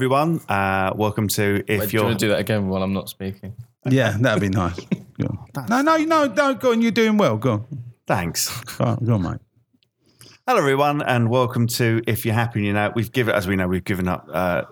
Hello, 0.00 0.16
everyone. 0.16 0.40
Uh, 0.48 0.94
welcome 0.96 1.28
to 1.28 1.62
If 1.68 1.80
Wait, 1.80 1.90
do 1.90 1.96
you 1.96 1.98
You're. 2.00 2.04
want 2.08 2.18
to 2.18 2.24
do 2.24 2.30
that 2.30 2.38
again 2.40 2.68
while 2.68 2.82
I'm 2.82 2.94
not 2.94 3.10
speaking? 3.10 3.54
Yeah, 3.84 4.16
that'd 4.18 4.40
be 4.40 4.48
nice. 4.56 4.80
Go. 5.20 5.46
No, 5.68 5.82
no, 5.82 5.98
no, 5.98 6.24
no. 6.24 6.54
Go 6.54 6.72
on. 6.72 6.80
You're 6.80 6.90
doing 6.90 7.18
well. 7.18 7.36
Go 7.36 7.52
on. 7.52 7.66
Thanks. 8.06 8.48
Go 8.78 8.84
on, 8.84 9.04
go 9.04 9.12
on 9.16 9.22
mate. 9.22 9.40
Hello, 10.46 10.58
everyone, 10.58 11.02
and 11.02 11.28
welcome 11.28 11.66
to 11.66 12.00
If 12.06 12.24
You're 12.24 12.32
Happy. 12.32 12.62
You 12.62 12.72
know, 12.72 12.90
we've 12.94 13.12
given, 13.12 13.34
as 13.34 13.46
we 13.46 13.56
know, 13.56 13.68
we've 13.68 13.84
given 13.84 14.08
up, 14.08 14.26
uh, 14.32 14.62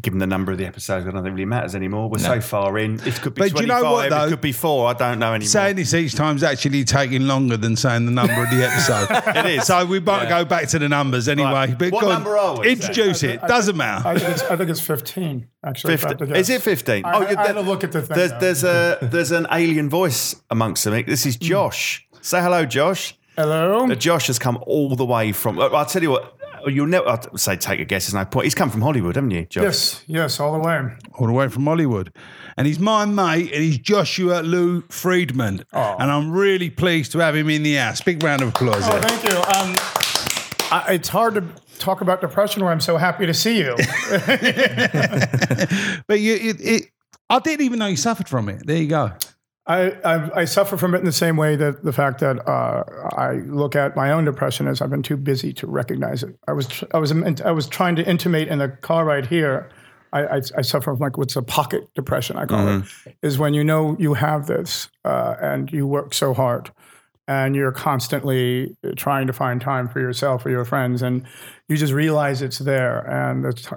given 0.00 0.18
the 0.18 0.26
number 0.26 0.50
of 0.52 0.58
the 0.58 0.66
episodes. 0.66 1.06
I 1.06 1.10
don't 1.10 1.22
think 1.22 1.32
it 1.32 1.34
really 1.34 1.44
matters 1.44 1.74
anymore. 1.74 2.08
We're 2.08 2.18
so 2.18 2.40
far 2.40 2.78
in. 2.78 2.94
It 3.06 3.20
could 3.20 3.34
be 3.34 3.40
But 3.42 3.48
do 3.48 3.50
25, 3.50 3.60
you 3.60 3.66
know 3.66 3.92
what, 3.92 4.06
it 4.06 4.10
though? 4.10 4.28
could 4.28 4.40
be 4.40 4.52
four. 4.52 4.88
I 4.88 4.92
don't 4.94 5.18
know 5.18 5.32
anymore. 5.34 5.48
Saying 5.48 5.76
this 5.76 5.94
each 5.94 6.14
time 6.14 6.36
is 6.36 6.42
actually 6.42 6.84
taking 6.84 7.26
longer 7.26 7.56
than 7.56 7.76
saying 7.76 8.06
the 8.06 8.12
number 8.12 8.42
of 8.42 8.50
the 8.50 8.64
episode. 8.66 9.08
It 9.40 9.46
is. 9.58 9.66
So 9.66 9.84
we 9.86 10.00
might 10.00 10.28
go 10.28 10.44
back 10.44 10.68
to 10.68 10.78
the 10.78 10.88
numbers 10.88 11.28
anyway. 11.28 11.50
Right. 11.52 11.78
But 11.78 11.92
What 11.92 12.00
go 12.02 12.06
on, 12.08 12.14
number 12.14 12.36
are 12.38 12.58
we? 12.60 12.70
Introduce 12.72 13.22
it. 13.22 13.40
Doesn't 13.42 13.76
matter. 13.76 14.06
I 14.08 14.18
think 14.18 14.30
it's, 14.30 14.42
I 14.42 14.56
think 14.56 14.70
it's 14.70 14.80
15, 14.80 15.46
actually. 15.64 15.94
if 15.94 16.04
I 16.04 16.08
have 16.08 16.18
to 16.18 16.26
15. 16.26 16.36
Is 16.40 16.50
it 16.50 16.62
15? 16.62 17.04
I, 17.04 17.08
I, 17.10 17.30
you- 17.30 17.36
I 17.36 17.46
had 17.46 17.52
to 17.54 17.60
look 17.60 17.84
at 17.84 17.92
the 17.92 18.02
thing. 18.02 18.16
There's, 18.16 18.32
there's, 18.40 18.64
a, 18.64 18.98
there's 19.02 19.30
an 19.30 19.46
alien 19.50 19.88
voice 19.88 20.34
amongst 20.50 20.84
them. 20.84 21.04
This 21.06 21.26
is 21.26 21.36
Josh. 21.36 22.06
Say 22.20 22.40
hello, 22.40 22.64
Josh. 22.66 23.16
Hello? 23.36 23.90
Uh, 23.90 23.94
Josh 23.94 24.26
has 24.26 24.38
come 24.38 24.58
all 24.66 24.94
the 24.96 25.04
way 25.06 25.32
from. 25.32 25.58
uh, 25.58 25.68
I'll 25.68 25.86
tell 25.86 26.02
you 26.02 26.10
what. 26.10 26.36
You'll 26.66 26.86
never 26.86 27.08
I'd 27.08 27.38
say 27.38 27.56
take 27.56 27.80
a 27.80 27.84
guess. 27.84 28.06
There's 28.06 28.14
no 28.14 28.24
point. 28.24 28.44
He's 28.44 28.54
come 28.54 28.70
from 28.70 28.82
Hollywood, 28.82 29.16
haven't 29.16 29.30
you, 29.30 29.46
Josh? 29.46 29.62
Yes, 29.62 30.04
yes, 30.06 30.40
all 30.40 30.52
the 30.52 30.58
way. 30.58 30.88
all 31.14 31.26
the 31.26 31.32
way 31.32 31.48
from 31.48 31.64
Hollywood. 31.64 32.12
And 32.56 32.66
he's 32.66 32.78
my 32.78 33.04
mate, 33.04 33.52
and 33.52 33.62
he's 33.62 33.78
Joshua 33.78 34.42
Lou 34.42 34.82
Friedmen. 34.82 35.64
Oh. 35.72 35.96
And 35.98 36.10
I'm 36.10 36.30
really 36.30 36.70
pleased 36.70 37.12
to 37.12 37.18
have 37.18 37.36
him 37.36 37.48
in 37.48 37.62
the 37.62 37.76
house. 37.76 38.00
Big 38.00 38.22
round 38.22 38.42
of 38.42 38.48
applause. 38.48 38.88
Oh, 38.88 39.00
thank 39.00 39.24
you. 39.24 39.36
Um, 39.38 39.76
I, 40.72 40.94
it's 40.94 41.08
hard 41.08 41.34
to 41.34 41.44
talk 41.78 42.00
about 42.00 42.20
depression 42.20 42.62
where 42.62 42.72
I'm 42.72 42.80
so 42.80 42.96
happy 42.96 43.26
to 43.26 43.34
see 43.34 43.58
you. 43.58 43.76
But 46.06 46.20
you, 46.20 46.34
it, 46.34 46.60
it, 46.60 46.84
I 47.28 47.38
didn't 47.38 47.64
even 47.64 47.78
know 47.78 47.86
you 47.86 47.96
suffered 47.96 48.28
from 48.28 48.48
it. 48.48 48.66
There 48.66 48.76
you 48.76 48.88
go. 48.88 49.12
I, 49.70 49.90
I, 50.04 50.40
I 50.40 50.44
suffer 50.46 50.76
from 50.76 50.96
it 50.96 50.98
in 50.98 51.04
the 51.04 51.12
same 51.12 51.36
way 51.36 51.54
that 51.54 51.84
the 51.84 51.92
fact 51.92 52.18
that 52.20 52.44
uh, 52.48 52.82
I 53.16 53.34
look 53.34 53.76
at 53.76 53.94
my 53.94 54.10
own 54.10 54.24
depression 54.24 54.66
as 54.66 54.82
I've 54.82 54.90
been 54.90 55.04
too 55.04 55.16
busy 55.16 55.52
to 55.54 55.66
recognize 55.68 56.24
it. 56.24 56.36
I 56.48 56.52
was 56.52 56.82
I 56.92 56.98
was 56.98 57.12
I 57.42 57.52
was 57.52 57.68
trying 57.68 57.94
to 57.96 58.08
intimate 58.08 58.48
in 58.48 58.58
the 58.58 58.68
car 58.68 59.04
ride 59.04 59.26
here. 59.26 59.70
I, 60.12 60.22
I, 60.22 60.36
I 60.56 60.62
suffer 60.62 60.90
from 60.90 60.98
like 60.98 61.16
what's 61.16 61.36
a 61.36 61.42
pocket 61.42 61.88
depression 61.94 62.36
I 62.36 62.46
call 62.46 62.66
it 62.66 63.16
is 63.22 63.38
when 63.38 63.54
you 63.54 63.62
know 63.62 63.96
you 64.00 64.14
have 64.14 64.48
this 64.48 64.88
uh, 65.04 65.36
and 65.40 65.70
you 65.70 65.86
work 65.86 66.14
so 66.14 66.34
hard 66.34 66.72
and 67.28 67.54
you're 67.54 67.70
constantly 67.70 68.76
trying 68.96 69.28
to 69.28 69.32
find 69.32 69.60
time 69.60 69.88
for 69.88 70.00
yourself 70.00 70.44
or 70.44 70.50
your 70.50 70.64
friends 70.64 71.00
and 71.00 71.24
you 71.68 71.76
just 71.76 71.92
realize 71.92 72.42
it's 72.42 72.58
there 72.58 73.08
and 73.08 73.44
it's 73.46 73.68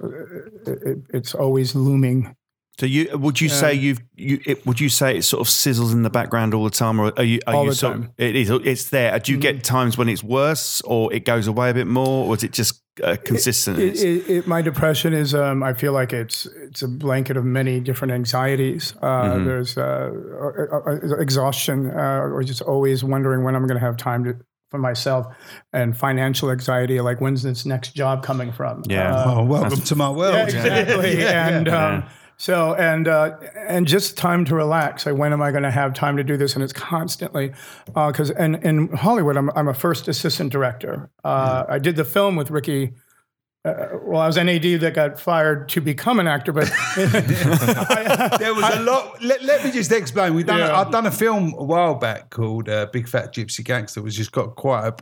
it, 0.65 0.81
it, 0.81 0.97
it's 1.13 1.35
always 1.35 1.75
looming 1.75 2.35
So 2.79 2.87
you 2.87 3.15
would 3.15 3.39
you 3.39 3.49
say 3.49 3.75
you've 3.75 3.99
you 4.15 4.39
it, 4.45 4.65
would 4.65 4.79
you 4.79 4.89
say 4.89 5.17
it 5.17 5.21
sort 5.21 5.41
of 5.41 5.47
sizzles 5.47 5.93
in 5.93 6.01
the 6.01 6.09
background 6.09 6.55
all 6.55 6.63
the 6.63 6.71
time, 6.71 6.99
or 6.99 7.13
are 7.17 7.23
you 7.23 7.39
are 7.45 7.53
All 7.53 7.63
you 7.65 7.69
the 7.69 7.75
sort 7.75 7.93
time. 7.93 8.03
Mm-hmm. 8.03 8.21
Of, 8.23 8.29
it 8.29 8.35
is. 8.35 8.49
It's 8.49 8.89
there. 8.89 9.19
Do 9.19 9.31
you 9.31 9.37
get 9.37 9.63
times 9.63 9.95
when 9.95 10.09
it's 10.09 10.23
worse, 10.23 10.81
or 10.81 11.13
it 11.13 11.23
goes 11.23 11.45
away 11.45 11.69
a 11.69 11.73
bit 11.75 11.85
more, 11.85 12.25
or 12.25 12.35
is 12.35 12.43
it 12.43 12.51
just 12.51 12.81
uh, 13.03 13.15
consistent? 13.23 13.77
It, 13.77 14.01
it, 14.01 14.29
it, 14.29 14.47
my 14.47 14.63
depression 14.63 15.13
is, 15.13 15.35
um, 15.35 15.61
I 15.61 15.73
feel 15.73 15.93
like 15.93 16.13
it's 16.13 16.47
it's 16.47 16.81
a 16.81 16.87
blanket 16.87 17.37
of 17.37 17.45
many 17.45 17.79
different 17.79 18.11
anxieties. 18.11 18.95
Uh, 19.03 19.37
There's 19.43 19.77
uh, 19.77 20.09
uh, 20.41 20.77
uh, 20.77 21.17
exhaustion, 21.19 21.91
uh, 21.91 22.21
or 22.21 22.43
just 22.43 22.63
always 22.63 23.03
wondering 23.03 23.43
when 23.43 23.55
I'm 23.55 23.67
going 23.67 23.79
to 23.79 23.85
have 23.85 23.97
time 23.97 24.23
to 24.23 24.35
for 24.71 24.79
myself, 24.79 25.27
and 25.73 25.95
financial 25.95 26.49
anxiety, 26.49 26.99
like 27.01 27.21
when's 27.21 27.43
this 27.43 27.67
next 27.67 27.93
job 27.93 28.23
coming 28.23 28.51
from? 28.51 28.81
Yeah. 28.89 29.15
Uh, 29.15 29.35
Oh, 29.35 29.43
welcome 29.43 29.79
to 29.79 29.95
my 29.95 30.09
world. 30.09 30.33
yeah, 30.33 30.45
exactly. 30.45 31.23
and 31.27 31.69
um, 31.69 32.03
so 32.43 32.73
and 32.75 33.07
uh, 33.07 33.37
and 33.55 33.87
just 33.87 34.17
time 34.17 34.43
to 34.43 34.53
relax. 34.53 35.05
Like 35.05 35.15
when 35.15 35.31
am 35.31 35.41
I 35.41 35.51
going 35.51 35.63
to 35.63 35.71
have 35.71 35.93
time 35.93 36.17
to 36.17 36.25
do 36.25 36.35
this? 36.35 36.55
And 36.55 36.61
it's 36.61 36.73
constantly 36.73 37.53
because 37.85 38.31
in 38.31 38.55
in 38.55 38.89
Hollywood, 38.89 39.37
I'm 39.37 39.49
I'm 39.51 39.69
a 39.69 39.73
first 39.73 40.09
assistant 40.09 40.51
director. 40.51 41.09
Uh, 41.23 41.63
I 41.69 41.79
did 41.79 41.95
the 41.95 42.03
film 42.03 42.35
with 42.35 42.51
Ricky. 42.51 42.95
Uh, 43.63 43.87
well, 44.01 44.19
I 44.19 44.27
was 44.27 44.35
an 44.35 44.49
AD 44.49 44.81
that 44.81 44.93
got 44.93 45.21
fired 45.21 45.69
to 45.69 45.79
become 45.79 46.19
an 46.19 46.27
actor, 46.27 46.51
but 46.51 46.69
There 46.97 48.53
was 48.53 48.75
a 48.75 48.81
lot. 48.83 49.23
Let, 49.23 49.41
let 49.43 49.63
me 49.63 49.71
just 49.71 49.93
explain. 49.93 50.33
We 50.33 50.43
done. 50.43 50.59
Yeah. 50.59 50.77
I've 50.77 50.91
done 50.91 51.05
a 51.05 51.11
film 51.11 51.55
a 51.57 51.63
while 51.63 51.95
back 51.95 52.29
called 52.29 52.67
uh, 52.67 52.87
Big 52.91 53.07
Fat 53.07 53.33
Gypsy 53.33 53.63
Gangster, 53.63 54.01
which 54.01 54.17
has 54.17 54.27
got 54.27 54.57
quite 54.57 54.85
a 54.85 54.95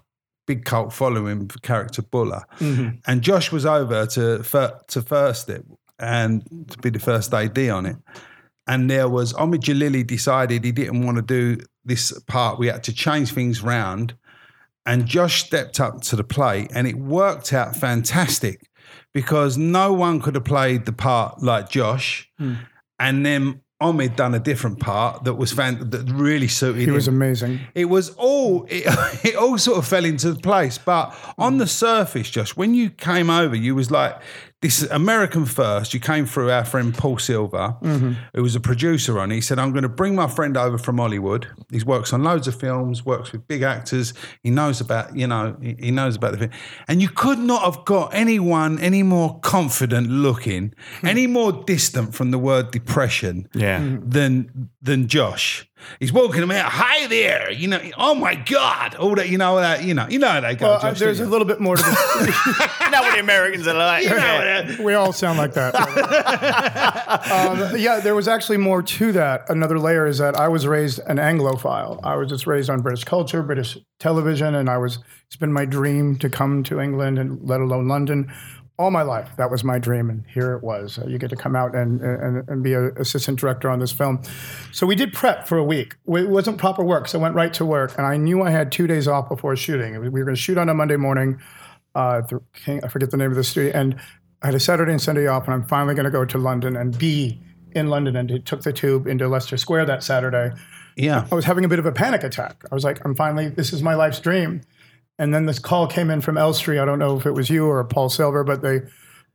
big 0.46 0.64
cult 0.64 0.94
following 0.94 1.48
for 1.48 1.58
character 1.62 2.04
Bulla. 2.04 2.46
And 2.60 3.24
Josh 3.24 3.52
was 3.52 3.66
over 3.66 4.06
to 4.06 4.44
to 4.90 5.02
first 5.02 5.50
it 5.50 5.66
and 6.02 6.44
to 6.70 6.78
be 6.80 6.90
the 6.90 7.00
first 7.00 7.34
AD 7.34 7.58
on 7.70 7.86
it. 7.86 7.98
And 8.68 8.90
there 8.90 9.10
was 9.10 9.34
Omid 9.34 9.60
Djalili 9.60 10.06
decided 10.06 10.64
he 10.64 10.72
didn't 10.72 11.06
want 11.06 11.18
to 11.18 11.22
do 11.22 11.64
this 11.86 12.18
part. 12.22 12.60
We 12.60 12.68
had 12.68 12.84
to 12.84 12.94
change 12.94 13.34
things 13.34 13.62
round. 13.62 14.16
And 14.86 15.06
Josh 15.06 15.44
stepped 15.44 15.80
up 15.80 16.02
to 16.04 16.16
the 16.16 16.24
plate, 16.24 16.72
and 16.74 16.88
it 16.88 16.96
worked 16.96 17.54
out 17.54 17.76
fantastic 17.76 18.68
because 19.14 19.58
no 19.58 19.94
one 19.94 20.20
could 20.20 20.34
have 20.36 20.44
played 20.44 20.86
the 20.86 20.92
part 20.92 21.44
like 21.44 21.70
Josh. 21.70 22.30
Hmm. 22.40 22.56
And 23.00 23.26
then 23.26 23.62
Omid 23.82 24.16
done 24.16 24.36
a 24.36 24.40
different 24.40 24.80
part 24.80 25.24
that 25.24 25.34
was 25.34 25.52
fan- 25.52 25.90
that 25.90 26.10
really 26.12 26.48
suited 26.48 26.84
he 26.84 26.92
was 26.92 27.08
amazing. 27.08 27.60
It 27.74 27.86
was 27.86 28.12
all 28.12 28.66
it, 28.70 28.84
it 29.26 29.36
all 29.36 29.58
sort 29.58 29.80
of 29.80 29.88
fell 29.88 30.06
into 30.06 30.36
place. 30.36 30.78
But 30.78 31.16
on 31.38 31.58
the 31.58 31.68
surface, 31.68 32.30
Josh, 32.30 32.56
when 32.56 32.76
you 32.76 32.92
came 32.92 33.30
over, 33.30 33.56
you 33.56 33.74
was 33.74 33.90
like 33.90 34.22
this 34.62 34.84
is 34.84 34.90
American 34.92 35.46
first. 35.46 35.94
You 35.94 36.00
came 36.00 36.28
through 36.28 36.52
our 36.52 36.64
friend 36.64 36.94
Paul 36.94 37.18
Silver, 37.18 37.76
mm-hmm. 37.82 38.14
who 38.36 38.44
was 38.44 38.56
a 38.56 38.60
producer 38.60 39.20
on. 39.20 39.32
He 39.32 39.42
said, 39.42 39.58
"I'm 39.58 39.72
going 39.72 39.84
to 39.84 39.90
bring 39.90 40.14
my 40.16 40.28
friend 40.28 40.56
over 40.56 40.78
from 40.78 41.00
Hollywood. 41.00 41.48
He 41.72 41.82
works 41.84 42.14
on 42.14 42.24
loads 42.24 42.48
of 42.48 42.60
films, 42.60 43.04
works 43.04 43.32
with 43.32 43.48
big 43.48 43.64
actors. 43.64 44.14
He 44.44 44.52
knows 44.52 44.80
about 44.80 45.16
you 45.16 45.26
know 45.26 45.58
he, 45.62 45.76
he 45.80 45.92
knows 45.92 46.16
about 46.16 46.34
the 46.34 46.38
film. 46.38 46.52
And 46.88 47.02
you 47.02 47.10
could 47.10 47.40
not 47.40 47.64
have 47.64 47.86
got 47.86 48.14
anyone 48.14 48.78
any 48.80 49.02
more 49.02 49.40
confident 49.40 50.10
looking, 50.10 50.74
hmm. 51.00 51.08
any 51.08 51.26
more 51.26 51.52
distant 51.52 52.14
from 52.14 52.30
the 52.30 52.38
word 52.38 52.70
depression 52.70 53.50
yeah. 53.56 53.80
than 53.80 54.70
than 54.82 55.08
Josh. 55.08 55.68
He's 56.00 56.12
walking 56.12 56.44
about, 56.44 56.72
hi 56.72 57.08
there, 57.08 57.52
you 57.52 57.68
know, 57.68 57.82
oh 57.98 58.16
my 58.16 58.36
God, 58.36 58.96
all 58.96 59.16
that, 59.16 59.30
you 59.30 59.38
know, 59.38 59.58
that, 59.58 59.84
you 59.84 59.94
know, 59.94 60.08
you 60.10 60.20
know 60.20 60.30
how 60.30 60.42
they 60.42 60.56
go. 60.56 60.68
Well, 60.68 60.86
uh, 60.86 60.94
there's 60.94 61.20
a 61.20 61.26
little 61.26 61.46
bit 61.46 61.60
more 61.60 61.76
to 61.76 61.84
this. 61.84 61.96
Now 62.92 63.02
what 63.02 63.14
the 63.14 63.20
Americans 63.20 63.68
are 63.68 63.74
like. 63.74 64.80
we 64.80 64.94
all 64.94 65.14
sound 65.14 65.38
like 65.38 65.54
that. 65.54 65.76
um, 67.32 67.78
yeah, 67.78 68.00
there 68.00 68.16
was 68.16 68.28
actually 68.28 68.58
more 68.58 68.82
to 68.82 69.12
that. 69.14 69.50
Another 69.50 69.80
layer 69.80 70.06
is 70.06 70.18
that 70.18 70.36
I 70.36 70.48
was 70.48 70.68
raised 70.68 71.00
an 71.08 71.18
Anglophile. 71.18 72.00
I 72.04 72.16
was 72.16 72.30
just 72.30 72.48
raised 72.48 72.70
on 72.70 72.82
British 72.82 73.04
culture, 73.04 73.44
British 73.44 73.78
television, 74.00 74.56
and 74.56 74.70
I 74.70 74.78
was. 74.78 75.00
It's 75.28 75.38
been 75.38 75.54
my 75.54 75.64
dream 75.64 76.18
to 76.18 76.30
come 76.30 76.62
to 76.64 76.82
England 76.82 77.18
and 77.18 77.40
let 77.48 77.62
alone 77.62 77.88
London. 77.88 78.30
All 78.82 78.92
my 78.92 79.04
life, 79.04 79.30
that 79.38 79.52
was 79.52 79.64
my 79.64 79.80
dream, 79.80 80.10
and 80.10 80.26
here 80.28 80.54
it 80.54 80.64
was. 80.64 80.98
Uh, 80.98 81.06
you 81.08 81.18
get 81.18 81.30
to 81.30 81.36
come 81.36 81.56
out 81.56 81.76
and 81.76 82.02
and, 82.02 82.50
and 82.50 82.64
be 82.64 82.74
an 82.74 82.94
assistant 82.98 83.40
director 83.40 83.70
on 83.70 83.80
this 83.80 83.92
film. 83.92 84.22
So 84.72 84.86
we 84.88 84.96
did 84.96 85.14
prep 85.14 85.48
for 85.48 85.58
a 85.58 85.64
week. 85.64 85.96
It 86.08 86.30
wasn't 86.30 86.58
proper 86.58 86.84
work, 86.84 87.08
so 87.08 87.20
I 87.20 87.22
went 87.22 87.36
right 87.36 87.54
to 87.54 87.66
work, 87.66 87.98
and 87.98 88.06
I 88.08 88.18
knew 88.18 88.42
I 88.42 88.50
had 88.50 88.72
two 88.72 88.88
days 88.88 89.08
off 89.08 89.30
before 89.30 89.56
shooting. 89.56 90.00
We 90.00 90.10
were 90.10 90.26
going 90.26 90.36
to 90.36 90.42
shoot 90.42 90.58
on 90.58 90.68
a 90.70 90.74
Monday 90.74 90.98
morning 90.98 91.40
uh, 91.96 92.22
I 92.68 92.88
forget 92.88 93.12
the 93.12 93.18
name 93.18 93.32
of 93.32 93.38
the 93.38 93.44
studio, 93.44 93.72
and 93.74 94.00
I 94.42 94.48
had 94.48 94.56
a 94.56 94.60
Saturday 94.60 94.92
and 94.92 95.02
Sunday 95.02 95.28
off, 95.28 95.46
and 95.46 95.54
I'm 95.54 95.64
finally 95.64 95.94
going 95.94 96.06
to 96.06 96.12
go 96.12 96.26
to 96.26 96.38
London 96.38 96.76
and 96.76 96.98
be 96.98 97.42
in 97.74 97.90
London. 97.90 98.16
And 98.16 98.32
it 98.32 98.46
took 98.46 98.62
the 98.62 98.74
tube 98.74 99.08
into 99.08 99.28
Leicester 99.28 99.58
Square 99.58 99.86
that 99.86 100.04
Saturday. 100.04 100.52
yeah. 100.96 101.28
I 101.32 101.36
was 101.36 101.46
having 101.46 101.66
a 101.66 101.68
bit 101.68 101.80
of 101.80 101.86
a 101.86 101.92
panic 101.92 102.24
attack. 102.24 102.64
I 102.72 102.76
was 102.76 102.84
like, 102.84 103.04
I'm 103.06 103.16
finally, 103.16 103.50
this 103.50 103.74
is 103.74 103.82
my 103.84 103.96
life's 103.96 104.20
dream. 104.20 104.62
And 105.22 105.32
then 105.32 105.46
this 105.46 105.60
call 105.60 105.86
came 105.86 106.10
in 106.10 106.20
from 106.20 106.36
Elstree. 106.36 106.80
I 106.80 106.86
don't 106.86 106.98
know 106.98 107.16
if 107.16 107.28
it 107.28 107.32
was 107.32 107.48
you 107.48 107.68
or 107.68 107.84
Paul 107.84 108.10
Silver, 108.10 108.44
but 108.44 108.64
they, 108.64 108.82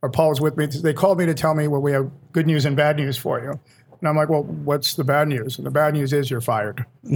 or 0.01 0.09
Paul 0.09 0.31
was 0.31 0.41
with 0.41 0.57
me. 0.57 0.65
They 0.65 0.91
called 0.91 1.17
me 1.17 1.25
to 1.25 1.33
tell 1.33 1.55
me, 1.55 1.69
well, 1.69 1.81
we 1.81 1.93
have 1.93 2.11
good 2.33 2.45
news 2.45 2.65
and 2.65 2.75
bad 2.75 2.97
news 2.97 3.17
for 3.17 3.41
you. 3.41 3.51
And 3.51 4.09
I'm 4.09 4.17
like, 4.17 4.27
well, 4.27 4.43
what's 4.43 4.95
the 4.95 5.05
bad 5.05 5.29
news? 5.29 5.57
And 5.57 5.65
the 5.65 5.71
bad 5.71 5.93
news 5.93 6.11
is 6.11 6.29
you're 6.29 6.41
fired. 6.41 6.85
I 7.09 7.15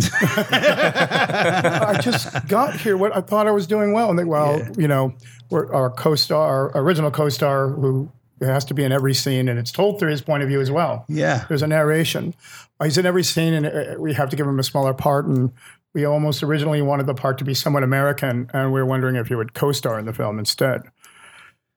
just 2.01 2.47
got 2.47 2.79
here. 2.79 2.95
What 2.95 3.13
I 3.13 3.19
thought 3.19 3.45
I 3.45 3.51
was 3.51 3.67
doing 3.67 3.91
well, 3.91 4.09
and 4.09 4.17
they, 4.17 4.23
well, 4.23 4.65
you 4.77 4.87
know, 4.87 5.15
we're, 5.49 5.69
our 5.73 5.89
co-star, 5.89 6.73
our 6.73 6.81
original 6.81 7.11
co-star, 7.11 7.67
who 7.67 8.09
has 8.39 8.63
to 8.65 8.73
be 8.73 8.85
in 8.85 8.93
every 8.93 9.13
scene, 9.13 9.49
and 9.49 9.59
it's 9.59 9.73
told 9.73 9.99
through 9.99 10.11
his 10.11 10.21
point 10.21 10.43
of 10.43 10.49
view 10.49 10.61
as 10.61 10.71
well. 10.71 11.03
Yeah. 11.09 11.43
There's 11.49 11.61
a 11.61 11.67
narration. 11.67 12.33
He's 12.81 12.97
in 12.97 13.05
every 13.05 13.23
scene, 13.23 13.53
and 13.53 13.65
uh, 13.65 13.95
we 13.99 14.13
have 14.13 14.29
to 14.29 14.37
give 14.37 14.47
him 14.47 14.59
a 14.59 14.63
smaller 14.63 14.93
part. 14.93 15.25
And 15.25 15.51
we 15.93 16.05
almost 16.05 16.41
originally 16.43 16.81
wanted 16.81 17.05
the 17.07 17.13
part 17.13 17.37
to 17.39 17.43
be 17.43 17.53
somewhat 17.53 17.83
American, 17.83 18.49
and 18.53 18.71
we 18.71 18.79
were 18.79 18.85
wondering 18.85 19.15
if 19.15 19.29
you 19.29 19.37
would 19.37 19.53
co-star 19.53 19.99
in 19.99 20.05
the 20.05 20.13
film 20.13 20.39
instead. 20.39 20.81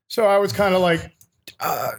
So 0.08 0.26
I 0.26 0.38
was 0.38 0.52
kind 0.52 0.75
of 0.75 0.81
like, 0.81 1.12
uh, 1.61 1.90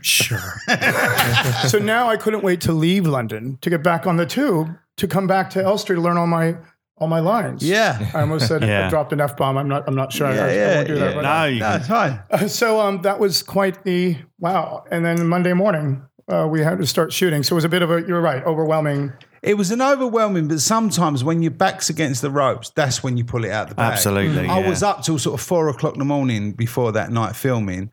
sure. 0.00 0.54
so 1.68 1.78
now 1.78 2.08
I 2.08 2.16
couldn't 2.16 2.42
wait 2.42 2.60
to 2.62 2.72
leave 2.72 3.06
London 3.06 3.58
to 3.60 3.70
get 3.70 3.82
back 3.82 4.06
on 4.06 4.16
the 4.16 4.26
tube 4.26 4.68
to 4.96 5.06
come 5.06 5.26
back 5.26 5.50
to 5.50 5.62
Elstree 5.62 5.96
to 5.96 6.02
learn 6.02 6.16
all 6.16 6.26
my 6.26 6.56
all 7.00 7.06
my 7.06 7.20
lines. 7.20 7.62
Yeah. 7.62 8.10
I 8.12 8.22
almost 8.22 8.48
said 8.48 8.62
Yeah. 8.62 8.86
I 8.86 8.90
dropped 8.90 9.12
an 9.12 9.20
f 9.20 9.36
bomb. 9.36 9.56
I'm 9.56 9.68
not. 9.68 9.84
I'm 9.86 9.94
not 9.94 10.12
sure. 10.12 10.26
I, 10.26 10.34
Yeah, 10.34 10.44
I 10.44 10.52
yeah, 10.52 10.74
won't 10.76 10.86
do 10.88 10.94
that. 10.96 11.08
yeah. 11.10 11.14
but- 11.14 11.22
No, 11.22 11.44
you 11.44 11.60
No, 11.60 11.74
it's 11.76 11.86
fine. 11.86 12.48
so 12.48 12.80
um, 12.80 13.02
that 13.02 13.20
was 13.20 13.42
quite 13.42 13.84
the 13.84 14.16
wow. 14.40 14.84
And 14.90 15.04
then 15.04 15.28
Monday 15.28 15.52
morning, 15.52 16.02
uh, 16.28 16.48
we 16.50 16.60
had 16.60 16.78
to 16.78 16.86
start 16.86 17.12
shooting. 17.12 17.42
So 17.44 17.54
it 17.54 17.58
was 17.58 17.64
a 17.64 17.68
bit 17.68 17.82
of 17.82 17.90
a. 17.92 18.02
You're 18.02 18.20
right, 18.20 18.42
overwhelming. 18.44 19.12
It 19.42 19.54
was 19.54 19.70
an 19.70 19.80
overwhelming, 19.80 20.48
but 20.48 20.60
sometimes 20.60 21.22
when 21.22 21.42
your 21.42 21.50
back's 21.50 21.90
against 21.90 22.22
the 22.22 22.30
ropes, 22.30 22.70
that's 22.70 23.02
when 23.02 23.16
you 23.16 23.24
pull 23.24 23.44
it 23.44 23.50
out 23.50 23.68
the 23.68 23.74
bag. 23.74 23.92
Absolutely, 23.92 24.48
I 24.48 24.60
yeah. 24.60 24.68
was 24.68 24.82
up 24.82 25.02
till 25.02 25.18
sort 25.18 25.40
of 25.40 25.46
four 25.46 25.68
o'clock 25.68 25.94
in 25.94 25.98
the 25.98 26.04
morning 26.04 26.52
before 26.52 26.92
that 26.92 27.10
night 27.10 27.36
filming, 27.36 27.90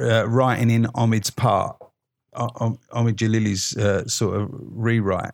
uh, 0.00 0.28
writing 0.28 0.70
in 0.70 0.84
Omid's 0.94 1.30
part, 1.30 1.76
Om- 2.34 2.78
Omid 2.92 3.14
Djalili's 3.14 3.76
uh, 3.76 4.06
sort 4.06 4.40
of 4.40 4.48
rewrite. 4.52 5.32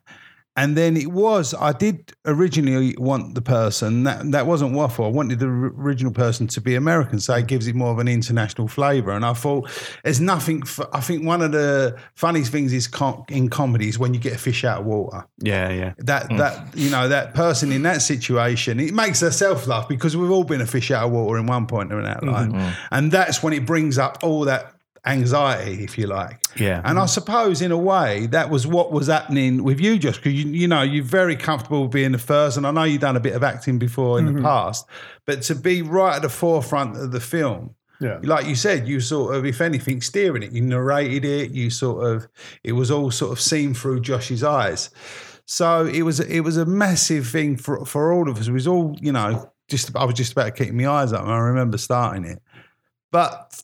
And 0.54 0.76
then 0.76 0.96
it 0.96 1.10
was, 1.10 1.54
I 1.54 1.72
did 1.72 2.12
originally 2.26 2.94
want 2.98 3.34
the 3.34 3.42
person, 3.42 4.04
that, 4.04 4.30
that 4.32 4.46
wasn't 4.46 4.74
waffle. 4.74 5.06
I 5.06 5.08
wanted 5.08 5.38
the 5.38 5.46
original 5.46 6.12
person 6.12 6.46
to 6.48 6.60
be 6.60 6.74
American, 6.74 7.20
so 7.20 7.34
it 7.34 7.46
gives 7.46 7.66
it 7.66 7.74
more 7.74 7.90
of 7.90 7.98
an 7.98 8.08
international 8.08 8.68
flavour. 8.68 9.12
And 9.12 9.24
I 9.24 9.32
thought, 9.32 9.70
there's 10.04 10.20
nothing, 10.20 10.62
I 10.92 11.00
think 11.00 11.24
one 11.24 11.40
of 11.40 11.52
the 11.52 11.98
funniest 12.14 12.52
things 12.52 12.72
is 12.72 12.86
com- 12.86 13.24
in 13.28 13.48
comedy 13.48 13.88
is 13.88 13.98
when 13.98 14.14
you 14.14 14.20
get 14.20 14.34
a 14.34 14.38
fish 14.38 14.64
out 14.64 14.80
of 14.80 14.86
water 14.86 15.26
yeah, 15.38 15.70
yeah. 15.70 15.94
that 15.98 16.28
mm. 16.28 16.38
that 16.38 16.76
you 16.76 16.90
know 16.90 17.08
that 17.08 17.34
person 17.34 17.72
in 17.72 17.82
that 17.82 18.02
situation 18.02 18.80
it 18.80 18.94
makes 18.94 19.20
herself 19.20 19.66
laugh 19.66 19.88
because 19.88 20.16
we've 20.16 20.30
all 20.30 20.44
been 20.44 20.60
a 20.60 20.66
fish 20.66 20.90
out 20.90 21.06
of 21.06 21.12
water 21.12 21.38
in 21.38 21.46
one 21.46 21.66
point 21.66 21.92
or 21.92 22.00
another 22.00 22.26
life 22.26 22.48
mm-hmm. 22.48 22.70
and 22.90 23.12
that's 23.12 23.42
when 23.42 23.52
it 23.52 23.66
brings 23.66 23.98
up 23.98 24.18
all 24.22 24.44
that 24.44 24.71
anxiety 25.04 25.82
if 25.82 25.98
you 25.98 26.06
like 26.06 26.40
Yeah. 26.56 26.80
and 26.84 26.96
i 26.98 27.06
suppose 27.06 27.60
in 27.60 27.72
a 27.72 27.76
way 27.76 28.26
that 28.26 28.50
was 28.50 28.68
what 28.68 28.92
was 28.92 29.08
happening 29.08 29.64
with 29.64 29.80
you 29.80 29.98
just 29.98 30.20
because 30.20 30.32
you, 30.32 30.48
you 30.50 30.68
know 30.68 30.82
you're 30.82 31.02
very 31.02 31.34
comfortable 31.34 31.88
being 31.88 32.12
the 32.12 32.18
first 32.18 32.56
and 32.56 32.64
i 32.64 32.70
know 32.70 32.84
you've 32.84 33.00
done 33.00 33.16
a 33.16 33.20
bit 33.20 33.34
of 33.34 33.42
acting 33.42 33.80
before 33.80 34.20
in 34.20 34.26
the 34.26 34.32
mm-hmm. 34.32 34.44
past 34.44 34.86
but 35.26 35.42
to 35.42 35.56
be 35.56 35.82
right 35.82 36.16
at 36.16 36.22
the 36.22 36.28
forefront 36.28 36.96
of 36.96 37.10
the 37.10 37.18
film 37.20 37.74
Yeah. 38.00 38.18
like 38.22 38.46
you 38.46 38.54
said, 38.56 38.86
you 38.88 39.00
sort 39.00 39.36
of, 39.36 39.44
if 39.46 39.60
anything, 39.60 40.00
steering 40.00 40.42
it. 40.42 40.50
You 40.50 40.60
narrated 40.62 41.24
it. 41.24 41.52
You 41.52 41.70
sort 41.70 42.04
of, 42.04 42.26
it 42.64 42.72
was 42.72 42.90
all 42.90 43.12
sort 43.12 43.30
of 43.30 43.40
seen 43.40 43.74
through 43.74 44.00
Josh's 44.00 44.42
eyes. 44.42 44.90
So 45.46 45.86
it 45.86 46.02
was, 46.02 46.18
it 46.18 46.40
was 46.40 46.56
a 46.56 46.66
massive 46.66 47.28
thing 47.28 47.56
for 47.56 47.84
for 47.86 48.12
all 48.12 48.28
of 48.28 48.38
us. 48.38 48.48
It 48.48 48.52
was 48.52 48.66
all, 48.66 48.96
you 49.00 49.12
know, 49.12 49.52
just 49.68 49.94
I 49.94 50.04
was 50.04 50.16
just 50.16 50.32
about 50.32 50.56
to 50.56 50.64
keep 50.64 50.74
my 50.74 50.88
eyes 50.88 51.12
up. 51.12 51.22
And 51.22 51.30
I 51.30 51.38
remember 51.38 51.78
starting 51.78 52.24
it, 52.24 52.42
but 53.12 53.62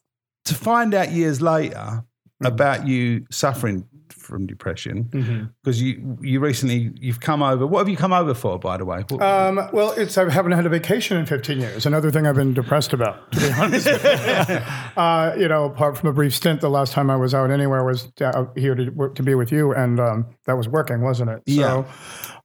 to 0.49 0.55
find 0.55 0.95
out 0.95 1.13
years 1.13 1.41
later 1.41 2.05
about 2.45 2.87
you 2.87 3.27
suffering 3.31 3.85
from 4.11 4.47
depression 4.47 5.51
because 5.63 5.81
you 5.83 6.19
you 6.21 6.39
recently 6.39 6.93
you've 7.01 7.19
come 7.21 7.43
over. 7.43 7.67
What 7.67 7.79
have 7.81 7.89
you 7.89 7.97
come 7.97 8.13
over 8.13 8.35
for, 8.35 8.59
by 8.59 8.77
the 8.77 8.85
way? 8.85 9.05
What- 9.09 9.23
Um, 9.23 9.69
well, 9.73 9.93
it's 9.93 10.17
I 10.19 10.31
haven't 10.31 10.53
had 10.53 10.67
a 10.67 10.69
vacation 10.69 11.17
in 11.17 11.25
15 11.27 11.59
years. 11.59 11.87
Another 11.87 12.11
thing 12.11 12.27
I've 12.27 12.35
been 12.37 12.53
depressed 12.55 12.93
about, 12.93 13.33
to 13.33 13.41
be 13.41 13.53
honest. 13.53 13.87
you. 13.87 13.93
uh, 15.03 15.35
you 15.39 15.49
know, 15.49 15.65
apart 15.65 15.97
from 15.97 16.11
a 16.11 16.13
brief 16.13 16.35
stint, 16.35 16.61
the 16.61 16.69
last 16.71 16.93
time 16.93 17.11
I 17.11 17.17
was 17.17 17.35
out 17.35 17.51
anywhere 17.51 17.83
was 17.85 18.13
out 18.21 18.57
here 18.57 18.75
to 18.75 19.11
to 19.15 19.23
be 19.23 19.35
with 19.35 19.51
you, 19.51 19.73
and 19.73 19.99
um, 19.99 20.27
that 20.45 20.57
was 20.57 20.69
working, 20.69 21.01
wasn't 21.01 21.31
it? 21.31 21.43
Yeah. 21.47 21.85
So. 21.85 21.87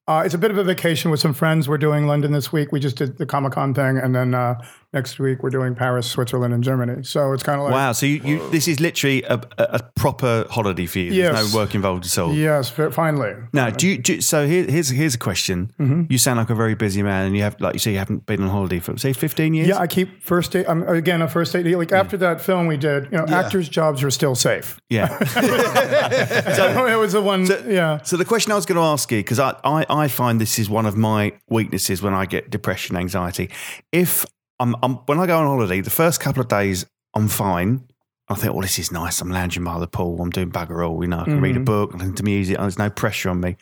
Uh, 0.06 0.24
it's 0.26 0.34
a 0.36 0.38
bit 0.38 0.52
of 0.52 0.58
a 0.58 0.64
vacation 0.66 1.12
with 1.12 1.22
some 1.22 1.34
friends. 1.34 1.70
We're 1.70 1.78
doing 1.78 2.08
London 2.08 2.34
this 2.34 2.52
week. 2.52 2.74
We 2.74 2.82
just 2.82 2.98
did 2.98 3.18
the 3.18 3.26
Comic 3.26 3.54
Con 3.54 3.74
thing, 3.74 3.98
and 3.98 4.14
then 4.14 4.34
uh, 4.34 4.56
next 4.94 5.20
week 5.20 5.44
we're 5.44 5.50
doing 5.50 5.76
Paris, 5.76 6.10
Switzerland, 6.10 6.54
and 6.54 6.64
Germany. 6.64 7.04
So 7.04 7.34
it's 7.34 7.44
kind 7.44 7.60
of 7.60 7.66
like 7.66 7.74
Wow. 7.74 7.92
So 7.92 8.06
you, 8.06 8.22
you 8.24 8.50
this 8.50 8.68
is 8.68 8.80
literally 8.80 9.24
a, 9.24 9.42
a, 9.58 9.80
proper 9.96 10.46
holiday 10.50 10.86
for 10.86 11.00
you. 11.00 11.12
There's 11.14 11.54
no 11.54 11.58
work 11.58 11.76
involved 11.76 12.06
at 12.06 12.18
all. 12.18 12.34
yes, 12.34 12.70
finally. 12.70 13.36
Now, 13.54 13.70
do 13.70 13.88
you, 13.88 13.98
do 13.98 14.22
so 14.22 14.48
here, 14.48 14.66
here's 14.66 14.90
here's 14.90 15.16
a 15.16 15.20
question. 15.20 15.72
Mm-hmm. 15.80 16.04
You 16.12 16.18
sound 16.18 16.40
like 16.40 16.50
a 16.50 16.56
very 16.56 16.76
busy 16.76 17.02
man, 17.04 17.28
and 17.28 17.36
you 17.36 17.44
have, 17.44 17.60
like 17.60 17.74
you 17.74 17.80
say, 17.80 17.92
you 17.92 17.98
haven't 17.98 18.26
been 18.26 18.42
on 18.44 18.50
holiday 18.50 18.80
for 18.80 18.98
say 18.98 19.14
15 19.14 19.54
years. 19.54 19.68
Yeah, 19.68 19.78
I 19.78 19.88
keep 19.88 20.24
first 20.24 20.52
date. 20.52 20.66
I'm 20.68 20.84
again 20.84 21.22
a 21.22 21.28
first 21.28 21.54
date. 21.54 21.66
Like 21.66 21.92
after 21.92 22.18
that 22.18 22.42
film 22.42 22.68
we 22.68 22.78
did, 22.78 23.06
you 23.12 23.18
know, 23.18 23.26
actors' 23.28 23.70
jobs 23.70 24.04
are 24.04 24.12
still 24.12 24.36
safe. 24.36 24.80
Yeah. 24.90 25.18
it 25.36 27.00
was 27.00 27.14
the 27.14 27.22
one. 27.22 27.46
yeah. 27.68 28.02
So 28.04 28.18
the 28.18 28.26
question 28.26 28.52
I 28.52 28.56
was 28.56 28.66
going 28.66 28.78
to 28.78 28.84
ask 28.84 29.12
you, 29.12 29.20
because 29.20 29.40
I, 29.40 29.56
I, 29.64 29.86
I 29.90 30.08
find 30.08 30.40
this 30.40 30.60
is 30.60 30.70
one 30.70 30.86
of 30.86 30.96
my 30.96 31.34
weaknesses 31.50 32.02
when 32.02 32.14
I 32.14 32.26
get 32.26 32.50
depression, 32.50 32.96
anxiety. 32.96 33.50
If 33.92 34.26
I'm, 34.60 34.76
I'm 34.84 34.96
when 35.06 35.20
I 35.20 35.26
go 35.28 35.38
on 35.38 35.46
holiday, 35.46 35.82
the 35.82 35.90
first 35.90 36.20
couple 36.20 36.42
of 36.42 36.48
days 36.48 36.86
I'm 37.14 37.28
fine. 37.28 37.88
I 38.30 38.36
think, 38.36 38.54
well, 38.54 38.62
this 38.62 38.80
is 38.80 38.92
nice. 38.92 39.20
I'm 39.22 39.30
lounging 39.30 39.64
by 39.64 39.80
the 39.80 39.88
pool. 39.88 40.22
I'm 40.22 40.30
doing 40.30 40.50
bugger 40.52 40.88
all. 40.88 41.04
You 41.04 41.10
know, 41.10 41.20
I 41.20 41.26
can 41.26 41.42
read 41.42 41.58
a 41.58 41.60
mm. 41.60 41.66
book, 41.66 41.92
I 41.94 41.98
listen 41.98 42.16
to 42.16 42.24
music. 42.24 42.58
There's 42.58 42.80
no 42.80 42.90
pressure 42.90 43.30
on 43.30 43.42
me. 43.42 43.58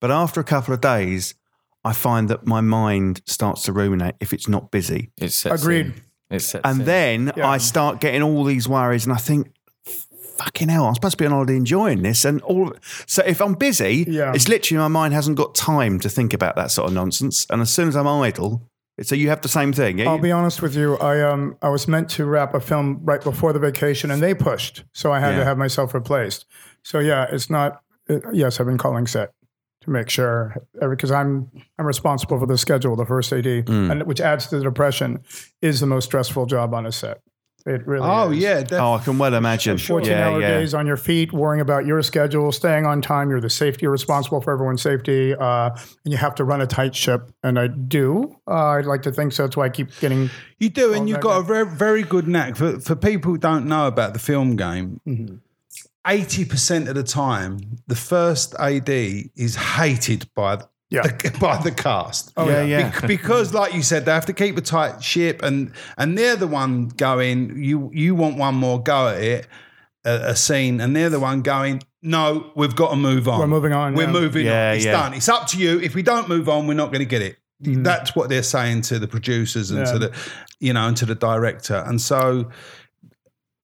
But 0.00 0.10
after 0.10 0.40
a 0.40 0.44
couple 0.44 0.74
of 0.74 0.80
days, 0.80 1.34
I 1.84 1.92
find 1.92 2.28
that 2.28 2.46
my 2.46 2.60
mind 2.60 3.22
starts 3.26 3.62
to 3.64 3.72
ruminate 3.72 4.16
if 4.18 4.32
it's 4.32 4.48
not 4.48 4.70
busy. 4.70 5.10
It 5.20 5.32
sets 5.32 5.62
Agreed. 5.62 5.86
in. 5.86 5.94
It 6.30 6.40
sets 6.40 6.62
And 6.64 6.80
in. 6.80 6.86
then 6.86 7.32
Yeah. 7.36 7.48
I 7.48 7.58
start 7.58 8.00
getting 8.00 8.22
all 8.22 8.42
these 8.44 8.68
worries, 8.68 9.04
and 9.04 9.12
I 9.12 9.18
think, 9.18 9.52
fucking 10.36 10.68
hell, 10.68 10.86
I'm 10.86 10.94
supposed 10.94 11.12
to 11.18 11.22
be 11.22 11.26
on 11.26 11.32
holiday 11.32 11.56
enjoying 11.56 12.02
this. 12.02 12.24
And 12.24 12.40
all 12.42 12.72
so 13.06 13.22
if 13.24 13.40
I'm 13.40 13.54
busy, 13.54 14.04
Yeah. 14.08 14.32
it's 14.34 14.48
literally 14.48 14.80
my 14.80 14.88
mind 14.88 15.14
hasn't 15.14 15.36
got 15.36 15.54
time 15.54 16.00
to 16.00 16.08
think 16.08 16.34
about 16.34 16.56
that 16.56 16.70
sort 16.72 16.88
of 16.88 16.94
nonsense. 16.94 17.46
And 17.50 17.62
as 17.62 17.70
soon 17.70 17.88
as 17.88 17.96
I'm 17.96 18.08
idle, 18.08 18.62
so 19.02 19.14
you 19.14 19.28
have 19.28 19.40
the 19.40 19.48
same 19.48 19.72
thing. 19.72 19.98
Yeah, 19.98 20.08
I'll 20.10 20.18
be 20.18 20.30
honest 20.32 20.62
with 20.62 20.76
you. 20.76 20.96
I 20.98 21.20
um 21.22 21.56
I 21.62 21.68
was 21.68 21.88
meant 21.88 22.08
to 22.10 22.24
wrap 22.24 22.54
a 22.54 22.60
film 22.60 23.00
right 23.02 23.22
before 23.22 23.52
the 23.52 23.58
vacation, 23.58 24.10
and 24.10 24.22
they 24.22 24.34
pushed, 24.34 24.84
so 24.92 25.12
I 25.12 25.20
had 25.20 25.32
Yeah. 25.32 25.38
to 25.40 25.44
have 25.44 25.58
myself 25.58 25.94
replaced. 25.94 26.46
So 26.82 26.98
yeah, 27.00 27.26
it's 27.30 27.50
not. 27.50 27.80
It, 28.08 28.22
yes, 28.32 28.60
I've 28.60 28.66
been 28.66 28.78
calling 28.78 29.06
set 29.06 29.32
to 29.82 29.90
make 29.90 30.08
sure 30.10 30.56
because 30.80 31.10
I'm 31.10 31.50
I'm 31.78 31.86
responsible 31.86 32.38
for 32.38 32.46
the 32.46 32.58
schedule, 32.58 32.96
the 32.96 33.06
first 33.06 33.32
AD, 33.32 33.44
Mm. 33.66 33.90
and 33.90 34.02
which 34.04 34.20
adds 34.20 34.46
to 34.48 34.58
the 34.58 34.62
depression. 34.64 35.22
Is 35.62 35.80
the 35.80 35.86
most 35.86 36.04
stressful 36.06 36.46
job 36.46 36.72
on 36.74 36.86
a 36.86 36.92
set. 36.92 37.20
It 37.66 37.86
really. 37.86 38.06
oh 38.06 38.30
is. 38.30 38.38
yeah, 38.38 38.62
def- 38.62 38.78
oh, 38.78 38.94
I 38.94 38.98
can 39.02 39.16
well 39.16 39.32
imagine. 39.32 39.78
14 39.78 40.10
yeah, 40.10 40.28
hour 40.28 40.40
yeah. 40.40 40.48
days 40.58 40.74
on 40.74 40.86
your 40.86 40.98
feet, 40.98 41.32
worrying 41.32 41.62
about 41.62 41.86
your 41.86 42.02
schedule, 42.02 42.52
staying 42.52 42.84
on 42.84 43.00
time. 43.00 43.30
You're 43.30 43.40
the 43.40 43.48
safety, 43.48 43.84
you're 43.84 43.92
responsible 43.92 44.42
for 44.42 44.52
everyone's 44.52 44.82
safety, 44.82 45.34
uh, 45.34 45.70
and 46.04 46.12
you 46.12 46.18
have 46.18 46.34
to 46.34 46.44
run 46.44 46.60
a 46.60 46.66
tight 46.66 46.94
ship. 46.94 47.32
And 47.42 47.58
I 47.58 47.68
do. 47.68 48.36
Uh, 48.46 48.52
I'd 48.52 48.84
like 48.84 49.00
to 49.02 49.12
think 49.12 49.32
so. 49.32 49.44
That's 49.44 49.56
why 49.56 49.64
I 49.64 49.68
keep 49.70 49.98
getting. 49.98 50.28
You 50.58 50.68
do, 50.68 50.92
and 50.92 51.08
you've 51.08 51.16
that 51.16 51.22
got 51.22 51.40
a 51.40 51.42
very, 51.42 51.66
very 51.66 52.02
good 52.02 52.28
knack 52.28 52.56
for 52.56 52.78
for 52.80 52.94
people 52.94 53.32
who 53.32 53.38
don't 53.38 53.66
know 53.66 53.86
about 53.86 54.12
the 54.12 54.18
film 54.18 54.56
game. 54.56 55.00
Mm-hmm. 55.08 55.36
80 56.06 56.44
percent 56.44 56.88
of 56.88 56.96
the 56.96 57.02
time, 57.02 57.78
the 57.86 57.96
first 57.96 58.54
AD 58.58 58.90
is 58.90 59.56
hated 59.56 60.28
by 60.34 60.60
Yeah. 60.94 61.02
the, 61.22 61.36
by 61.40 61.60
the 61.62 61.70
cast. 61.70 62.32
Oh, 62.36 62.48
yeah, 62.48 62.62
yeah. 62.62 62.90
Bec- 62.90 63.08
because, 63.08 63.52
like 63.52 63.74
you 63.74 63.82
said, 63.82 64.04
they 64.04 64.12
have 64.12 64.26
to 64.26 64.32
keep 64.32 64.56
a 64.56 64.60
tight 64.60 65.02
ship, 65.02 65.42
and 65.42 65.72
and 65.98 66.16
they're 66.16 66.36
the 66.36 66.46
one 66.46 66.88
going. 66.88 67.62
You 67.62 67.90
you 67.92 68.14
want 68.14 68.36
one 68.36 68.54
more 68.54 68.82
go 68.82 69.08
at 69.08 69.20
it, 69.22 69.46
a, 70.04 70.30
a 70.30 70.36
scene, 70.36 70.80
and 70.80 70.94
they're 70.94 71.10
the 71.10 71.20
one 71.20 71.42
going. 71.42 71.82
No, 72.02 72.50
we've 72.54 72.76
got 72.76 72.90
to 72.90 72.96
move 72.96 73.28
on. 73.28 73.40
We're 73.40 73.46
moving 73.46 73.72
on, 73.72 73.94
We're 73.94 74.04
yeah. 74.04 74.12
moving 74.12 74.46
Yeah, 74.46 74.70
on. 74.70 74.76
It's 74.76 74.84
yeah. 74.84 74.92
done. 74.92 75.14
It's 75.14 75.28
up 75.28 75.46
to 75.48 75.58
you. 75.58 75.80
If 75.80 75.94
we 75.94 76.02
don't 76.02 76.28
move 76.28 76.48
on, 76.50 76.66
we're 76.66 76.74
not 76.74 76.92
going 76.92 77.00
to 77.00 77.06
get 77.06 77.22
it. 77.22 77.36
That's 77.60 78.14
what 78.14 78.28
they're 78.28 78.42
saying 78.42 78.82
to 78.82 78.98
the 78.98 79.08
producers 79.08 79.70
and 79.70 79.86
to. 79.86 79.98
The, 79.98 80.16
you 80.60 80.72
know, 80.72 80.86
and 80.88 80.96
to 80.98 81.06
the 81.06 81.14
director. 81.14 81.82
And 81.86 82.00
so, 82.00 82.50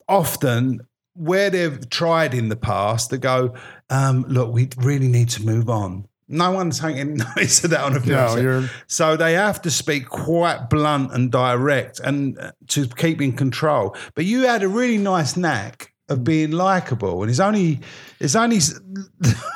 often 0.08 0.80
where 1.14 1.50
they've 1.50 1.88
tried 1.90 2.34
in 2.34 2.48
the 2.48 2.56
past, 2.56 3.10
they 3.10 3.18
go, 3.18 3.54
um, 3.88 4.24
"Look, 4.28 4.52
we 4.52 4.68
really 4.78 5.08
need 5.08 5.28
to 5.30 5.44
move 5.44 5.68
on." 5.68 6.06
No 6.32 6.52
one's 6.52 6.78
taking 6.78 7.14
notice 7.36 7.64
of 7.64 7.70
that 7.70 7.80
on 7.80 7.96
a 7.96 8.00
film 8.00 8.16
No, 8.16 8.34
set. 8.34 8.42
you're- 8.42 8.68
So 8.86 9.16
they 9.16 9.32
have 9.34 9.60
to 9.62 9.70
speak 9.70 10.08
quite 10.08 10.70
blunt 10.70 11.12
and 11.12 11.30
direct, 11.30 12.00
and 12.00 12.38
uh, 12.38 12.52
to 12.68 12.86
keep 12.86 13.20
in 13.20 13.32
control. 13.32 13.96
But 14.14 14.24
you 14.26 14.42
had 14.42 14.62
a 14.62 14.68
really 14.68 14.96
nice 14.98 15.36
knack 15.36 15.92
of 16.08 16.22
being 16.24 16.50
likable, 16.52 17.22
and 17.22 17.30
it's 17.30 17.40
only, 17.40 17.80
it's 18.20 18.34
only 18.36 18.56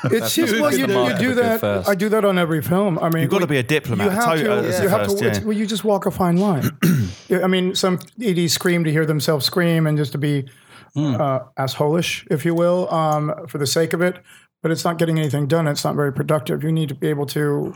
it's 0.04 0.34
just 0.34 0.52
Who 0.54 0.62
well, 0.62 0.70
you, 0.76 0.86
do- 0.86 0.92
you 0.92 0.98
do 0.98 1.12
of 1.12 1.16
a 1.18 1.22
good 1.22 1.36
that. 1.36 1.60
first? 1.60 1.88
I 1.88 1.94
do 1.94 2.08
that 2.10 2.24
on 2.24 2.38
every 2.38 2.62
film. 2.62 2.98
I 2.98 3.08
mean, 3.08 3.22
You've 3.22 3.30
got 3.30 3.40
to 3.40 3.46
be 3.46 3.58
a 3.58 3.62
diplomat. 3.62 4.04
You 4.06 4.10
have 4.10 4.36
to- 4.38 4.44
to. 4.44 4.52
uh, 4.52 4.82
you 4.82 4.88
have 4.88 5.00
first, 5.06 5.18
to. 5.18 5.24
yeah. 5.26 5.40
Well, 5.44 5.56
you 5.56 5.66
just 5.66 5.84
walk 5.84 6.06
a 6.06 6.10
fine 6.10 6.36
line. 6.36 6.70
I 7.30 7.46
mean, 7.46 7.74
some 7.74 7.98
ADs 8.24 8.52
scream 8.52 8.84
to 8.84 8.90
hear 8.90 9.06
themselves 9.06 9.46
scream, 9.46 9.86
and 9.86 9.96
just 9.96 10.12
to 10.12 10.18
be 10.18 10.48
Hmm. 10.94 11.16
uh, 11.20 11.40
assholish, 11.58 12.24
if 12.30 12.44
you 12.44 12.54
will, 12.54 12.88
um, 12.94 13.34
for 13.48 13.58
the 13.58 13.66
sake 13.66 13.94
of 13.94 14.00
it. 14.00 14.16
But 14.64 14.70
it's 14.72 14.82
not 14.82 14.96
getting 14.96 15.18
anything 15.18 15.46
done. 15.46 15.68
It's 15.68 15.84
not 15.84 15.94
very 15.94 16.10
productive. 16.10 16.64
You 16.64 16.72
need 16.72 16.88
to 16.88 16.94
be 16.94 17.08
able 17.08 17.26
to 17.26 17.74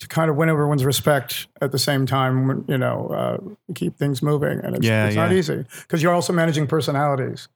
to 0.00 0.06
kind 0.08 0.30
of 0.30 0.36
win 0.36 0.50
everyone's 0.50 0.84
respect 0.84 1.46
at 1.62 1.72
the 1.72 1.78
same 1.78 2.04
time. 2.04 2.66
You 2.68 2.76
know, 2.76 3.08
uh, 3.08 3.72
keep 3.74 3.96
things 3.96 4.20
moving, 4.22 4.60
and 4.62 4.76
it's, 4.76 4.86
Yeah, 4.86 5.06
it's 5.06 5.16
not 5.16 5.32
easy 5.32 5.64
because 5.82 6.02
you're 6.02 6.12
also 6.12 6.34
managing 6.34 6.66
personalities. 6.66 7.48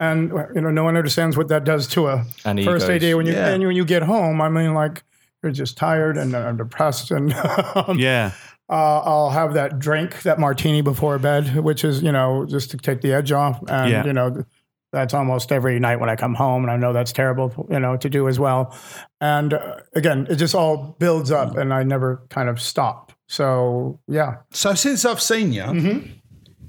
And 0.00 0.32
you 0.54 0.60
know, 0.60 0.70
no 0.72 0.82
one 0.82 0.96
understands 0.96 1.36
what 1.36 1.46
that 1.48 1.62
does 1.62 1.86
to 1.88 2.08
a 2.08 2.24
And 2.44 2.62
first 2.64 2.88
egos. 2.90 3.04
AD 3.04 3.14
when 3.14 3.26
you 3.26 3.34
Yeah. 3.34 3.48
and 3.50 3.64
when 3.64 3.76
you 3.76 3.84
get 3.84 4.02
home. 4.02 4.40
I 4.40 4.48
mean, 4.48 4.74
like 4.74 5.04
you're 5.42 5.52
just 5.52 5.76
tired 5.76 6.16
and 6.16 6.34
uh, 6.34 6.50
depressed, 6.52 7.12
and 7.12 7.32
um, 7.76 7.98
yeah. 8.00 8.32
uh, 8.68 8.98
I'll 8.98 9.30
have 9.30 9.54
that 9.54 9.78
drink, 9.78 10.22
that 10.22 10.40
martini 10.40 10.80
before 10.82 11.20
bed, 11.20 11.54
which 11.62 11.84
is 11.84 12.02
you 12.02 12.10
know 12.10 12.46
just 12.46 12.72
to 12.72 12.78
take 12.78 13.00
the 13.00 13.12
edge 13.12 13.30
off, 13.30 13.60
and 13.68 13.90
Yeah. 13.92 14.04
you 14.04 14.12
know 14.12 14.44
That's 14.92 15.12
almost 15.12 15.52
every 15.52 15.78
night 15.78 16.00
when 16.00 16.08
I 16.08 16.16
come 16.16 16.34
home, 16.34 16.64
and 16.64 16.70
I 16.70 16.76
know 16.76 16.92
that's 16.94 17.12
terrible, 17.12 17.66
you 17.70 17.78
know, 17.78 17.96
to 17.98 18.08
do 18.08 18.26
as 18.26 18.38
well. 18.38 18.74
And 19.20 19.52
uh, 19.52 19.76
again, 19.94 20.26
it 20.30 20.36
just 20.36 20.54
all 20.54 20.96
builds 20.98 21.30
up, 21.30 21.56
and 21.56 21.74
I 21.74 21.82
never 21.82 22.22
kind 22.30 22.48
of 22.48 22.60
stop. 22.60 23.12
So 23.26 24.00
yeah, 24.08 24.36
So 24.50 24.74
since 24.74 25.04
I've 25.04 25.20
seen 25.20 25.52
you, 25.52 26.04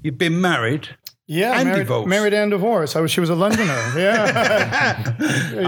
you've 0.02 0.18
been 0.18 0.40
married. 0.40 0.88
Yeah, 1.32 1.60
And 1.60 1.68
married, 1.68 1.82
divorced. 1.86 2.08
married 2.08 2.34
and 2.34 2.50
divorced. 2.50 2.96
I 2.96 3.00
was, 3.00 3.12
she 3.12 3.20
was 3.20 3.30
a 3.30 3.36
Londoner. 3.36 3.78
Yeah, 3.96 5.14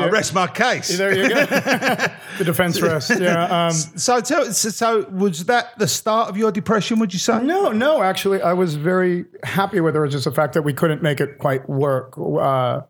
I 0.00 0.08
rest 0.08 0.34
my 0.34 0.48
case. 0.48 0.98
there 0.98 1.14
you 1.16 1.28
go. 1.28 1.44
the 2.38 2.44
defense 2.44 2.80
rests. 2.80 3.12
Yeah. 3.20 3.66
Um, 3.66 3.72
So, 3.72 4.20
tell, 4.20 4.46
so, 4.52 4.68
so 4.70 5.08
was 5.10 5.44
that 5.44 5.78
the 5.78 5.86
start 5.86 6.28
of 6.28 6.36
your 6.36 6.50
depression? 6.50 6.98
Would 6.98 7.12
you 7.12 7.20
say? 7.20 7.40
No, 7.42 7.70
no. 7.70 8.02
Actually, 8.02 8.42
I 8.42 8.54
was 8.54 8.74
very 8.74 9.24
happy 9.44 9.80
with 9.80 9.94
her. 9.94 10.08
Just 10.08 10.24
the 10.24 10.32
fact 10.32 10.54
that 10.54 10.62
we 10.62 10.72
couldn't 10.72 11.00
make 11.00 11.20
it 11.20 11.38
quite 11.38 11.68
work 11.68 12.14
uh, 12.18 12.80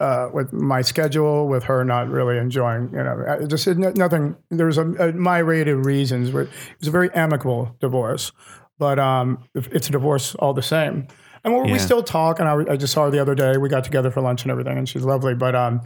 uh, 0.00 0.28
with 0.32 0.52
my 0.54 0.80
schedule, 0.82 1.48
with 1.48 1.64
her 1.64 1.84
not 1.84 2.08
really 2.08 2.38
enjoying. 2.38 2.88
You 2.92 3.02
know, 3.04 3.46
just 3.46 3.66
no- 3.66 3.92
nothing. 3.94 4.36
There 4.50 4.66
was 4.66 4.78
a, 4.78 4.86
a 4.92 5.12
myriad 5.12 5.68
of 5.68 5.84
reasons. 5.84 6.30
It 6.30 6.48
was 6.80 6.88
a 6.88 6.90
very 6.90 7.10
amicable 7.14 7.76
divorce, 7.80 8.32
but 8.78 8.98
um, 8.98 9.44
it's 9.54 9.88
a 9.88 9.92
divorce 9.92 10.34
all 10.36 10.54
the 10.54 10.62
same. 10.62 11.08
And 11.46 11.54
we 11.64 11.70
Yeah. 11.70 11.76
still 11.78 12.02
talk. 12.02 12.40
And 12.40 12.48
I, 12.48 12.72
I 12.72 12.76
just 12.76 12.92
saw 12.92 13.04
her 13.04 13.10
the 13.10 13.20
other 13.20 13.34
day. 13.34 13.56
We 13.56 13.68
got 13.70 13.84
together 13.84 14.10
for 14.10 14.20
lunch 14.20 14.42
and 14.42 14.50
everything, 14.50 14.76
and 14.76 14.86
she's 14.88 15.04
lovely. 15.04 15.34
But 15.34 15.54
um, 15.54 15.80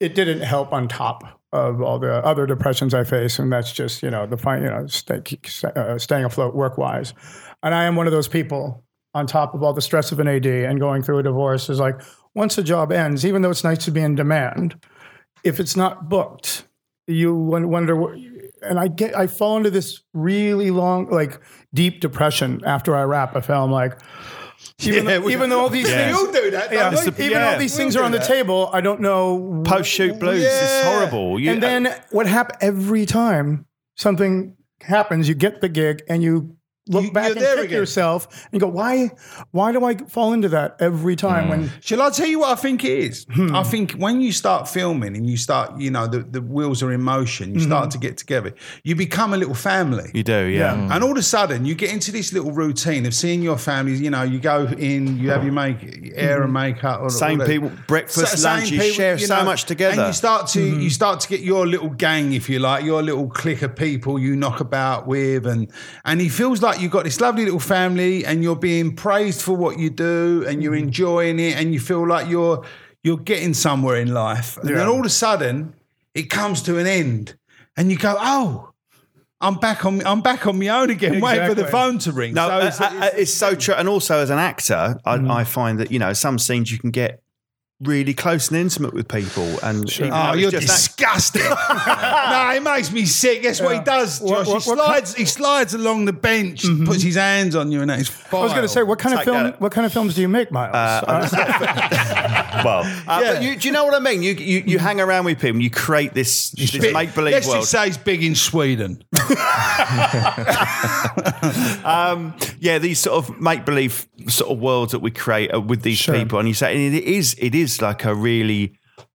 it 0.00 0.14
didn't 0.16 0.40
help 0.40 0.72
on 0.72 0.88
top 0.88 1.22
of 1.52 1.80
all 1.80 1.98
the 1.98 2.14
other 2.24 2.46
depressions 2.46 2.92
I 2.94 3.04
face, 3.04 3.38
and 3.38 3.52
that's 3.52 3.72
just 3.72 4.02
you 4.02 4.10
know 4.10 4.26
the 4.26 4.36
fi- 4.36 4.58
you 4.58 4.66
know 4.70 4.86
stay, 4.88 5.20
uh, 5.76 5.98
staying 5.98 6.24
afloat 6.24 6.54
work 6.56 6.76
wise. 6.78 7.14
And 7.62 7.74
I 7.74 7.84
am 7.84 7.94
one 7.94 8.06
of 8.06 8.12
those 8.12 8.26
people 8.28 8.82
on 9.14 9.26
top 9.26 9.54
of 9.54 9.62
all 9.62 9.72
the 9.72 9.80
stress 9.82 10.12
of 10.12 10.18
an 10.20 10.28
AD 10.28 10.46
and 10.46 10.80
going 10.80 11.02
through 11.02 11.18
a 11.18 11.22
divorce 11.22 11.68
is 11.70 11.78
like 11.78 12.00
once 12.34 12.58
a 12.58 12.62
job 12.62 12.90
ends, 12.92 13.24
even 13.24 13.42
though 13.42 13.50
it's 13.50 13.64
nice 13.64 13.84
to 13.84 13.90
be 13.90 14.00
in 14.02 14.14
demand, 14.14 14.78
if 15.44 15.58
it's 15.60 15.76
not 15.76 16.08
booked, 16.08 16.66
you 17.06 17.34
wonder. 17.34 17.94
what- 17.96 18.14
And 18.62 18.78
I 18.80 18.88
get 18.88 19.16
I 19.16 19.26
fall 19.26 19.56
into 19.58 19.70
this 19.70 20.02
really 20.14 20.70
long 20.70 21.08
like 21.10 21.38
deep 21.74 22.00
depression 22.00 22.62
after 22.64 22.96
I 22.96 23.02
wrap 23.04 23.36
a 23.36 23.42
film 23.42 23.70
like. 23.70 23.98
Even, 24.80 25.04
Yeah, 25.06 25.18
though, 25.18 25.30
even 25.30 25.50
though 25.50 25.60
all 25.60 25.68
these 25.70 25.88
Yeah. 25.88 25.96
things, 26.06 26.16
We 26.18 26.26
all 26.26 26.32
do 26.32 26.50
that. 26.50 26.72
yeah, 26.72 26.90
don't 26.90 27.02
even 27.02 27.14
though 27.32 27.38
yeah. 27.38 27.52
all 27.52 27.58
these 27.58 27.72
We 27.74 27.78
things 27.84 27.96
are 27.96 28.02
on 28.04 28.12
do 28.12 28.18
the 28.18 28.24
table, 28.24 28.70
I 28.72 28.80
don't 28.80 29.00
know 29.00 29.62
Post 29.64 29.90
shoot 29.90 30.18
blues. 30.18 30.42
It's 30.44 30.52
Yeah. 30.62 30.84
horrible. 30.84 31.38
You- 31.40 31.52
and 31.52 31.62
then 31.62 31.94
what 32.10 32.26
happened 32.26 32.58
every 32.60 33.06
time 33.06 33.66
something 33.96 34.54
happens, 34.82 35.28
you 35.28 35.34
get 35.34 35.60
the 35.60 35.68
gig 35.68 36.02
and 36.08 36.22
you 36.22 36.55
look 36.88 37.04
You- 37.04 37.12
back 37.12 37.24
you're 37.28 37.36
and 37.36 37.44
there 37.44 37.56
kick 37.56 37.64
again. 37.66 37.78
yourself 37.78 38.46
and 38.52 38.60
go, 38.60 38.68
why, 38.68 39.10
why 39.50 39.72
do 39.72 39.84
I 39.84 39.96
fall 39.96 40.32
into 40.32 40.48
that 40.50 40.76
every 40.80 41.16
time? 41.16 41.48
When 41.48 41.70
Shall 41.80 42.00
I 42.02 42.10
tell 42.10 42.26
you 42.26 42.40
what 42.40 42.50
I 42.50 42.60
think 42.60 42.84
it 42.84 42.98
is? 42.98 43.26
Hmm. 43.32 43.54
I 43.54 43.62
think 43.64 43.92
when 43.92 44.20
you 44.20 44.32
start 44.32 44.68
filming 44.68 45.16
and 45.16 45.28
you 45.28 45.36
start, 45.36 45.78
you 45.80 45.90
know, 45.90 46.06
the, 46.06 46.20
the 46.20 46.40
wheels 46.40 46.82
are 46.82 46.92
in 46.92 47.02
motion, 47.02 47.50
you 47.54 47.60
Mm-hmm. 47.60 47.70
start 47.70 47.90
to 47.92 47.98
get 47.98 48.16
together, 48.16 48.54
you 48.84 48.94
become 48.94 49.34
a 49.34 49.36
little 49.36 49.54
family. 49.54 50.10
you 50.14 50.22
do, 50.22 50.46
yeah. 50.46 50.74
And 50.94 51.02
all 51.02 51.10
of 51.12 51.16
a 51.16 51.22
sudden, 51.22 51.64
you 51.64 51.74
get 51.74 51.90
into 51.92 52.12
this 52.12 52.32
little 52.32 52.52
routine 52.52 53.04
of 53.06 53.14
seeing 53.14 53.42
your 53.42 53.58
family. 53.58 53.94
You 53.96 54.10
know, 54.10 54.22
you 54.22 54.38
go 54.38 54.66
in, 54.78 55.18
you 55.18 55.30
have 55.30 55.42
your 55.44 55.52
make 55.52 56.14
hair 56.14 56.42
and 56.42 56.52
makeup. 56.52 57.00
Or, 57.00 57.10
Same 57.10 57.40
all 57.40 57.46
people, 57.46 57.72
breakfast, 57.88 58.38
Sa- 58.38 58.48
lunch, 58.54 58.70
you 58.70 58.80
share 58.92 59.18
so 59.18 59.44
much 59.44 59.64
together. 59.64 60.00
and 60.00 60.06
you 60.08 60.12
start 60.12 60.46
to 60.48 60.58
Mm-hmm. 60.60 60.80
you 60.80 60.90
start 60.90 61.20
to 61.20 61.28
get 61.28 61.40
your 61.40 61.66
little 61.66 61.90
gang, 61.90 62.32
if 62.32 62.48
you 62.48 62.58
like, 62.58 62.84
your 62.84 63.02
little 63.02 63.28
clique 63.28 63.62
of 63.62 63.74
people 63.76 64.18
you 64.18 64.36
knock 64.36 64.60
about 64.60 65.06
with, 65.06 65.46
and 65.46 65.68
and 66.04 66.20
he 66.20 66.28
feels 66.28 66.62
like 66.62 66.75
you've 66.80 66.92
got 66.92 67.04
this 67.04 67.20
lovely 67.20 67.44
little 67.44 67.60
family, 67.60 68.24
and 68.24 68.42
you're 68.42 68.56
being 68.56 68.94
praised 68.96 69.42
for 69.42 69.56
what 69.56 69.78
you 69.78 69.90
do, 69.90 70.44
and 70.46 70.62
you're 70.62 70.72
Mm-hmm. 70.74 70.84
enjoying 70.88 71.38
it, 71.40 71.56
and 71.56 71.72
you 71.72 71.80
feel 71.80 72.06
like 72.06 72.28
you're 72.28 72.64
you're 73.02 73.16
getting 73.18 73.54
somewhere 73.54 73.96
in 73.96 74.12
life, 74.12 74.56
and 74.58 74.68
then 74.68 74.86
all 74.88 75.00
of 75.00 75.06
a 75.06 75.10
sudden 75.10 75.74
it 76.14 76.24
comes 76.30 76.62
to 76.62 76.78
an 76.78 76.86
end, 76.86 77.36
and 77.76 77.90
you 77.90 77.98
go, 77.98 78.16
oh. 78.18 78.70
I'm 79.38 79.56
back 79.56 79.84
on. 79.84 80.04
I'm 80.06 80.22
back 80.22 80.46
on 80.46 80.58
my 80.58 80.68
own 80.68 80.88
again. 80.88 81.20
Wait 81.20 81.46
for 81.46 81.54
the 81.54 81.66
phone 81.66 81.98
to 81.98 82.10
ring. 82.12 82.32
No, 82.32 82.48
So 82.48 82.54
uh, 82.54 82.58
it's- 82.58 82.80
uh, 82.80 82.84
uh, 83.02 83.10
it's, 83.18 83.34
so 83.34 83.54
true. 83.54 83.74
And 83.74 83.86
also, 83.86 84.16
as 84.20 84.30
an 84.30 84.38
actor, 84.38 84.98
I, 85.04 85.16
I 85.40 85.44
find 85.44 85.78
that 85.78 85.92
you 85.92 85.98
know 85.98 86.14
some 86.14 86.38
scenes 86.38 86.72
you 86.72 86.78
can 86.78 86.90
get 86.90 87.20
really 87.82 88.14
close 88.14 88.48
and 88.48 88.56
intimate 88.58 88.94
with 88.94 89.06
people, 89.06 89.44
and 89.62 89.98
you 89.98 90.06
know, 90.08 90.30
Oh, 90.30 90.34
you're 90.34 90.50
just 90.50 90.66
disgusting. 90.66 91.42
no, 91.44 92.52
it 92.56 92.62
makes 92.62 92.90
me 92.90 93.04
sick. 93.04 93.42
Guess 93.42 93.60
what 93.60 93.74
he 93.74 93.80
does, 93.80 94.18
Josh? 94.20 94.28
What- 94.30 94.46
what- 94.46 94.62
he 94.62 94.70
what 94.70 94.78
slides. 94.78 95.14
he 95.14 95.24
slides 95.26 95.74
along 95.74 96.06
the 96.06 96.12
bench, 96.14 96.64
puts 96.86 97.02
his 97.02 97.16
hands 97.16 97.54
on 97.54 97.70
you, 97.70 97.80
and 97.82 97.90
that 97.90 98.00
is. 98.00 98.10
I 98.32 98.36
was 98.40 98.52
going 98.52 98.62
to 98.62 98.68
say, 98.68 98.82
what 98.82 98.98
kind 98.98 99.12
of 99.14 99.18
Like 99.18 99.24
film? 99.26 99.42
that. 99.44 99.60
What 99.60 99.72
kind 99.72 99.84
of 99.86 99.92
films 99.92 100.14
do 100.14 100.22
you 100.22 100.28
make, 100.28 100.50
Miles? 100.50 100.74
Uh, 100.74 101.02
well, 102.64 102.80
uh, 103.08 103.20
Yeah. 103.22 103.32
but 103.34 103.42
you, 103.42 103.56
do 103.56 103.68
you 103.68 103.72
know 103.72 103.84
what 103.84 103.94
I 103.94 103.98
mean? 104.00 104.22
You 104.22 104.32
you, 104.34 104.62
you 104.66 104.78
hang 104.78 105.00
around 105.00 105.24
with 105.24 105.38
people, 105.38 105.56
and 105.56 105.62
you 105.62 105.70
create 105.70 106.14
this, 106.14 106.50
this 106.50 106.72
make 106.92 107.14
believe 107.14 107.32
Let's 107.34 107.46
world. 107.48 107.60
just 107.60 107.70
say 107.70 107.88
it's 107.88 107.96
big 107.96 108.22
in 108.22 108.34
Sweden. 108.34 109.02
um, 111.84 112.34
yeah, 112.60 112.78
these 112.78 112.98
sort 112.98 113.16
of 113.28 113.40
make 113.40 113.64
believe 113.64 114.06
sort 114.28 114.50
of 114.50 114.58
worlds 114.58 114.92
that 114.92 115.00
we 115.00 115.10
create 115.10 115.52
uh, 115.54 115.60
with 115.60 115.82
these 115.82 115.98
Sure. 115.98 116.14
people, 116.14 116.38
and 116.38 116.48
you 116.48 116.54
say 116.54 116.72
and 116.86 116.94
it 116.94 117.04
is 117.04 117.34
it 117.38 117.54
is 117.54 117.80
like 117.82 118.04
a 118.04 118.14
really 118.14 118.72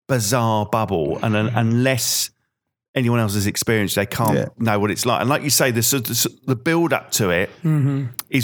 bizarre 0.08 0.66
bubble, 0.66 1.20
and 1.24 1.36
un 1.36 1.48
unless 1.56 2.30
anyone 2.94 3.20
else 3.20 3.34
has 3.36 3.48
experienced, 3.48 3.96
they 3.96 4.06
can't 4.06 4.36
Yeah. 4.38 4.46
know 4.58 4.78
what 4.80 4.92
it's 4.92 5.06
like. 5.06 5.22
And 5.22 5.30
like 5.30 5.44
you 5.44 5.50
say, 5.50 5.72
the 5.72 5.82
sort 5.82 6.10
of- 6.10 6.28
the 6.46 6.56
build 6.56 6.92
up 6.92 7.12
to 7.12 7.30
it 7.30 7.50
is 7.50 7.64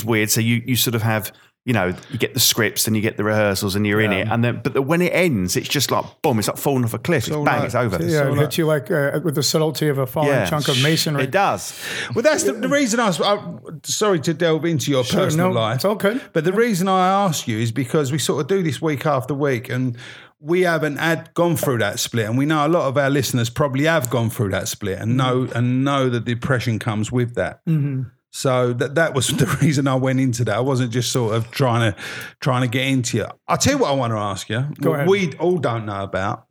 Mm-hmm. 0.01 0.09
weird. 0.09 0.29
So 0.29 0.39
you 0.41 0.61
you 0.65 0.75
sort 0.75 0.95
of 0.95 1.01
have. 1.01 1.31
You 1.67 1.73
know, 1.73 1.93
you 2.09 2.17
get 2.17 2.33
the 2.33 2.39
scripts 2.39 2.87
and 2.87 2.95
you 2.95 3.01
get 3.01 3.17
the 3.17 3.25
rehearsals 3.25 3.75
and 3.75 3.85
you're 3.85 3.99
in 3.99 4.13
it, 4.13 4.29
and 4.29 4.41
then 4.41 4.61
but 4.63 4.73
the, 4.73 4.81
when 4.81 5.01
it 5.01 5.09
ends, 5.13 5.57
it's 5.57 5.67
just 5.67 5.91
like 5.91 6.05
boom! 6.21 6.39
It's 6.39 6.47
like 6.47 6.55
falling 6.55 6.85
off 6.85 6.93
a 6.93 6.97
cliff. 6.97 7.27
It's, 7.27 7.35
all 7.35 7.43
bang! 7.43 7.57
like- 7.57 7.65
it's 7.65 7.75
over. 7.75 8.01
yeah, 8.01 8.19
so 8.23 8.33
it 8.33 8.37
hits 8.37 8.57
you 8.57 8.65
like 8.65 8.89
uh, 8.89 9.19
with 9.21 9.35
the 9.35 9.43
subtlety 9.43 9.89
of 9.89 9.97
a 9.97 10.07
falling 10.07 10.47
chunk 10.47 10.69
of 10.69 10.81
masonry. 10.81 11.23
It 11.25 11.31
does. 11.31 11.77
Well, 12.15 12.23
that's 12.23 12.43
the, 12.43 12.53
the 12.53 12.69
reason 12.69 13.01
I 13.01 13.07
was. 13.07 13.19
I, 13.19 13.37
sorry 13.83 14.21
to 14.21 14.33
delve 14.33 14.63
into 14.63 14.91
your 14.91 15.03
Sure, 15.03 15.25
personal 15.25 15.49
no, 15.53 15.59
life. 15.59 15.75
it's 15.75 15.85
all 15.85 15.95
good. 15.95 16.21
But 16.31 16.45
the 16.45 16.53
reason 16.53 16.87
I 16.87 17.05
ask 17.25 17.49
you 17.49 17.57
is 17.59 17.73
because 17.73 18.13
we 18.13 18.17
sort 18.17 18.39
of 18.39 18.47
do 18.47 18.63
this 18.63 18.81
week 18.81 19.05
after 19.05 19.33
week, 19.33 19.67
and 19.69 19.97
we 20.39 20.61
haven't 20.61 20.97
had 20.97 21.33
gone 21.33 21.57
through 21.57 21.79
that 21.79 21.99
split, 21.99 22.27
and 22.27 22.37
we 22.37 22.45
know 22.45 22.65
a 22.65 22.69
lot 22.69 22.87
of 22.87 22.97
our 22.97 23.09
listeners 23.09 23.49
probably 23.49 23.83
have 23.83 24.09
gone 24.09 24.29
through 24.29 24.51
that 24.51 24.69
split, 24.69 24.99
and 24.99 25.17
know 25.17 25.49
and 25.53 25.83
know 25.83 26.09
that 26.09 26.23
the 26.23 26.33
depression 26.35 26.79
comes 26.79 27.11
with 27.11 27.35
that. 27.35 27.65
Mm-hmm. 27.65 28.03
So 28.31 28.73
that 28.73 28.95
that 28.95 29.13
was 29.13 29.27
the 29.41 29.45
reason 29.61 29.87
I 29.87 29.95
went 29.95 30.19
into 30.19 30.43
that. 30.45 30.55
I 30.55 30.59
wasn't 30.59 30.91
just 30.91 31.11
sort 31.11 31.35
of 31.35 31.51
trying 31.51 31.91
to 31.91 31.99
trying 32.39 32.61
to 32.61 32.67
get 32.67 32.87
into 32.87 33.23
it. 33.23 33.31
I'll 33.47 33.57
tell 33.57 33.73
you 33.73 33.79
what 33.79 33.91
I 33.91 33.95
want 33.95 34.11
to 34.11 34.17
ask 34.17 34.49
you. 34.49 34.67
Go 34.81 34.93
ahead. 34.93 35.07
we 35.07 35.33
all 35.37 35.57
don't 35.57 35.85
know 35.85 36.03
about. 36.03 36.45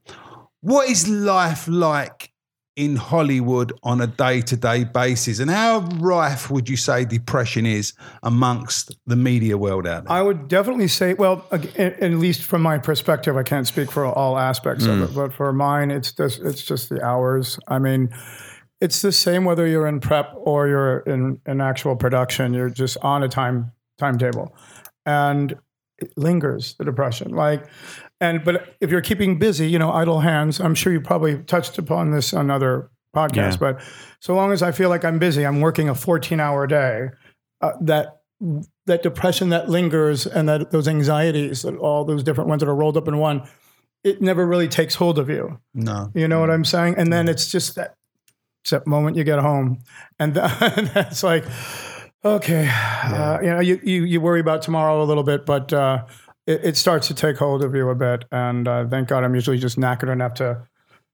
What 0.61 0.88
is 0.88 1.06
life 1.09 1.68
like 1.68 2.33
in 2.75 2.97
Hollywood 2.97 3.73
on 3.83 4.00
a 4.00 4.06
day 4.06 4.40
to 4.42 4.56
day 4.56 4.85
basis? 4.85 5.38
And 5.38 5.50
how 5.50 5.80
rife 5.99 6.50
would 6.50 6.68
you 6.68 6.76
say 6.76 7.04
depression 7.04 7.66
is 7.66 7.95
amongst 8.23 8.97
the 9.06 9.16
media 9.16 9.56
world 9.56 9.87
out 9.87 10.04
there? 10.04 10.12
I 10.12 10.23
would 10.23 10.49
definitely 10.49 10.88
say, 10.88 11.14
well, 11.14 11.47
at 11.52 11.76
at 11.76 12.11
least 12.12 12.42
from 12.42 12.62
my 12.62 12.78
perspective, 12.78 13.37
I 13.37 13.42
can't 13.42 13.66
speak 13.66 13.90
for 13.90 14.06
all 14.06 14.38
aspects 14.38 14.87
of 14.87 14.97
hmm. 14.97 15.04
it, 15.04 15.14
but 15.14 15.33
for 15.33 15.52
mine, 15.52 15.90
it's 15.90 16.12
just 16.12 16.40
it's 16.40 16.62
just 16.62 16.88
the 16.88 17.02
hours. 17.02 17.59
I 17.68 17.78
mean, 17.78 18.12
it's 18.80 19.02
the 19.02 19.12
same 19.12 19.45
whether 19.45 19.66
you're 19.66 19.87
in 19.87 20.00
prep 20.00 20.33
or 20.37 20.68
you're 20.68 20.99
in 21.00 21.40
in 21.47 21.61
actual 21.61 21.97
production. 21.97 22.54
You're 22.54 22.71
just 22.71 22.97
on 23.02 23.23
a 23.23 23.28
time 23.28 23.73
timetable, 23.99 24.54
and 25.04 25.56
it 25.99 26.12
lingers 26.16 26.75
the 26.78 26.85
depression. 26.85 27.33
Like, 27.33 27.66
and 28.21 28.45
but 28.45 28.76
if 28.80 28.90
you're 28.90 29.00
keeping 29.00 29.38
busy, 29.38 29.68
you 29.68 29.78
know, 29.78 29.90
idle 29.92 30.21
hands. 30.21 30.61
I'm 30.61 30.75
sure 30.75 30.92
you 30.92 31.00
probably 31.00 31.38
touched 31.45 31.78
upon 31.78 32.11
this 32.11 32.35
on 32.35 32.50
other 32.50 32.90
podcasts, 33.14 33.52
Yeah. 33.52 33.73
but 33.73 33.80
so 34.21 34.35
long 34.35 34.52
as 34.52 34.62
I 34.62 34.73
feel 34.73 34.90
like 34.90 35.04
I'm 35.04 35.18
busy, 35.18 35.45
I'm 35.47 35.61
working 35.62 35.88
a 35.88 35.95
14 35.95 36.38
hour 36.40 36.66
day. 36.66 37.09
Uh, 37.62 37.73
that 37.80 38.21
that 38.85 39.02
depression 39.02 39.49
that 39.49 39.71
lingers 39.71 40.26
and 40.26 40.47
that 40.50 40.71
those 40.71 40.87
anxieties, 40.87 41.62
that 41.62 41.75
all 41.76 42.04
those 42.04 42.23
different 42.23 42.50
ones 42.50 42.61
that 42.61 42.68
are 42.68 42.75
rolled 42.75 42.99
up 42.99 43.09
in 43.09 43.16
one, 43.16 43.49
it 44.04 44.21
never 44.21 44.47
really 44.47 44.68
takes 44.68 44.95
hold 44.97 45.18
of 45.18 45.30
you. 45.30 45.59
no. 45.73 46.11
You 46.14 46.28
know 46.28 46.40
what 46.40 46.50
I'm 46.50 46.64
saying? 46.66 46.97
And 46.99 47.11
then 47.11 47.28
it's 47.28 47.50
just 47.50 47.75
that, 47.76 47.95
that 48.70 48.87
moment 48.87 49.16
you 49.16 49.25
get 49.25 49.38
home, 49.38 49.78
and 50.18 50.35
th- 50.35 50.50
that's 50.94 51.23
like, 51.23 51.44
okay, 52.25 52.68
uh, 52.68 53.40
you 53.40 53.50
know, 53.50 53.61
you, 53.61 53.80
you 53.82 54.04
you 54.04 54.20
worry 54.20 54.40
about 54.40 54.62
tomorrow 54.62 55.02
a 55.02 55.04
little 55.04 55.23
bit, 55.23 55.46
but 55.46 55.73
uh, 55.73 56.04
it, 56.46 56.64
it 56.64 56.76
starts 56.76 57.08
to 57.08 57.14
take 57.14 57.37
hold 57.37 57.62
of 57.62 57.75
you 57.75 57.88
a 57.88 57.94
bit. 57.94 58.25
And 58.32 58.66
uh, 58.66 58.87
thank 58.88 59.08
God, 59.08 59.25
I'm 59.25 59.35
usually 59.35 59.58
just 59.58 59.78
knackered 59.78 60.12
enough 60.12 60.35
to 60.35 60.66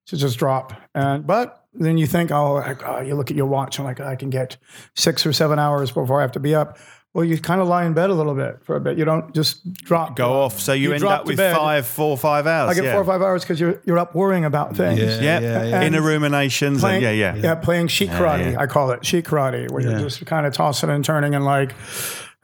to 0.06 0.16
just 0.16 0.38
drop. 0.38 0.72
And 0.94 1.26
but 1.26 1.64
then 1.74 1.96
you 1.98 2.06
think, 2.06 2.30
oh, 2.30 2.62
oh, 2.84 3.00
you 3.00 3.14
look 3.14 3.30
at 3.30 3.36
your 3.36 3.46
watch 3.46 3.78
and 3.78 3.86
like 3.86 4.00
I 4.00 4.16
can 4.16 4.30
get 4.30 4.56
six 4.94 5.24
or 5.24 5.32
seven 5.32 5.58
hours 5.58 5.90
before 5.90 6.18
I 6.18 6.22
have 6.22 6.32
to 6.32 6.40
be 6.40 6.54
up. 6.54 6.78
Well, 7.14 7.26
you 7.26 7.38
kind 7.38 7.60
of 7.60 7.68
lie 7.68 7.84
in 7.84 7.92
bed 7.92 8.08
a 8.08 8.14
little 8.14 8.34
bit 8.34 8.64
for 8.64 8.74
a 8.74 8.80
bit. 8.80 8.96
You 8.96 9.04
don't 9.04 9.34
just 9.34 9.70
drop. 9.74 10.16
Go 10.16 10.32
off. 10.32 10.58
So 10.58 10.72
you, 10.72 10.88
You 10.88 10.92
end 10.94 11.00
drop 11.00 11.12
up 11.20 11.24
to 11.26 11.28
with 11.28 11.36
bed. 11.36 11.54
five, 11.54 11.86
four, 11.86 12.16
five 12.16 12.46
hours. 12.46 12.70
I 12.70 12.74
get 12.74 12.84
yeah. 12.84 12.92
four 12.92 13.02
or 13.02 13.04
five 13.04 13.20
hours 13.20 13.42
because 13.42 13.60
you're 13.60 13.78
you're 13.84 13.98
up 13.98 14.14
worrying 14.14 14.46
about 14.46 14.74
things. 14.76 14.98
Yeah, 14.98 15.20
Yeah, 15.20 15.40
yeah, 15.40 15.64
yeah. 15.64 15.82
inner 15.82 16.00
ruminations. 16.00 16.80
Playing, 16.80 17.04
and 17.04 17.16
yeah, 17.18 17.34
yeah. 17.34 17.42
yeah, 17.42 17.54
playing 17.56 17.88
sheet 17.88 18.08
karate. 18.08 18.52
yeah. 18.52 18.60
I 18.60 18.66
call 18.66 18.92
it 18.92 19.04
sheet 19.04 19.26
karate, 19.26 19.70
where 19.70 19.82
Yeah. 19.82 19.90
you're 19.90 20.08
just 20.08 20.24
kind 20.24 20.46
of 20.46 20.54
tossing 20.54 20.88
and 20.88 21.04
turning 21.04 21.34
and 21.34 21.44
like, 21.44 21.74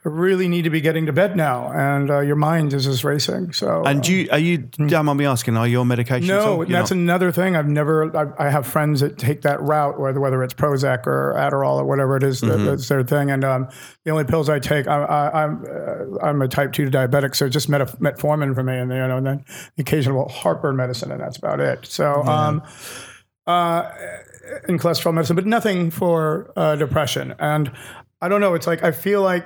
really 0.05 0.47
need 0.47 0.61
to 0.61 0.69
be 0.69 0.79
getting 0.79 1.07
to 1.07 1.13
bed 1.13 1.35
now, 1.35 1.71
and 1.73 2.09
uh, 2.09 2.19
your 2.21 2.37
mind 2.37 2.73
is 2.73 2.85
just 2.85 3.03
racing. 3.03 3.51
So, 3.51 3.83
And 3.85 4.01
do 4.01 4.13
you, 4.13 4.29
are 4.31 4.39
you, 4.39 4.57
don't 4.59 5.05
mind 5.05 5.19
me 5.19 5.25
asking, 5.25 5.57
are 5.57 5.67
you 5.67 5.81
on 5.81 5.87
medication? 5.89 6.27
no, 6.29 6.63
that's 6.63 6.91
not? 6.91 6.97
another 6.97 7.31
thing. 7.33 7.57
I've 7.57 7.67
never. 7.67 8.15
I, 8.15 8.47
I 8.47 8.49
have 8.49 8.65
friends 8.65 9.01
that 9.01 9.17
take 9.17 9.41
that 9.41 9.61
route, 9.61 9.99
whether 9.99 10.19
whether 10.21 10.41
it's 10.41 10.53
Prozac 10.53 11.05
or 11.05 11.33
Adderall 11.37 11.77
or 11.81 11.85
whatever 11.85 12.15
it 12.15 12.23
is, 12.23 12.39
that- 12.41 12.49
Mm-hmm. 12.49 12.65
that's 12.65 12.87
their 12.87 13.03
thing. 13.03 13.29
And 13.29 13.43
um, 13.43 13.67
the 14.05 14.11
only 14.11 14.23
pills 14.23 14.47
I 14.49 14.59
take, 14.59 14.87
I, 14.87 15.03
I, 15.03 15.43
I'm 15.43 15.65
uh, 15.69 16.19
I'm 16.25 16.41
a 16.41 16.47
type 16.47 16.71
two 16.71 16.89
diabetic, 16.89 17.35
so 17.35 17.49
just 17.49 17.67
met, 17.67 17.81
metformin 17.99 18.55
for 18.55 18.63
me, 18.63 18.77
and 18.77 18.89
you 18.91 18.97
know, 18.97 19.17
and 19.17 19.25
then 19.27 19.45
occasional 19.77 20.29
heartburn 20.29 20.77
medicine, 20.77 21.11
and 21.11 21.19
that's 21.19 21.37
about 21.37 21.59
it. 21.59 21.85
So. 21.85 22.23
Um, 22.23 22.63
uh, 23.47 23.89
in 24.67 24.77
cholesterol 24.79 25.13
medicine, 25.13 25.35
but 25.35 25.45
nothing 25.45 25.91
for 25.91 26.51
uh, 26.55 26.75
depression. 26.75 27.33
And 27.39 27.71
I 28.21 28.27
don't 28.29 28.41
know. 28.41 28.53
It's 28.53 28.67
like 28.67 28.83
I 28.83 28.91
feel 28.91 29.21
like 29.21 29.45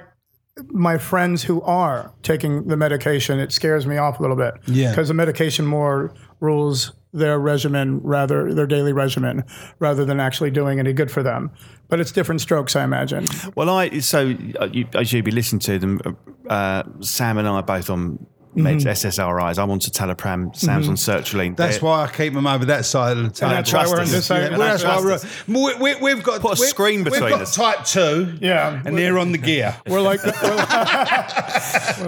my 0.70 0.98
friends 0.98 1.44
who 1.44 1.62
are 1.62 2.14
taking 2.22 2.68
the 2.68 2.78
medication, 2.78 3.40
it 3.40 3.52
scares 3.52 3.88
me 3.88 3.98
off 3.98 4.20
a 4.20 4.22
little 4.22 4.38
bit. 4.38 4.54
Yeah. 4.68 4.90
Because 4.90 5.08
the 5.08 5.14
medication 5.14 5.66
more 5.66 6.14
rules 6.40 6.94
their 7.14 7.40
regimen, 7.40 8.02
rather 8.02 8.54
their 8.54 8.66
daily 8.66 8.92
regimen, 8.92 9.44
rather 9.80 10.04
than 10.04 10.20
actually 10.20 10.50
doing 10.50 10.80
any 10.80 10.94
good 10.94 11.12
for 11.12 11.22
them. 11.22 11.52
But 11.88 12.00
it's 12.00 12.12
different 12.12 12.42
strokes, 12.42 12.76
I 12.76 12.84
imagine. 12.84 13.28
Well, 13.56 13.70
I 13.70 14.00
so 14.00 14.36
uh, 14.60 14.68
you, 14.72 14.88
as 14.96 15.14
you 15.14 15.22
be 15.22 15.32
listening 15.32 15.60
to 15.60 15.78
them, 15.78 16.18
uh, 16.50 16.84
Sam 17.02 17.38
and 17.38 17.48
I 17.48 17.52
are 17.52 17.64
both 17.64 17.90
on 17.90 18.26
meds, 18.56 18.84
Mm-hmm. 18.84 18.88
SSRIs. 19.08 19.58
I'm 19.62 19.70
on 19.72 19.80
citalopram. 19.80 20.56
Sam's 20.56 20.88
on 20.88 20.96
sertraline. 20.96 21.56
That's 21.56 21.78
They're- 21.78 21.86
why 21.90 22.04
I 22.04 22.08
keep 22.12 22.34
them 22.34 22.48
over 22.48 22.66
that 22.66 22.86
side 22.86 23.18
of 23.18 23.24
the 23.24 23.30
table. 23.30 23.52
that's 23.54 23.72
why 23.74 23.84
we're 23.86 23.90
on 23.92 23.96
trust 23.98 24.12
this 24.12 24.20
us. 24.22 24.26
side. 24.28 24.38
Yeah, 24.42 24.48
and 24.48 24.58
well, 24.58 24.68
that's 24.70 24.84
that's- 24.84 25.24
why 25.48 25.54
we're, 25.54 25.78
we, 25.80 25.94
we, 25.96 26.14
we've 26.16 26.24
got 26.24 26.42
Put 26.42 26.58
a 26.58 26.62
we- 26.62 26.68
screen 26.68 27.04
between 27.04 27.22
We've 27.24 27.32
got 27.32 27.42
us. 27.42 27.56
type 27.56 27.86
two, 27.86 28.38
Yeah. 28.42 28.82
and 28.86 28.98
they're 28.98 29.18
on 29.20 29.32
the 29.32 29.38
gear. 29.38 29.76
We're 29.88 30.02
like, 30.02 30.24
we're, 30.24 30.32
we're 30.42 30.56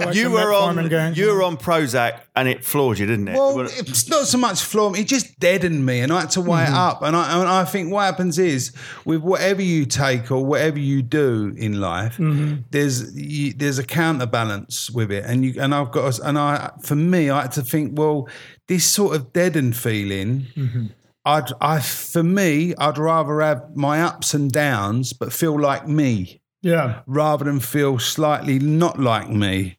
like 0.06 0.14
you 0.14 0.30
were 0.30 0.52
on 0.52 0.88
gang. 0.88 1.14
you 1.14 1.32
were 1.32 1.42
on 1.42 1.56
Prozac 1.56 2.20
and 2.34 2.48
it 2.48 2.64
floored 2.64 2.98
you, 2.98 3.06
didn't 3.06 3.28
it? 3.28 3.34
Well, 3.34 3.56
Well, 3.56 3.66
it's 3.66 4.08
not 4.08 4.26
so 4.26 4.38
much 4.38 4.62
flaw. 4.62 4.92
It 4.92 5.06
just 5.06 5.38
deadened 5.40 5.84
me, 5.86 6.00
and 6.00 6.12
I 6.12 6.20
had 6.20 6.30
to 6.32 6.40
weigh 6.40 6.56
Mm-hmm. 6.64 6.74
it 6.74 6.76
up. 6.78 7.02
And 7.02 7.14
I, 7.16 7.38
and 7.40 7.48
I 7.48 7.64
think 7.64 7.92
what 7.92 8.04
happens 8.04 8.38
is 8.38 8.72
with 9.04 9.20
whatever 9.22 9.62
you 9.62 9.86
take 9.86 10.30
or 10.30 10.44
whatever 10.44 10.78
you 10.78 11.02
do 11.02 11.54
in 11.56 11.80
life, 11.80 12.16
Mm-hmm. 12.18 12.62
there's 12.70 13.14
you, 13.16 13.52
there's 13.52 13.78
a 13.78 13.84
counterbalance 13.84 14.90
with 14.90 15.10
it. 15.12 15.24
And 15.26 15.44
you 15.44 15.60
and 15.60 15.74
I've 15.74 15.90
got 15.90 16.18
and 16.20 16.35
I 16.36 16.72
for 16.82 16.96
me, 16.96 17.30
I 17.30 17.42
had 17.42 17.52
to 17.52 17.62
think, 17.62 17.98
well, 17.98 18.28
this 18.68 18.84
sort 18.86 19.16
of 19.16 19.32
deadened 19.32 19.76
feeling. 19.76 20.46
Mm-hmm. 20.56 20.86
I'd, 21.24 21.50
I, 21.60 21.80
for 21.80 22.22
me, 22.22 22.72
I'd 22.78 22.98
rather 22.98 23.40
have 23.40 23.74
my 23.74 24.00
ups 24.00 24.32
and 24.32 24.50
downs, 24.50 25.12
but 25.12 25.32
feel 25.32 25.60
like 25.60 25.88
me 25.88 26.40
yeah. 26.62 27.00
rather 27.06 27.44
than 27.44 27.60
feel 27.60 27.98
slightly 27.98 28.58
not 28.58 28.98
like 28.98 29.28
me. 29.28 29.78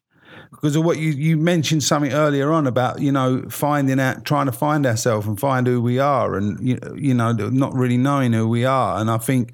Because 0.58 0.76
of 0.76 0.84
what 0.84 0.98
you, 0.98 1.12
you 1.12 1.38
mentioned 1.38 1.84
something 1.84 2.12
earlier 2.12 2.52
on 2.52 2.66
about, 2.66 3.00
you 3.00 3.12
know, 3.12 3.44
finding 3.48 4.00
out, 4.00 4.26
trying 4.26 4.48
to 4.48 4.52
find 4.52 4.88
ourselves 4.88 5.28
and 5.28 5.40
find 5.40 5.68
who 5.68 5.80
we 5.80 6.00
are 6.00 6.36
and, 6.36 6.60
you, 6.68 6.80
you 6.96 7.14
know, 7.14 7.32
not 7.32 7.76
really 7.76 7.96
knowing 7.98 8.34
who 8.34 8.50
we 8.50 8.66
are. 8.66 9.00
And 9.00 9.12
I 9.12 9.20
think 9.20 9.52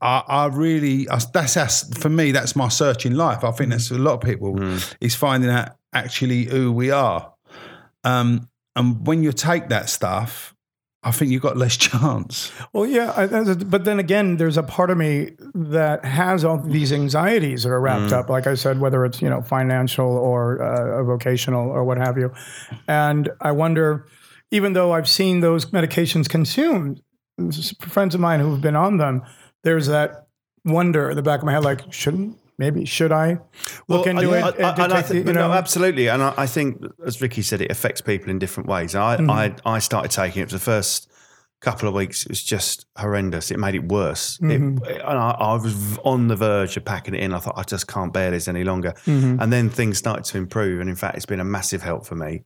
I, 0.00 0.24
I 0.26 0.46
really, 0.46 1.08
I, 1.08 1.20
that's, 1.32 1.54
that's, 1.54 1.96
for 1.96 2.08
me, 2.08 2.32
that's 2.32 2.56
my 2.56 2.68
search 2.68 3.06
in 3.06 3.16
life. 3.16 3.44
I 3.44 3.52
think 3.52 3.70
that's 3.70 3.92
a 3.92 3.98
lot 3.98 4.14
of 4.14 4.20
people 4.20 4.58
is 5.00 5.14
finding 5.14 5.48
out 5.48 5.76
actually 5.92 6.46
who 6.46 6.72
we 6.72 6.90
are. 6.90 7.32
Um, 8.02 8.48
and 8.74 9.06
when 9.06 9.22
you 9.22 9.30
take 9.30 9.68
that 9.68 9.88
stuff, 9.88 10.51
I 11.04 11.10
think 11.10 11.30
you've 11.30 11.42
got 11.42 11.56
less 11.56 11.76
chance. 11.88 12.52
Well, 12.72 12.86
yeah, 12.86 13.12
I, 13.16 13.54
but 13.54 13.84
then 13.84 13.98
again, 13.98 14.36
there's 14.36 14.56
a 14.56 14.62
part 14.62 14.90
of 14.90 14.98
me 14.98 15.32
that 15.54 16.04
has 16.04 16.44
all 16.44 16.58
these 16.58 16.92
anxieties 16.92 17.64
that 17.64 17.70
are 17.70 17.80
wrapped 17.80 18.12
up. 18.12 18.28
Like 18.28 18.46
I 18.46 18.54
said, 18.54 18.80
whether 18.80 19.04
it's 19.04 19.20
you 19.20 19.28
know 19.28 19.42
financial 19.42 20.16
or 20.16 20.62
uh, 20.62 21.02
vocational 21.04 21.68
or 21.70 21.84
what 21.84 21.98
have 21.98 22.18
you, 22.18 22.32
and 22.86 23.30
I 23.40 23.52
wonder, 23.52 24.06
even 24.50 24.72
though 24.74 24.92
I've 24.92 25.08
seen 25.08 25.40
those 25.40 25.66
medications 25.66 26.28
consumed, 26.28 27.02
friends 27.80 28.14
of 28.14 28.20
mine 28.20 28.40
who've 28.40 28.60
been 28.60 28.76
on 28.76 28.98
them, 28.98 29.22
there's 29.64 29.86
that 29.88 30.28
wonder 30.64 31.10
in 31.10 31.16
the 31.16 31.22
back 31.22 31.40
of 31.40 31.46
my 31.46 31.52
head, 31.52 31.64
like, 31.64 31.92
shouldn't 31.92 32.38
maybe 32.62 32.84
should 32.84 33.10
I 33.12 33.32
look 33.88 33.88
Well, 33.88 34.04
into 34.04 34.30
I- 34.30 34.38
it? 34.38 34.42
I- 34.42 34.48
and 34.68 34.76
to 34.76 34.82
and 34.84 34.92
I 34.92 34.96
take 34.96 35.06
the- 35.08 35.14
think, 35.14 35.26
you 35.26 35.32
no, 35.32 35.52
absolutely. 35.52 36.06
And 36.08 36.22
I, 36.22 36.32
I 36.36 36.46
think, 36.46 36.80
as 37.04 37.20
Ricky 37.20 37.42
said, 37.42 37.60
it 37.60 37.70
affects 37.70 38.00
people 38.00 38.30
in 38.30 38.38
different 38.38 38.68
ways. 38.68 38.94
I, 38.94 39.16
Mm-hmm. 39.16 39.30
I, 39.30 39.54
I 39.66 39.78
started 39.80 40.10
taking 40.12 40.42
it 40.42 40.48
for 40.50 40.54
the 40.54 40.60
first 40.74 41.08
couple 41.60 41.88
of 41.88 41.94
weeks. 41.94 42.22
It 42.24 42.28
was 42.30 42.42
just 42.42 42.86
horrendous. 42.96 43.50
It 43.50 43.58
made 43.58 43.74
it 43.74 43.84
worse. 43.88 44.38
Mm-hmm. 44.38 44.78
and 44.84 45.18
I, 45.18 45.30
I 45.38 45.54
was 45.54 45.98
on 46.04 46.28
the 46.28 46.36
verge 46.36 46.76
of 46.76 46.84
packing 46.84 47.14
it 47.14 47.20
in. 47.22 47.34
I 47.34 47.38
thought, 47.38 47.54
I 47.56 47.62
just 47.64 47.86
can't 47.88 48.12
bear 48.12 48.30
this 48.30 48.46
any 48.48 48.64
longer. 48.64 48.92
Mm-hmm. 49.06 49.40
And 49.40 49.52
then 49.52 49.68
things 49.70 49.98
started 49.98 50.24
to 50.26 50.38
improve. 50.38 50.80
And 50.80 50.88
in 50.88 50.96
fact, 50.96 51.16
it's 51.16 51.26
been 51.26 51.40
a 51.40 51.44
massive 51.44 51.82
help 51.82 52.06
for 52.06 52.14
me 52.16 52.44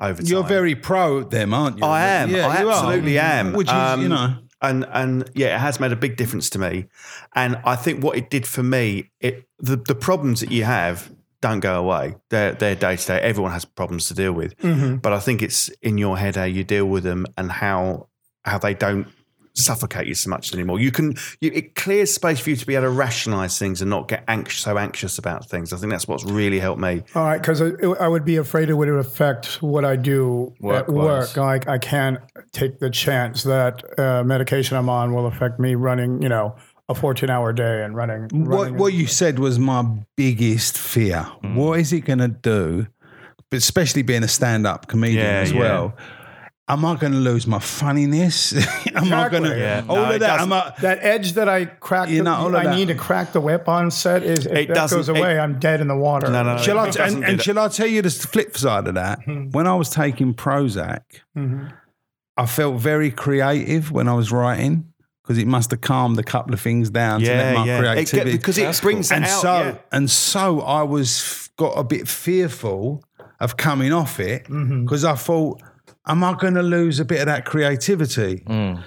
over 0.00 0.20
time. 0.22 0.30
You're 0.30 0.44
very 0.44 0.74
pro 0.74 1.22
them, 1.22 1.52
aren't 1.54 1.78
you? 1.78 1.84
I 1.84 2.02
am. 2.20 2.30
Yeah, 2.30 2.46
I 2.48 2.60
you 2.60 2.68
are. 2.68 2.72
absolutely 2.72 3.18
am. 3.18 3.52
Which 3.52 3.68
is, 3.68 3.72
you 3.72 3.78
Um, 3.78 4.08
know, 4.08 4.36
and 4.68 4.86
and 4.92 5.30
yeah, 5.34 5.54
it 5.56 5.60
has 5.60 5.80
made 5.80 5.92
a 5.92 5.96
big 5.96 6.16
difference 6.16 6.50
to 6.50 6.58
me. 6.58 6.86
And 7.34 7.56
I 7.64 7.76
think 7.76 8.02
what 8.04 8.16
it 8.16 8.30
did 8.30 8.46
for 8.46 8.62
me, 8.62 9.10
it 9.20 9.48
the 9.58 9.76
the 9.76 9.94
problems 9.94 10.40
that 10.40 10.50
you 10.50 10.64
have 10.64 11.10
don't 11.40 11.60
go 11.60 11.78
away. 11.78 12.16
They're 12.30 12.52
they're 12.52 12.74
day 12.74 12.96
to 12.96 13.06
day. 13.06 13.20
Everyone 13.20 13.52
has 13.52 13.64
problems 13.64 14.06
to 14.08 14.14
deal 14.14 14.32
with, 14.32 14.56
Mm-hmm. 14.58 14.96
but 14.96 15.12
I 15.12 15.18
think 15.20 15.42
it's 15.42 15.68
in 15.82 15.98
your 15.98 16.16
head 16.18 16.36
how 16.36 16.44
you 16.44 16.64
deal 16.64 16.86
with 16.86 17.04
them 17.04 17.26
and 17.36 17.50
how 17.50 18.08
how 18.44 18.58
they 18.58 18.74
don't 18.74 19.06
suffocate 19.56 20.06
you 20.06 20.14
so 20.14 20.30
much 20.30 20.52
anymore. 20.52 20.78
You 20.78 20.90
can 20.92 21.14
you, 21.40 21.50
it 21.54 21.74
clears 21.74 22.12
space 22.12 22.38
for 22.40 22.50
you 22.50 22.56
to 22.56 22.66
be 22.66 22.74
able 22.74 22.84
to 22.84 22.90
rationalize 22.90 23.58
things 23.58 23.80
and 23.80 23.90
not 23.90 24.08
get 24.08 24.22
anxious, 24.28 24.62
so 24.62 24.76
anxious 24.78 25.18
about 25.18 25.48
things. 25.48 25.72
I 25.72 25.76
think 25.78 25.90
that's 25.90 26.06
what's 26.06 26.24
really 26.24 26.58
helped 26.60 26.80
me. 26.80 27.02
All 27.14 27.24
right, 27.24 27.40
because 27.40 27.62
I, 27.62 27.70
I 28.00 28.08
would 28.08 28.24
be 28.24 28.36
afraid 28.36 28.68
it 28.70 28.74
would 28.74 28.88
affect 28.88 29.62
what 29.62 29.84
I 29.84 29.96
do 29.96 30.52
at 30.58 30.88
Work-wise. 30.88 31.36
work. 31.36 31.36
Like 31.36 31.68
I 31.68 31.78
can't 31.78 32.18
take 32.52 32.78
the 32.78 32.90
chance 32.90 33.42
that 33.44 33.98
uh, 33.98 34.22
medication 34.24 34.76
I'm 34.76 34.88
on 34.88 35.14
will 35.14 35.26
affect 35.26 35.58
me 35.58 35.74
running, 35.74 36.22
you 36.22 36.28
know, 36.28 36.54
a 36.88 36.94
14 36.94 37.28
hour 37.30 37.52
day 37.52 37.82
and 37.82 37.96
running. 37.96 38.28
what 38.44 38.58
running 38.58 38.76
what 38.76 38.92
you 38.92 39.06
said 39.06 39.38
was 39.38 39.58
my 39.58 39.84
biggest 40.16 40.78
fear. 40.78 41.22
What 41.42 41.80
is 41.80 41.92
it 41.92 42.02
going 42.02 42.20
to 42.20 42.28
do? 42.28 42.86
But 43.50 43.58
especially 43.58 44.02
being 44.02 44.22
a 44.22 44.28
stand 44.28 44.66
up 44.66 44.86
comedian 44.88 45.24
Yeah, 45.24 45.40
as 45.40 45.52
yeah. 45.52 45.90
Well. 46.68 46.76
Am 46.78 46.84
I 46.84 46.96
going 46.96 47.12
to 47.12 47.18
lose 47.18 47.46
my 47.46 47.58
funniness? 47.58 48.52
Am 48.94 49.12
I 49.12 49.28
going 49.28 49.44
to 49.44 49.52
Exactly. 49.52 49.60
Yeah. 49.60 49.84
all 49.88 49.96
No, 49.96 50.12
of 50.14 50.20
that? 50.20 50.40
Am 50.40 50.52
I, 50.52 50.72
that 50.80 50.98
edge 51.02 51.32
that 51.32 51.48
I 51.48 51.64
crack, 51.66 52.08
You 52.08 52.18
the, 52.18 52.24
know, 52.24 52.34
all 52.34 52.56
I 52.56 52.64
that. 52.64 52.76
need 52.76 52.88
to 52.88 52.94
crack 52.94 53.32
the 53.32 53.40
whip 53.40 53.68
on 53.68 53.90
set 53.90 54.22
is 54.22 54.46
if 54.46 54.52
It 54.52 54.68
that 54.74 54.90
goes 54.90 55.08
away, 55.08 55.36
it- 55.36 55.40
I'm 55.40 55.58
dead 55.58 55.80
in 55.80 55.88
the 55.88 55.96
water. 55.96 56.28
No, 56.28 56.42
no, 56.42 56.56
no. 56.56 56.62
Shall 56.62 56.78
I 56.78 56.88
It 56.88 56.92
t- 56.92 56.98
doesn't 56.98 57.22
and, 57.22 57.32
and 57.34 57.42
shall 57.42 57.58
I 57.58 57.68
tell 57.68 57.86
you 57.86 58.02
the 58.02 58.10
flip 58.10 58.56
side 58.56 58.88
of 58.88 58.94
that? 58.94 59.22
Hmm. 59.24 59.50
When 59.50 59.66
I 59.66 59.74
was 59.74 59.90
taking 59.90 60.34
Prozac, 60.34 61.02
mm-hmm. 61.36 61.68
I 62.36 62.46
felt 62.46 62.80
very 62.80 63.10
creative 63.10 63.90
when 63.92 64.08
I 64.08 64.14
was 64.14 64.30
writing 64.32 64.92
because 65.22 65.38
it 65.38 65.46
must 65.46 65.70
have 65.72 65.80
calmed 65.80 66.18
a 66.18 66.22
couple 66.22 66.52
of 66.54 66.60
things 66.60 66.90
down 66.90 67.20
to 67.20 67.26
let 67.26 67.36
Yeah, 67.46 67.52
my 67.54 67.66
yeah. 67.66 67.76
It 67.76 67.80
creativity. 67.80 68.36
because 68.36 68.58
it 68.58 68.80
brings 68.82 69.10
it 69.10 69.16
and 69.16 69.24
out. 69.24 69.40
so 69.42 69.58
yeah. 69.60 69.78
and 69.90 70.10
so 70.10 70.60
I 70.60 70.82
was 70.82 71.48
got 71.56 71.72
a 71.78 71.82
bit 71.84 72.06
fearful 72.06 73.02
of 73.40 73.56
coming 73.56 73.92
off 73.92 74.20
it 74.20 74.44
mm-hmm. 74.44 74.84
because 74.84 75.04
I 75.04 75.14
thought, 75.14 75.60
am 76.06 76.24
I 76.24 76.34
going 76.34 76.54
to 76.54 76.62
lose 76.62 77.00
a 77.00 77.04
bit 77.04 77.20
of 77.20 77.26
that 77.26 77.44
creativity? 77.44 78.44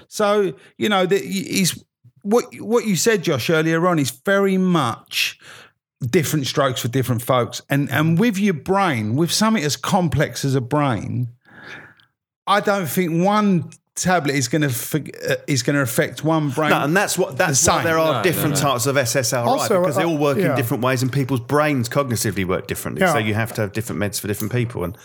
So 0.08 0.54
you 0.76 0.88
know, 0.88 1.06
that 1.06 1.22
is 1.22 1.84
what 2.22 2.44
what 2.60 2.86
you 2.86 2.96
said, 2.96 3.22
Josh, 3.22 3.50
earlier 3.50 3.86
on 3.86 3.98
is 3.98 4.10
very 4.10 4.58
much 4.58 5.38
different 6.00 6.46
strokes 6.46 6.80
for 6.80 6.88
different 6.88 7.22
folks, 7.22 7.62
and 7.68 7.90
and 7.90 8.18
with 8.18 8.38
your 8.38 8.54
brain, 8.54 9.16
with 9.16 9.32
something 9.32 9.62
as 9.62 9.76
complex 9.76 10.44
as 10.44 10.54
a 10.54 10.60
brain, 10.60 11.28
I 12.46 12.60
don't 12.60 12.86
think 12.86 13.24
one 13.24 13.70
tablet 13.94 14.34
is 14.34 14.48
going 14.48 14.62
to 14.62 15.30
uh, 15.30 15.36
is 15.46 15.62
going 15.62 15.76
to 15.76 15.82
affect 15.82 16.24
one 16.24 16.50
brain. 16.50 16.70
No, 16.70 16.84
and 16.84 16.96
that's 16.96 17.18
what 17.18 17.36
that's 17.36 17.64
The 17.64 17.70
why 17.70 17.82
there 17.84 17.98
are 17.98 18.12
No, 18.12 18.18
no, 18.18 18.22
different 18.22 18.54
no. 18.56 18.60
types 18.60 18.86
of 18.86 18.96
SSRI 18.96 19.46
Also, 19.46 19.80
because 19.80 19.96
they 19.96 20.02
uh, 20.02 20.08
all 20.08 20.18
work 20.18 20.38
yeah. 20.38 20.50
in 20.50 20.56
different 20.56 20.82
ways, 20.82 21.02
and 21.02 21.12
people's 21.12 21.40
brains 21.40 21.88
cognitively 21.88 22.44
work 22.44 22.66
differently. 22.66 23.02
Yeah. 23.02 23.12
So 23.12 23.18
you 23.18 23.34
have 23.34 23.52
to 23.54 23.62
have 23.62 23.72
different 23.72 24.00
meds 24.00 24.20
for 24.20 24.28
different 24.28 24.52
people, 24.52 24.84
and 24.84 24.96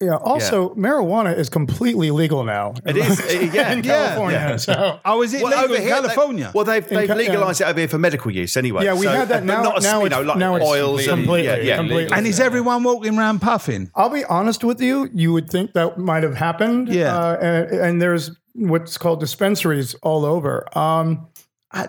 Yeah. 0.00 0.14
Also, 0.14 0.74
marijuana 0.76 1.36
is 1.36 1.48
completely 1.48 2.12
legal 2.12 2.44
now. 2.44 2.74
it 2.86 2.96
is 2.96 3.18
uh, 3.20 3.24
yeah, 3.52 3.72
in 3.72 3.82
yeah. 3.82 4.14
California. 4.14 4.58
So 4.60 5.00
oh, 5.04 5.22
is 5.22 5.34
it 5.34 5.42
Well, 5.42 5.50
legal 5.50 5.64
over 5.64 5.74
in 5.74 5.82
here, 5.82 5.90
they- 5.96 6.00
California? 6.08 6.52
well, 6.54 6.64
they've 6.64 6.86
they've 6.88 7.08
Ca- 7.08 7.14
yeah. 7.14 7.18
legalised 7.18 7.60
it 7.60 7.64
over 7.64 7.78
here 7.80 7.88
for 7.88 7.98
medical 7.98 8.30
use 8.30 8.56
anyway. 8.56 8.84
Yeah, 8.84 8.94
we 8.94 9.06
So, 9.06 9.10
had 9.10 9.26
that 9.28 9.40
but 9.44 9.44
now- 9.46 9.62
Not, 9.64 9.82
now 9.82 9.98
you 10.00 10.06
it's- 10.06 10.20
know, 10.20 10.28
like 10.28 10.38
now 10.38 10.54
oils 10.60 11.00
and 11.08 11.22
completely- 11.24 11.46
yeah, 11.46 11.56
yeah. 11.56 11.76
completely. 11.78 12.12
and 12.16 12.26
is 12.28 12.38
everyone 12.38 12.84
walking 12.84 13.18
around 13.18 13.40
puffing? 13.40 13.90
I'll 13.96 14.08
be 14.08 14.24
honest 14.24 14.62
with 14.62 14.80
you. 14.80 15.08
You 15.12 15.32
would 15.32 15.50
think 15.50 15.72
that 15.72 15.98
might 15.98 16.22
have 16.22 16.36
happened. 16.36 16.88
Yeah. 16.88 17.16
Uh, 17.18 17.36
and, 17.40 17.70
and 17.80 18.02
there's 18.02 18.30
what's 18.54 18.98
called 18.98 19.18
dispensaries 19.18 19.94
all 20.02 20.24
over. 20.24 20.66
Um, 20.78 21.26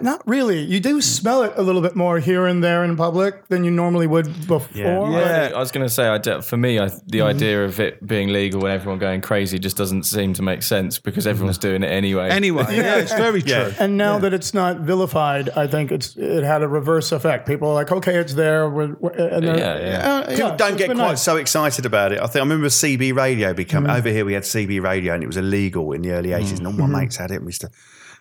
not 0.02 0.22
really. 0.28 0.60
You 0.60 0.80
do 0.82 1.00
smell 1.02 1.44
it 1.44 1.54
a 1.56 1.62
little 1.62 1.82
bit 1.82 1.96
more 1.96 2.20
here 2.20 2.46
and 2.48 2.62
there 2.64 2.84
in 2.84 2.98
public 2.98 3.48
than 3.48 3.64
you 3.64 3.72
normally 3.72 4.08
would 4.08 4.26
before. 4.46 4.70
Yeah. 4.76 5.52
I 5.56 5.58
was 5.60 5.72
going 5.72 5.86
to 5.86 5.90
say, 5.94 6.06
I 6.08 6.18
d- 6.18 6.42
for 6.42 6.58
me, 6.58 6.80
I, 6.80 6.90
the 7.08 7.22
idea 7.22 7.64
of 7.64 7.80
it 7.80 8.06
being 8.06 8.28
legal 8.34 8.66
and 8.66 8.74
everyone 8.74 9.00
going 9.00 9.22
crazy 9.22 9.58
just 9.58 9.78
doesn't 9.78 10.04
seem 10.04 10.34
to 10.34 10.42
make 10.42 10.64
sense 10.64 11.00
because 11.00 11.26
everyone's 11.26 11.58
doing 11.58 11.82
it 11.84 11.88
anyway. 11.88 12.30
Anyway, 12.30 12.66
yeah, 12.72 12.98
it's 12.98 13.14
very 13.14 13.42
Yeah. 13.42 13.70
true. 13.70 13.74
And 13.80 13.96
now 13.96 14.20
that 14.20 14.34
it's 14.34 14.54
not 14.54 14.82
vilified, 14.82 15.50
I 15.52 15.66
think 15.68 15.94
it's 15.94 16.16
it 16.18 16.44
had 16.44 16.62
a 16.62 16.68
reverse 16.68 17.14
effect. 17.14 17.48
People 17.48 17.70
are 17.70 17.74
like, 17.76 17.92
okay, 17.92 18.18
it's 18.18 18.34
there. 18.34 18.70
We're, 18.70 18.96
we're- 19.00 19.30
and 19.36 19.48
they're- 19.48 19.58
Yeah, 19.58 19.80
yeah. 19.80 20.10
uh, 20.14 20.22
People 20.30 20.50
yeah, 20.50 20.56
don't 20.58 20.78
get 20.78 20.88
quite 20.88 20.98
nice. 20.98 21.22
so 21.22 21.38
excited 21.38 21.86
about 21.86 22.12
it. 22.12 22.20
I 22.20 22.26
think 22.28 22.38
I 22.38 22.40
remember 22.40 22.68
CB 22.68 23.16
radio 23.16 23.54
become 23.54 23.86
Mm-hmm. 23.86 23.96
over 23.98 24.10
here. 24.10 24.26
We 24.26 24.34
had 24.34 24.44
CB 24.44 24.82
radio 24.84 25.14
and 25.14 25.24
it 25.24 25.28
was 25.28 25.38
illegal 25.38 25.94
in 25.94 26.02
the 26.02 26.12
early 26.12 26.34
eighties, 26.34 26.58
and 26.60 26.68
all 26.68 26.74
Mm-hmm. 26.74 26.92
my 26.92 27.02
mates 27.04 27.16
had 27.16 27.32
it. 27.32 27.36
And 27.36 27.46
we 27.46 27.50
used 27.50 27.62
to, 27.62 27.70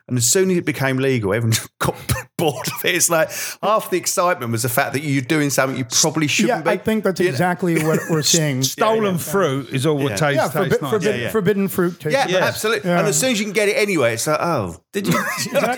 and 0.09 0.17
as 0.19 0.27
soon 0.27 0.51
as 0.51 0.57
it 0.59 0.65
became 0.65 0.97
legal, 0.99 1.33
everyone 1.35 1.57
got 1.79 1.95
bored 2.39 2.67
of 2.69 2.85
it. 2.85 2.95
It's 2.95 3.11
like 3.11 3.31
half 3.63 3.91
the 3.91 3.97
excitement 3.99 4.53
was 4.53 4.63
the 4.63 4.69
fact 4.69 4.93
that 4.95 5.01
you're 5.03 5.23
doing 5.23 5.51
something 5.51 5.77
you 5.77 5.85
probably 5.85 6.27
shouldn't 6.29 6.65
be. 6.65 6.71
I 6.71 6.77
think 6.79 7.05
that's 7.05 7.19
You 7.21 7.27
know? 7.27 7.31
exactly 7.33 7.83
what 7.85 7.99
we're 8.09 8.23
seeing. 8.37 8.63
Stolen 8.63 9.19
fruit 9.19 9.69
is 9.71 9.85
all 9.87 9.97
what 9.99 10.17
tastes, 10.17 10.23
yeah, 10.23 10.49
tastes 10.63 10.79
forbi- 10.79 10.83
nice. 10.83 10.91
forbid- 10.91 11.15
Yeah, 11.17 11.23
yeah. 11.23 11.31
forbidden 11.31 11.69
fruit. 11.69 12.01
Tastes 12.01 12.13
Yeah, 12.13 12.27
Yeah. 12.29 12.45
absolutely. 12.47 12.89
Yeah. 12.91 12.99
And 13.01 13.09
as 13.09 13.19
soon 13.19 13.33
as 13.33 13.39
you 13.41 13.45
can 13.45 13.53
get 13.53 13.69
it 13.69 13.77
anyway, 13.77 14.15
it's 14.15 14.27
like, 14.27 14.39
oh, 14.41 14.77
Did 14.93 15.09
you? 15.09 15.15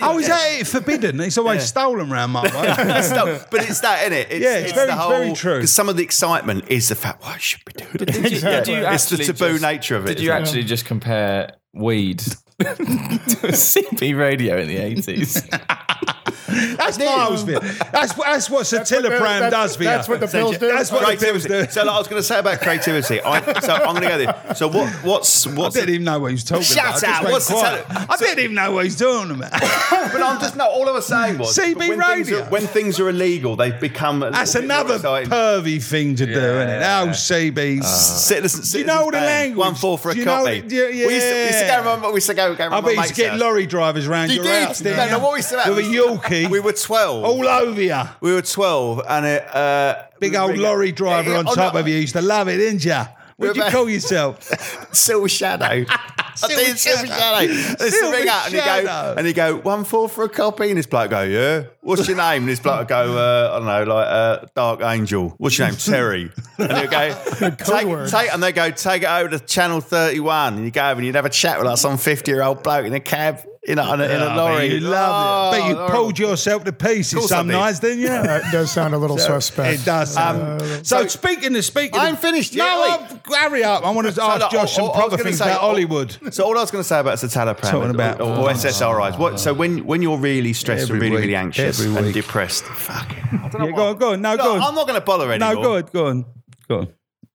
Oh, 0.01 0.17
is 0.19 0.27
that 0.27 0.59
it? 0.61 0.67
Forbidden? 0.67 1.19
It's 1.19 1.37
always 1.37 1.63
stolen 1.65 2.09
round 2.09 2.31
my 2.31 2.43
way. 2.43 2.51
It's 2.53 3.09
but 3.49 3.67
it's 3.67 3.79
that, 3.81 4.01
isn't 4.03 4.13
it? 4.13 4.27
It's, 4.31 4.43
Yeah, 4.45 4.57
it's 4.59 4.71
very- 4.73 4.87
the 4.87 4.95
whole, 4.95 5.09
very 5.09 5.33
true. 5.33 5.55
Because 5.55 5.73
some 5.73 5.89
of 5.89 5.97
the 5.97 6.03
excitement 6.03 6.65
is 6.69 6.89
the 6.89 6.95
fact, 6.95 7.21
well, 7.21 7.31
I 7.31 7.37
should 7.37 7.65
be 7.65 7.73
doing 7.73 7.89
it. 7.95 7.97
Did 8.05 8.15
you, 8.31 8.39
did 8.39 8.67
you 8.67 8.75
It's 8.87 9.09
the 9.09 9.17
taboo 9.17 9.49
just- 9.53 9.61
nature 9.61 9.95
of 9.97 10.05
it, 10.05 10.09
Did 10.15 10.19
you 10.21 10.31
actually 10.31 10.63
just 10.63 10.85
compare 10.85 11.53
weed 11.73 12.19
to 12.19 12.31
a 12.31 12.50
CB 12.63 14.17
radio 14.17 14.57
in 14.57 14.67
the 14.67 14.77
eighties? 14.77 15.47
That's 16.47 16.97
Miles' 16.99 17.43
bit. 17.43 17.61
That's, 17.91 18.13
that's 18.13 18.49
what 18.49 18.65
Citalopram 18.65 19.19
that's- 19.19 19.51
does 19.51 19.75
for 19.75 19.83
you. 19.83 19.89
that's 19.89 20.07
what 20.07 20.19
the 20.19 20.27
pills 20.27 20.57
do. 20.57 20.67
That's 20.67 20.91
what 20.91 21.01
the 21.01 21.17
pills 21.25 21.45
creativity. 21.45 21.65
do. 21.67 21.71
So 21.71 21.83
like, 21.83 21.95
I 21.95 21.97
was 21.99 22.07
going 22.07 22.19
to 22.19 22.23
say 22.27 22.39
about 22.39 22.59
creativity. 22.61 23.21
I, 23.21 23.59
so 23.59 23.73
I'm 23.73 23.95
going 23.95 24.01
to 24.03 24.07
go 24.09 24.17
there. 24.17 24.55
So 24.55 24.67
what? 24.67 24.89
What's 25.03 25.47
I 25.47 25.69
didn't 25.69 25.89
even 25.89 26.03
know 26.03 26.19
what 26.19 26.27
he 26.27 26.33
was 26.35 26.43
talking 26.43 26.63
Shut 26.63 26.77
about. 26.79 26.87
I 26.87 26.91
just 26.91 27.03
up. 27.05 27.21
went 27.23 27.33
What's 27.33 27.47
the 27.47 27.53
tele- 27.55 28.07
I 28.09 28.17
didn't 28.17 28.39
even 28.43 28.55
know 28.55 28.71
what 28.71 28.83
he's 28.85 28.95
doing 28.95 29.31
about. 29.31 29.51
but 29.51 30.21
I'm 30.21 30.39
just 30.39 30.55
no. 30.55 30.65
All 30.69 30.87
I 30.87 30.91
was 30.91 31.05
saying 31.05 31.37
was 31.37 31.57
CB 31.57 31.75
when 31.77 31.99
things, 32.01 32.29
radio. 32.31 32.45
are, 32.45 32.49
when 32.49 32.61
things 32.67 32.99
are 32.99 33.09
illegal, 33.09 33.55
they 33.55 33.71
become. 33.71 34.23
A 34.23 34.31
That's 34.31 34.53
little 34.55 34.67
bit 34.67 34.73
more 34.75 34.79
another 34.85 34.95
exciting. 34.95 35.29
pervy 35.29 35.83
thing 35.83 36.15
to 36.15 36.25
do, 36.25 36.31
isn't 36.31 36.69
it? 36.69 36.81
Oh, 36.81 37.07
CBs. 37.09 37.81
Uh, 37.81 37.85
Citizens, 37.85 38.71
Do 38.71 38.79
you 38.79 38.85
know 38.85 39.05
the 39.11 39.17
language? 39.17 39.57
One 39.57 39.75
four 39.75 39.97
for 39.97 40.11
a 40.11 40.13
Do 40.13 40.19
you 40.19 40.25
copy. 40.25 40.61
the- 40.61 40.75
yeah, 40.75 41.07
We, 41.07 41.13
used 41.15 41.27
to, 41.27 41.33
we 41.33 41.43
used 41.45 41.59
to 41.59 41.65
go. 41.67 41.77
Remember, 41.79 42.07
we 42.09 42.13
used 42.15 42.27
to 42.27 42.33
go. 42.33 42.55
go 42.55 42.65
I 42.65 42.69
bet 42.69 42.83
my 42.83 42.89
you 42.91 42.97
used 43.01 43.09
to 43.15 43.21
get 43.21 43.37
lorry 43.37 43.65
drivers 43.65 44.07
round 44.07 44.29
You 44.31 44.35
your 44.37 44.43
did. 44.45 44.67
house, 44.67 44.81
No, 44.81 44.89
didn't 44.91 45.11
no, 45.11 45.19
what 45.19 45.33
we 45.33 45.39
used 45.39 45.49
to 45.49 45.59
have 45.59 45.75
With 45.75 45.85
a 45.85 45.87
was- 45.87 45.97
We 46.31 46.59
were 46.59 46.73
twelve. 46.73 47.23
all 47.23 47.47
over 47.47 47.81
you. 47.81 48.01
we 48.21 48.33
were 48.33 48.41
twelve, 48.41 49.01
and 49.07 49.25
it. 49.25 49.55
Uh, 49.55 50.03
Big 50.19 50.35
old 50.35 50.57
lorry 50.57 50.91
driver 50.91 51.31
Yeah, 51.31 51.39
on 51.39 51.47
oh, 51.47 51.55
top 51.55 51.75
of 51.75 51.87
you. 51.87 51.95
Used 51.95 52.13
to 52.13 52.21
love 52.21 52.47
it, 52.47 52.57
didn't 52.57 52.85
you? 52.85 53.01
What'd 53.37 53.57
you 53.57 53.63
call 53.71 53.89
yourself? 53.89 54.43
Silver 54.93 55.27
Shadow. 55.27 55.65
I 56.43 56.47
did 56.47 56.77
Silver 56.77 57.07
Shadow. 57.07 57.47
This 57.47 57.99
Silver 57.99 58.17
ring 58.17 58.27
out 58.29 58.45
and 58.45 58.53
you 58.53 58.59
go 58.59 58.65
Shadow. 58.65 59.15
and 59.17 59.27
you 59.27 59.33
go 59.33 59.57
one 59.57 59.83
four 59.83 60.07
for 60.07 60.23
a 60.23 60.29
copy, 60.29 60.69
and 60.69 60.77
this 60.77 60.85
bloke 60.85 61.09
go, 61.09 61.23
yeah. 61.23 61.63
What's 61.81 62.07
your 62.07 62.17
name? 62.17 62.43
And 62.43 62.49
this 62.49 62.59
bloke 62.59 62.89
go, 62.89 63.17
uh, 63.17 63.49
I 63.53 63.57
don't 63.57 63.65
know, 63.87 63.93
like 63.95 64.07
uh, 64.07 64.45
Dark 64.55 64.81
Angel. 64.83 65.33
What's 65.37 65.57
your 65.57 65.67
name? 65.67 65.77
Terry. 65.77 66.31
And 66.59 66.77
you 66.83 66.87
go, 66.87 67.55
take, 67.57 67.87
word. 67.87 68.09
take, 68.09 68.31
and 68.33 68.41
they 68.43 68.51
go, 68.51 68.69
take 68.71 69.01
it 69.03 69.09
over 69.09 69.29
to 69.29 69.39
Channel 69.39 69.81
Thirty 69.81 70.19
One, 70.19 70.55
and 70.57 70.65
you 70.65 70.71
go 70.71 70.83
over 70.89 70.99
and 70.99 71.05
you'd 71.05 71.15
have 71.15 71.25
a 71.25 71.29
chat 71.29 71.57
with 71.57 71.67
like 71.67 71.77
some 71.79 71.97
fifty 71.97 72.31
year 72.31 72.43
old 72.43 72.61
bloke 72.61 72.85
in 72.85 72.93
a 72.93 72.99
cab, 72.99 73.39
in 73.63 73.79
a, 73.79 73.93
in 73.95 73.99
a, 73.99 74.03
in 74.03 74.21
a 74.21 74.25
Oh, 74.31 74.35
lorry. 74.37 74.65
You 74.75 74.79
love 74.81 75.53
it. 75.55 75.59
But 75.59 75.69
you 75.69 75.77
Oh, 75.77 75.87
pulled 75.89 76.19
yourself 76.19 76.63
to 76.65 76.71
pieces 76.73 77.13
course 77.17 77.29
some 77.29 77.47
did. 77.47 77.53
nights, 77.53 77.79
didn't 77.79 77.99
you? 77.99 78.07
That 78.09 78.51
does 78.51 78.71
sound 78.71 78.93
a 78.93 78.97
little 78.99 79.17
suspect. 79.17 79.81
It 79.81 79.85
does. 79.85 80.15
Um, 80.17 80.59
so, 80.59 80.83
so- 80.83 81.07
speaking 81.07 81.55
of 81.55 81.65
speaking, 81.65 81.99
I'm 81.99 82.09
ain't 82.09 82.19
finished 82.19 82.55
No, 82.55 82.65
I'll- 82.65 83.21
hurry 83.35 83.63
up. 83.63 83.83
I 83.85 83.89
want 83.91 84.07
to 84.07 84.13
So, 84.13 84.23
ask 84.23 84.41
look, 84.41 84.51
Josh 84.51 84.61
all- 84.61 84.67
some 84.67 84.83
all 84.85 84.89
I 84.89 84.97
was 84.97 84.97
proper 84.99 85.09
gonna 85.17 85.23
things 85.23 85.37
say- 85.39 85.45
about 85.49 85.61
Hollywood. 85.61 86.17
So 86.33 86.43
all 86.43 86.57
I 86.57 86.61
was 86.61 86.69
going 86.71 86.83
to 86.83 86.87
say 86.87 86.99
about 86.99 87.17
Citalopram 87.17 87.61
Talking 87.61 87.81
or, 87.81 87.89
about- 87.89 88.21
or, 88.21 88.29
or 88.37 88.49
SSRIs. 88.49 89.17
What, 89.17 89.39
so 89.39 89.53
when 89.53 89.85
when 89.85 90.01
you're 90.03 90.17
really 90.17 90.53
stressed 90.53 90.83
Every 90.83 90.95
and 90.95 91.01
really 91.01 91.15
week. 91.15 91.21
really 91.21 91.35
anxious 91.35 91.70
Every 91.79 91.95
and 91.97 92.05
week. 92.07 92.13
depressed, 92.15 92.63
fuck. 92.65 93.11
it. 93.11 93.17
I 93.33 93.47
don't 93.49 93.53
know 93.61 93.65
Yeah, 93.67 93.71
what- 93.71 93.75
go 93.75 93.87
on, 93.89 93.97
go 93.97 94.11
on. 94.13 94.21
No, 94.21 94.35
No, 94.35 94.43
go 94.43 94.51
on. 94.55 94.61
I'm 94.61 94.75
not 94.75 94.87
going 94.87 94.99
to 94.99 95.05
bother 95.05 95.31
anymore. 95.31 95.55
no, 95.55 95.61
go 95.61 95.75
on, 95.77 95.83
go 95.93 96.05
on, 96.07 96.25
go 96.67 96.77
on. 96.79 96.87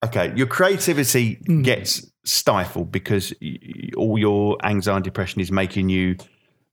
Okay, 0.05 0.33
your 0.37 0.47
creativity 0.47 1.37
mm. 1.49 1.65
gets 1.65 2.07
stifled 2.25 2.93
because 2.93 3.33
y- 3.41 3.59
y- 3.63 3.91
all 3.97 4.19
your 4.19 4.57
anxiety 4.65 4.97
and 4.97 5.05
depression 5.05 5.41
is 5.41 5.51
making 5.51 5.89
you 5.89 6.17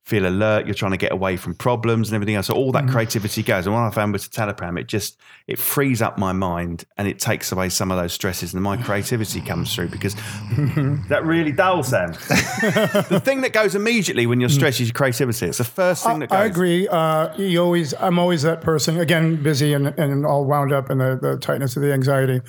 feel 0.03 0.27
alert. 0.27 0.65
You're 0.65 0.75
trying 0.75 0.91
to 0.91 0.97
get 0.97 1.11
away 1.11 1.37
from 1.37 1.55
problems 1.55 2.09
and 2.09 2.15
everything 2.15 2.35
else. 2.35 2.47
So 2.47 2.53
all 2.53 2.71
that 2.73 2.87
creativity 2.87 3.41
goes. 3.41 3.65
And 3.65 3.73
what 3.73 3.83
I 3.83 3.89
found 3.89 4.11
with 4.11 4.29
Citalopram, 4.29 4.79
it 4.79 4.87
just 4.87 5.17
it 5.47 5.57
frees 5.57 6.01
up 6.01 6.17
my 6.17 6.33
mind 6.33 6.83
and 6.97 7.07
it 7.07 7.19
takes 7.19 7.51
away 7.51 7.69
some 7.69 7.89
of 7.89 7.97
those 7.97 8.13
stresses, 8.13 8.53
and 8.53 8.61
my 8.61 8.77
creativity 8.77 9.41
comes 9.41 9.73
through 9.73 9.89
because 9.89 10.15
that 11.07 11.21
really 11.23 11.51
dull, 11.51 11.83
Sam. 11.83 12.11
the 12.11 13.21
thing 13.23 13.41
that 13.41 13.53
goes 13.53 13.75
immediately 13.75 14.27
when 14.27 14.39
you're 14.39 14.49
stressed 14.49 14.81
is 14.81 14.89
your 14.89 14.93
creativity. 14.93 15.47
It's 15.47 15.57
the 15.57 15.63
first 15.63 16.03
thing 16.05 16.19
that 16.19 16.29
goes. 16.29 16.37
I 16.37 16.45
agree. 16.45 16.87
Uh, 16.87 17.35
you 17.37 17.61
always, 17.61 17.93
I'm 17.95 18.19
always 18.19 18.41
that 18.43 18.61
person. 18.61 18.99
Again, 18.99 19.41
busy 19.41 19.73
and, 19.73 19.87
and 19.87 20.25
all 20.25 20.45
wound 20.45 20.73
up 20.73 20.89
in 20.89 20.97
the, 20.97 21.17
the 21.21 21.37
tightness 21.37 21.75
of 21.75 21.81
the 21.81 21.93
anxiety. 21.93 22.41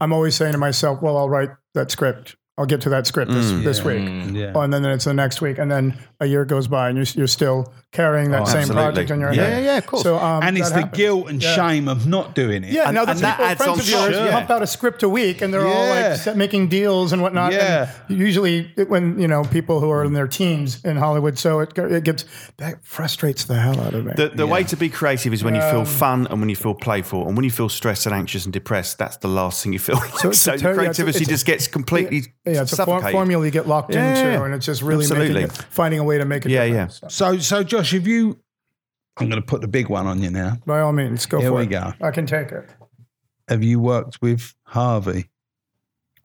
I'm 0.00 0.12
always 0.12 0.34
saying 0.34 0.52
to 0.52 0.58
myself, 0.58 1.02
"Well, 1.02 1.16
I'll 1.16 1.28
write 1.28 1.50
that 1.74 1.90
script. 1.90 2.36
I'll 2.58 2.66
get 2.66 2.82
to 2.82 2.90
that 2.90 3.06
script 3.06 3.30
this, 3.32 3.50
Mm. 3.50 3.64
this 3.64 3.82
week." 3.82 4.34
Yeah. 4.36 4.52
Oh, 4.54 4.60
and 4.60 4.72
then 4.72 4.84
it's 4.84 5.04
the 5.06 5.14
next 5.14 5.40
week, 5.40 5.58
and 5.58 5.70
then 5.70 5.94
a 6.20 6.26
year 6.26 6.44
goes 6.44 6.68
by, 6.68 6.88
and 6.88 6.96
you're, 6.98 7.06
you're 7.14 7.26
still 7.26 7.72
carrying 7.92 8.30
that 8.30 8.46
same 8.48 8.58
absolutely. 8.62 8.82
project 8.84 9.10
in 9.10 9.20
your 9.20 9.32
Yeah, 9.34 9.42
head. 9.42 9.64
yeah, 9.64 9.72
yeah, 9.72 9.78
of 9.78 9.86
course. 9.86 10.02
So, 10.02 10.18
um, 10.18 10.42
and 10.42 10.56
it's 10.56 10.70
the 10.70 10.76
happens. 10.76 10.96
guilt 10.96 11.28
and 11.28 11.42
Yeah. 11.42 11.54
shame 11.54 11.88
of 11.88 12.06
not 12.06 12.34
doing 12.34 12.64
it. 12.64 12.70
Yeah, 12.72 12.84
And- 12.86 12.94
now 12.94 13.04
the 13.04 13.10
and 13.12 13.20
that 13.20 13.32
people, 13.36 13.44
adds 13.50 13.62
friends 13.62 13.72
on 13.72 13.80
of 13.80 13.88
yours 14.14 14.16
top. 14.16 14.30
pump 14.30 14.50
out 14.50 14.62
a 14.62 14.66
script 14.66 15.02
a 15.02 15.08
week, 15.10 15.42
and 15.42 15.52
they're 15.52 15.66
all 15.66 15.88
like 15.88 16.36
making 16.36 16.68
deals 16.68 17.12
and 17.12 17.20
whatnot. 17.22 17.52
Yeah. 17.52 17.88
And 18.08 18.18
usually, 18.18 18.70
it- 18.76 18.88
when 18.88 19.18
you 19.18 19.28
know 19.28 19.42
people 19.44 19.80
who 19.80 19.90
are 19.90 20.04
in 20.04 20.12
their 20.14 20.26
teens 20.26 20.78
in 20.84 20.96
Hollywood, 20.96 21.38
so 21.38 21.60
it, 21.60 21.74
go- 21.74 21.86
it 21.86 22.04
gets 22.04 22.24
that 22.58 22.76
frustrates 22.82 23.44
the 23.44 23.54
hell 23.56 23.78
out 23.80 23.92
of 23.94 24.04
me. 24.06 24.12
The, 24.16 24.28
the 24.30 24.46
way 24.46 24.64
to 24.64 24.76
be 24.76 24.88
creative 24.88 25.32
is 25.34 25.42
when 25.44 25.54
you 25.54 25.60
feel 25.62 25.84
fun 25.84 26.26
and 26.30 26.40
when 26.40 26.48
you 26.48 26.56
feel 26.56 26.74
playful. 26.74 27.26
And 27.26 27.36
when 27.36 27.44
you 27.44 27.50
feel 27.50 27.68
stressed 27.68 28.06
and 28.06 28.14
anxious 28.14 28.44
and 28.44 28.52
depressed, 28.52 28.96
that's 28.98 29.16
the 29.18 29.28
last 29.28 29.62
thing 29.62 29.72
you 29.72 29.78
feel. 29.78 30.00
So, 30.18 30.30
it's 30.30 30.46
a 30.46 30.52
your 30.52 30.58
ter- 30.58 30.64
yeah, 30.64 30.70
it's 30.70 30.78
creativity 30.78 31.18
it's 31.20 31.28
just 31.28 31.46
gets 31.46 31.66
completely 31.66 32.24
yeah, 32.54 32.62
it's 32.62 32.78
a 32.78 32.84
for- 32.84 33.02
formula 33.10 33.44
you 33.44 33.50
get 33.50 33.66
locked 33.66 33.94
Yeah, 33.94 34.10
into, 34.10 34.20
yeah. 34.30 34.44
and 34.44 34.54
it's 34.54 34.66
just 34.66 34.82
really 34.82 35.04
Absolutely. 35.04 35.34
making 35.34 35.50
it, 35.50 35.52
finding 35.70 36.00
a 36.00 36.04
way 36.04 36.18
to 36.18 36.24
make 36.24 36.44
it. 36.46 36.50
Yeah, 36.52 36.64
yeah. 36.64 36.86
So, 36.88 37.08
So, 37.08 37.38
so 37.38 37.62
Josh, 37.64 37.92
have 37.92 38.06
you? 38.06 38.38
I'm 39.18 39.28
going 39.28 39.40
to 39.40 39.46
put 39.46 39.60
the 39.60 39.68
big 39.68 39.88
one 39.88 40.06
on 40.06 40.22
you 40.22 40.30
now. 40.30 40.56
by 40.64 40.80
all 40.80 40.92
means, 40.92 41.26
go 41.26 41.38
Here 41.40 41.50
for 41.50 41.56
we 41.56 41.66
go. 41.66 41.92
I 42.00 42.10
can 42.10 42.24
take 42.26 42.50
it. 42.52 42.68
Have 43.48 43.62
you 43.62 43.78
worked 43.80 44.22
with 44.22 44.54
Harvey? 44.64 45.28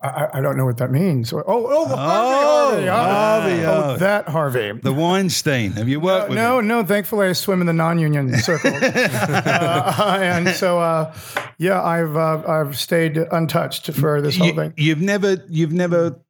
I, 0.00 0.08
I- 0.08 0.38
I 0.38 0.40
don't 0.40 0.56
know 0.56 0.64
what 0.64 0.76
that 0.78 0.90
means. 0.92 1.32
Oh, 1.32 1.42
oh, 1.46 1.88
the 1.88 1.94
Oh, 1.94 1.96
Harvey, 1.96 2.86
Harvey, 2.86 3.62
Harvey, 3.62 3.64
oh, 3.64 3.94
oh. 3.94 3.96
that 3.96 4.28
Harvey. 4.28 4.72
The 4.72 4.92
Weinstein. 4.92 5.72
Have 5.72 5.88
you 5.88 5.98
worked 6.00 6.28
with 6.28 6.36
no, 6.38 6.60
him? 6.60 6.68
no. 6.68 6.84
Thankfully, 6.84 7.26
I 7.28 7.32
swim 7.32 7.60
in 7.60 7.66
the 7.66 7.72
non-union 7.72 8.36
circle, 8.38 8.70
uh, 8.74 10.18
and 10.22 10.48
so 10.50 10.78
uh, 10.78 11.12
yeah, 11.58 11.82
I've 11.82 12.16
uh, 12.16 12.42
I've 12.46 12.78
stayed 12.78 13.16
untouched 13.16 13.92
for 13.92 14.20
this 14.22 14.36
whole 14.36 14.46
You, 14.48 14.54
thing. 14.54 14.74
you've 14.76 15.00
never, 15.00 15.44
you've 15.48 15.72
never. 15.72 16.20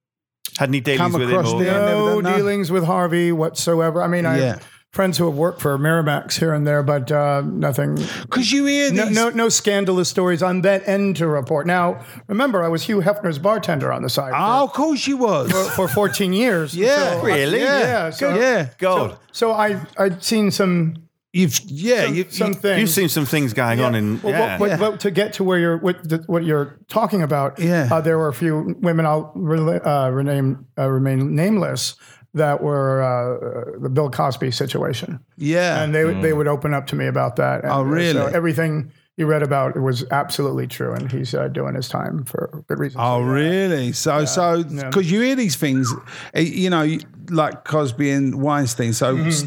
Had 0.59 0.71
any 0.71 0.81
dealings 0.81 1.13
Come 1.13 1.21
with 1.21 1.31
him? 1.31 1.37
Or, 1.37 1.43
the- 1.59 1.65
Yeah, 1.67 1.73
never 1.73 2.23
No 2.23 2.37
dealings 2.37 2.73
with 2.73 2.85
Harvey 2.85 3.31
whatsoever. 3.33 4.03
I 4.03 4.09
mean, 4.09 4.27
I 4.27 4.39
Yeah. 4.39 4.59
Have 4.91 4.95
friends 4.97 5.19
who 5.19 5.27
have 5.27 5.37
worked 5.37 5.61
for 5.61 5.79
Miramax 5.79 6.39
here 6.39 6.53
and 6.53 6.67
there, 6.67 6.83
but 6.83 7.11
uh, 7.13 7.43
nothing. 7.43 7.97
Because 8.23 8.51
you 8.53 8.67
hear 8.67 8.93
No, 8.93 9.07
these. 9.07 9.15
no, 9.15 9.31
no 9.31 9.49
scandalous 9.49 10.09
stories 10.09 10.43
on 10.43 10.63
that 10.63 10.87
end 10.89 11.17
to 11.17 11.27
report. 11.29 11.67
Now, 11.67 12.05
remember, 12.27 12.63
I 12.63 12.69
was 12.69 12.83
Hugh 12.85 13.01
Hefner's 13.01 13.39
bartender 13.39 13.93
on 13.93 14.03
the 14.03 14.09
side 14.11 14.33
Oh, 14.35 14.65
of 14.65 14.73
course 14.73 15.07
you 15.07 15.17
was. 15.19 15.51
for, 15.53 15.65
for 15.71 15.89
14 15.89 16.33
years. 16.33 16.75
Yeah. 16.79 17.21
So- 17.21 17.23
Really? 17.27 17.61
Yeah. 17.61 17.81
Yeah. 17.81 18.11
So, 18.11 18.35
yeah. 18.35 18.69
God, 18.79 19.19
so 19.33 19.53
I 19.53 19.81
I'd 19.99 20.23
seen 20.23 20.51
some 20.51 20.95
You've, 21.31 21.61
yeah, 21.67 22.07
some, 22.07 22.15
you, 22.15 22.25
some 22.31 22.49
you- 22.49 22.55
things. 22.55 22.81
you've 22.81 22.91
seen 22.91 23.09
some 23.11 23.27
things 23.27 23.53
going 23.53 23.81
on 23.81 23.95
in. 23.95 24.21
Well, 24.23 24.33
yeah. 24.33 24.59
but, 24.59 24.79
but 24.81 25.01
to 25.01 25.11
get 25.11 25.35
to 25.35 25.45
where 25.45 25.59
you're 25.59 25.77
what, 25.77 26.09
the, 26.09 26.19
what 26.27 26.43
you're 26.45 26.79
talking 26.89 27.21
about, 27.23 27.59
Yeah. 27.59 27.89
uh, 27.93 28.01
there 28.01 28.17
were 28.17 28.29
a 28.29 28.33
few 28.35 28.75
women 28.81 29.05
I'll 29.05 29.33
rela- 29.37 29.85
uh, 29.87 30.11
rename 30.11 30.67
uh, 30.79 30.89
remain 30.89 31.35
nameless 31.37 31.97
that 32.35 32.63
were 32.63 33.03
uh, 33.03 33.79
the 33.81 33.89
Bill 33.89 34.11
Cosby 34.11 34.51
situation, 34.51 35.19
yeah. 35.37 35.83
and 35.83 35.95
they 35.95 36.05
they 36.21 36.33
would 36.33 36.49
open 36.49 36.75
up 36.75 36.87
to 36.89 36.97
me 36.97 37.07
about 37.07 37.37
that. 37.37 37.65
And, 37.65 37.73
Oh, 37.73 37.83
really? 37.83 38.13
So 38.13 38.27
everything 38.27 38.93
you 39.17 39.27
read 39.27 39.43
about 39.43 39.75
it 39.77 39.81
was 39.81 40.05
absolutely 40.11 40.67
true, 40.67 40.93
and 40.93 41.11
he's 41.11 41.35
uh, 41.35 41.49
doing 41.49 41.75
his 41.75 41.89
time 41.89 42.25
for 42.25 42.63
good 42.69 42.79
reason. 42.79 43.01
Oh, 43.01 43.21
really? 43.21 43.93
So, 43.93 44.25
so 44.27 44.63
because 44.63 45.11
you 45.11 45.21
hear 45.23 45.35
these 45.35 45.57
things, 45.57 45.93
eh, 46.35 46.41
you 46.41 46.71
know, 46.71 46.99
like 47.31 47.65
Cosby 47.65 48.11
and 48.11 48.41
Weinstein. 48.41 48.93
So, 48.93 49.17
s- 49.17 49.45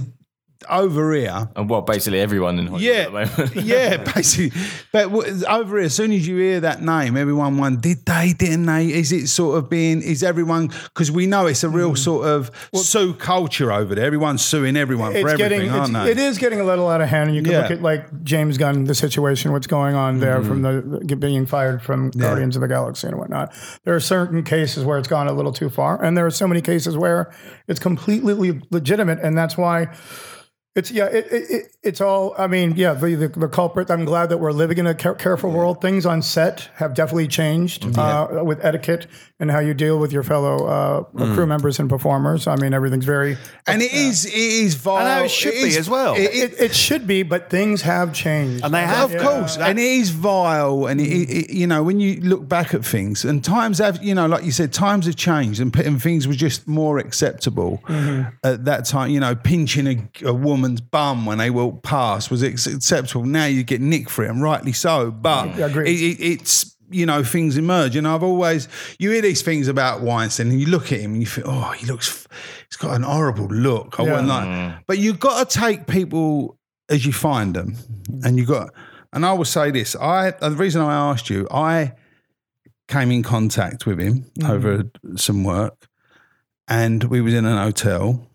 over 0.69 1.13
here. 1.13 1.49
And 1.55 1.69
well, 1.69 1.81
basically 1.81 2.19
everyone 2.19 2.59
in 2.59 2.67
Hollywood 2.67 2.81
Yeah, 2.81 3.19
at 3.21 3.35
the 3.35 3.43
moment. 3.43 3.55
yeah, 3.65 3.97
basically. 4.15 4.61
But 4.91 5.11
over 5.47 5.77
here, 5.77 5.85
as 5.85 5.93
soon 5.93 6.11
as 6.11 6.27
you 6.27 6.37
hear 6.37 6.59
that 6.61 6.81
name, 6.81 7.17
everyone 7.17 7.57
wonders, 7.57 7.81
did 7.81 8.05
they, 8.05 8.33
didn't 8.33 8.65
they? 8.65 8.87
Is 8.91 9.11
it 9.11 9.27
sort 9.27 9.57
of 9.57 9.69
being, 9.69 10.01
is 10.01 10.23
everyone, 10.23 10.67
because 10.67 11.11
we 11.11 11.25
know 11.27 11.45
it's 11.47 11.63
a 11.63 11.69
real 11.69 11.95
sort 11.95 12.25
of 12.27 12.51
sue 12.75 13.13
culture 13.13 13.71
over 13.71 13.95
there. 13.95 14.05
Everyone's 14.05 14.43
suing 14.43 14.75
everyone 14.77 15.11
for 15.13 15.17
everything, 15.19 15.37
getting 15.37 15.69
aren't 15.71 15.95
it's, 15.95 16.05
they? 16.05 16.11
it 16.11 16.17
is 16.17 16.37
getting 16.37 16.59
a 16.59 16.63
little 16.63 16.87
out 16.87 17.01
of 17.01 17.09
hand 17.09 17.29
and 17.29 17.35
you 17.35 17.43
can 17.43 17.51
Yeah. 17.51 17.61
look 17.61 17.71
at 17.71 17.81
like 17.81 18.23
james 18.23 18.57
gunn 18.57 18.83
the 18.85 18.95
situation 18.95 19.51
what's 19.51 19.67
going 19.67 19.95
on 19.95 20.19
there 20.19 20.41
from 20.43 20.61
Mm-hmm. 20.61 21.07
the 21.07 21.15
being 21.15 21.45
fired 21.45 21.81
from 21.81 22.11
guardians 22.11 22.55
of 22.55 22.61
the 22.61 22.67
galaxy 22.67 23.07
and 23.07 23.17
whatnot 23.17 23.53
there 23.83 23.95
are 23.95 23.99
certain 23.99 24.43
cases 24.43 24.83
where 24.85 24.97
it's 24.97 25.07
gone 25.07 25.27
a 25.27 25.33
little 25.33 25.51
too 25.53 25.69
far 25.69 26.03
and 26.03 26.17
there 26.17 26.25
are 26.25 26.31
so 26.31 26.47
many 26.47 26.61
cases 26.61 26.97
where 26.97 27.33
it's 27.67 27.79
completely 27.79 28.61
legitimate 28.71 29.19
and 29.19 29.37
that's 29.37 29.57
why 29.57 29.87
it's 30.73 30.89
yeah, 30.89 31.07
it, 31.07 31.25
it, 31.31 31.51
it, 31.51 31.75
it's 31.83 31.99
all. 31.99 32.33
I 32.37 32.47
mean, 32.47 32.75
yeah, 32.77 32.93
the, 32.93 33.15
the 33.15 33.27
the 33.27 33.47
culprit. 33.49 33.91
I'm 33.91 34.05
glad 34.05 34.29
that 34.29 34.37
we're 34.37 34.53
living 34.53 34.77
in 34.77 34.87
a 34.87 34.95
care, 34.95 35.15
careful 35.15 35.51
world. 35.51 35.81
Things 35.81 36.05
on 36.05 36.21
set 36.21 36.69
have 36.75 36.93
definitely 36.93 37.27
changed 37.27 37.97
uh, 37.97 38.41
with 38.45 38.63
etiquette 38.63 39.07
and 39.41 39.51
how 39.51 39.59
you 39.59 39.73
deal 39.73 39.99
with 39.99 40.13
your 40.13 40.23
fellow 40.23 40.67
uh, 40.67 41.03
Mm. 41.13 41.33
crew 41.35 41.45
members 41.47 41.79
and 41.79 41.89
performers. 41.89 42.47
I 42.47 42.55
mean, 42.55 42.73
everything's 42.73 43.05
very. 43.05 43.37
and 43.67 43.81
it 43.81 43.91
is, 43.91 44.25
it 44.25 44.33
is 44.33 44.75
vile. 44.75 45.03
know, 45.19 45.25
it 45.25 45.31
should 45.31 45.51
be 45.51 45.67
is- 45.69 45.77
as 45.77 45.89
well. 45.89 46.15
it- 46.15 46.33
It, 46.33 46.59
it 46.59 46.75
should 46.75 47.05
be, 47.07 47.23
but 47.23 47.49
things 47.49 47.81
have 47.81 48.13
changed. 48.13 48.63
And 48.63 48.73
they 48.73 48.81
have, 48.83 49.13
Of 49.13 49.21
course, 49.21 49.57
and 49.57 49.77
it 49.79 49.83
is 49.83 50.11
vile, 50.11 50.85
and 50.85 51.01
it, 51.01 51.05
it, 51.29 51.49
you 51.49 51.67
know 51.67 51.81
when 51.83 51.99
you 51.99 52.21
look 52.21 52.47
back 52.47 52.73
at 52.73 52.85
things, 52.85 53.25
and 53.25 53.43
times 53.43 53.79
have, 53.79 54.01
you 54.03 54.13
know, 54.15 54.27
like 54.27 54.43
you 54.45 54.51
said, 54.51 54.71
times 54.71 55.05
have 55.07 55.15
changed, 55.17 55.59
and, 55.59 55.75
and 55.75 56.01
things 56.01 56.27
were 56.27 56.35
just 56.35 56.67
more 56.67 56.99
acceptable 56.99 57.81
at 58.43 58.65
that 58.65 58.85
time. 58.85 59.09
You 59.09 59.19
know, 59.19 59.35
pinching 59.35 59.87
a, 59.87 60.27
a 60.27 60.33
woman's 60.33 60.81
bum 60.81 61.25
when 61.25 61.39
they 61.39 61.49
walked 61.49 61.83
past 61.83 62.29
was 62.31 62.43
acceptable. 62.43 63.25
Now 63.25 63.45
you 63.45 63.63
get 63.63 63.81
nicked 63.81 64.09
for 64.11 64.23
it, 64.23 64.29
and 64.29 64.41
rightly 64.41 64.73
so. 64.73 65.09
But 65.11 65.47
I 65.49 65.61
agree. 65.67 65.89
it, 65.89 66.19
it, 66.19 66.23
it's 66.33 66.75
you 66.91 67.05
know 67.05 67.23
things 67.23 67.57
emerge, 67.57 67.95
and 67.95 68.07
I've 68.07 68.23
always 68.23 68.67
you 68.99 69.11
hear 69.11 69.21
these 69.21 69.41
things 69.41 69.67
about 69.67 70.01
Weinstein, 70.01 70.49
and 70.51 70.59
you 70.59 70.67
look 70.67 70.91
at 70.91 70.99
him 70.99 71.13
and 71.13 71.21
you 71.21 71.27
think, 71.27 71.47
oh, 71.47 71.71
he 71.71 71.85
looks, 71.85 72.27
he's 72.69 72.77
got 72.77 72.95
an 72.95 73.03
horrible 73.03 73.47
look. 73.47 73.99
I 73.99 74.03
wouldn't 74.03 74.27
like, 74.27 74.85
but 74.87 74.97
you've 74.99 75.19
got 75.19 75.49
to 75.49 75.59
take 75.59 75.87
people 75.87 76.57
as 76.89 77.05
you 77.05 77.13
find 77.13 77.55
them, 77.55 77.75
and 78.23 78.37
you 78.37 78.45
got. 78.45 78.73
And 79.13 79.25
I 79.25 79.33
will 79.33 79.45
say 79.45 79.71
this: 79.71 79.95
I 79.95 80.31
the 80.31 80.51
reason 80.51 80.81
I 80.81 80.93
asked 81.11 81.29
you, 81.29 81.47
I 81.51 81.93
came 82.87 83.11
in 83.11 83.23
contact 83.23 83.85
with 83.85 83.99
him 83.99 84.25
over 84.45 84.83
some 85.15 85.43
work, 85.43 85.87
and 86.67 87.03
we 87.05 87.21
was 87.21 87.33
in 87.33 87.45
an 87.45 87.57
hotel, 87.57 88.27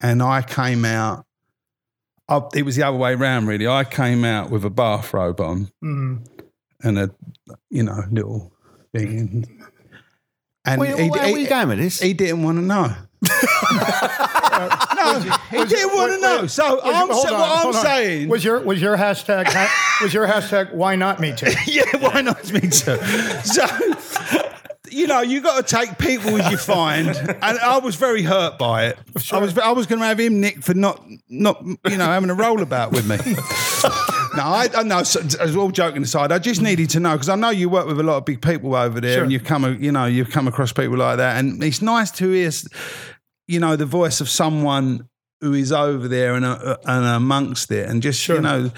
and 0.00 0.22
I 0.22 0.42
came 0.42 0.84
out. 0.84 1.24
I, 2.28 2.40
it 2.54 2.62
was 2.64 2.76
the 2.76 2.84
other 2.84 2.96
way 2.96 3.12
around, 3.14 3.46
really. 3.46 3.66
I 3.66 3.84
came 3.84 4.24
out 4.24 4.48
with 4.48 4.64
a 4.64 4.70
bathrobe 4.70 5.40
on 5.40 5.68
Mhm. 5.84 6.24
And 6.82 6.98
a, 6.98 7.10
you 7.70 7.82
know, 7.82 8.02
little 8.10 8.52
thing. 8.94 9.46
And 10.64 10.80
Where, 10.80 10.96
he, 10.96 11.10
where 11.10 11.24
he- 11.24 11.30
are 11.30 11.34
we 11.34 11.46
going 11.46 11.68
with 11.68 11.78
this? 11.78 12.00
he 12.00 12.12
didn't 12.14 12.42
want 12.42 12.58
to 12.58 12.62
know. 12.62 12.94
no, 13.22 15.18
he 15.50 15.64
didn't 15.64 15.94
want 15.94 16.12
to 16.12 16.18
know. 16.20 16.38
wait. 16.42 16.50
So 16.50 16.74
Was- 16.76 16.82
I'm 16.84 17.08
hold 17.10 17.26
sa- 17.28 17.34
on, 17.34 17.40
what 17.40 17.60
I'm 17.60 17.66
on. 17.68 17.72
saying. 17.74 18.28
was 18.28 18.44
your 18.44 18.60
was 18.60 18.80
your 18.80 18.96
hashtag 18.96 19.46
ha- 19.48 19.98
was 20.02 20.12
your 20.14 20.26
hashtag 20.26 20.72
why 20.74 20.94
not 20.96 21.20
me 21.20 21.34
too? 21.34 21.50
yeah, 21.66 21.84
why 21.98 22.20
not 22.22 22.52
me 22.52 22.60
too? 22.60 22.96
So, 23.44 23.66
you 24.90 25.06
know, 25.06 25.20
you 25.20 25.40
got 25.40 25.66
to 25.66 25.76
take 25.76 25.98
people 25.98 26.40
as 26.40 26.50
you 26.50 26.56
find, 26.58 27.08
and 27.08 27.42
I 27.58 27.78
was 27.78 27.96
very 27.96 28.22
hurt 28.22 28.58
by 28.58 28.86
it. 28.86 28.98
I 29.32 29.38
was 29.38 29.56
I 29.58 29.70
was 29.72 29.86
going 29.86 30.00
to 30.00 30.06
have 30.06 30.20
him 30.20 30.40
nicked 30.40 30.64
for 30.64 30.74
not 30.74 31.02
not 31.28 31.64
you 31.64 31.96
know 31.96 32.04
having 32.06 32.30
a 32.30 32.34
rollabout 32.34 32.92
with 32.92 33.06
me. 33.08 33.16
No, 34.36 34.42
I, 34.44 34.68
I 34.74 34.82
know. 34.82 35.02
So, 35.02 35.20
as 35.40 35.54
all 35.56 35.70
joking 35.70 36.02
aside, 36.02 36.32
I 36.32 36.38
just 36.38 36.62
needed 36.62 36.88
to 36.90 37.00
know 37.00 37.12
because 37.12 37.28
I 37.28 37.34
know 37.36 37.50
you 37.50 37.68
work 37.68 37.86
with 37.86 38.00
a 38.00 38.02
lot 38.02 38.16
of 38.16 38.24
big 38.24 38.40
people 38.40 38.74
over 38.74 39.00
there, 39.00 39.14
Sure. 39.14 39.22
and 39.24 39.32
you've 39.32 39.44
come, 39.44 39.82
you 39.82 39.92
know, 39.92 40.06
you've 40.06 40.30
come 40.30 40.48
across 40.48 40.72
people 40.72 40.96
like 40.96 41.18
that, 41.18 41.38
and 41.38 41.62
it's 41.62 41.82
nice 41.82 42.10
to 42.12 42.30
hear, 42.30 42.50
you 43.46 43.60
know, 43.60 43.76
the 43.76 43.86
voice 43.86 44.20
of 44.20 44.28
someone 44.28 45.08
who 45.40 45.52
is 45.54 45.72
over 45.72 46.08
there 46.08 46.34
and 46.34 46.44
uh, 46.44 46.76
and 46.86 47.04
amongst 47.04 47.70
it, 47.70 47.88
and 47.88 48.00
just 48.02 48.26
you 48.28 48.40
know, 48.40 48.70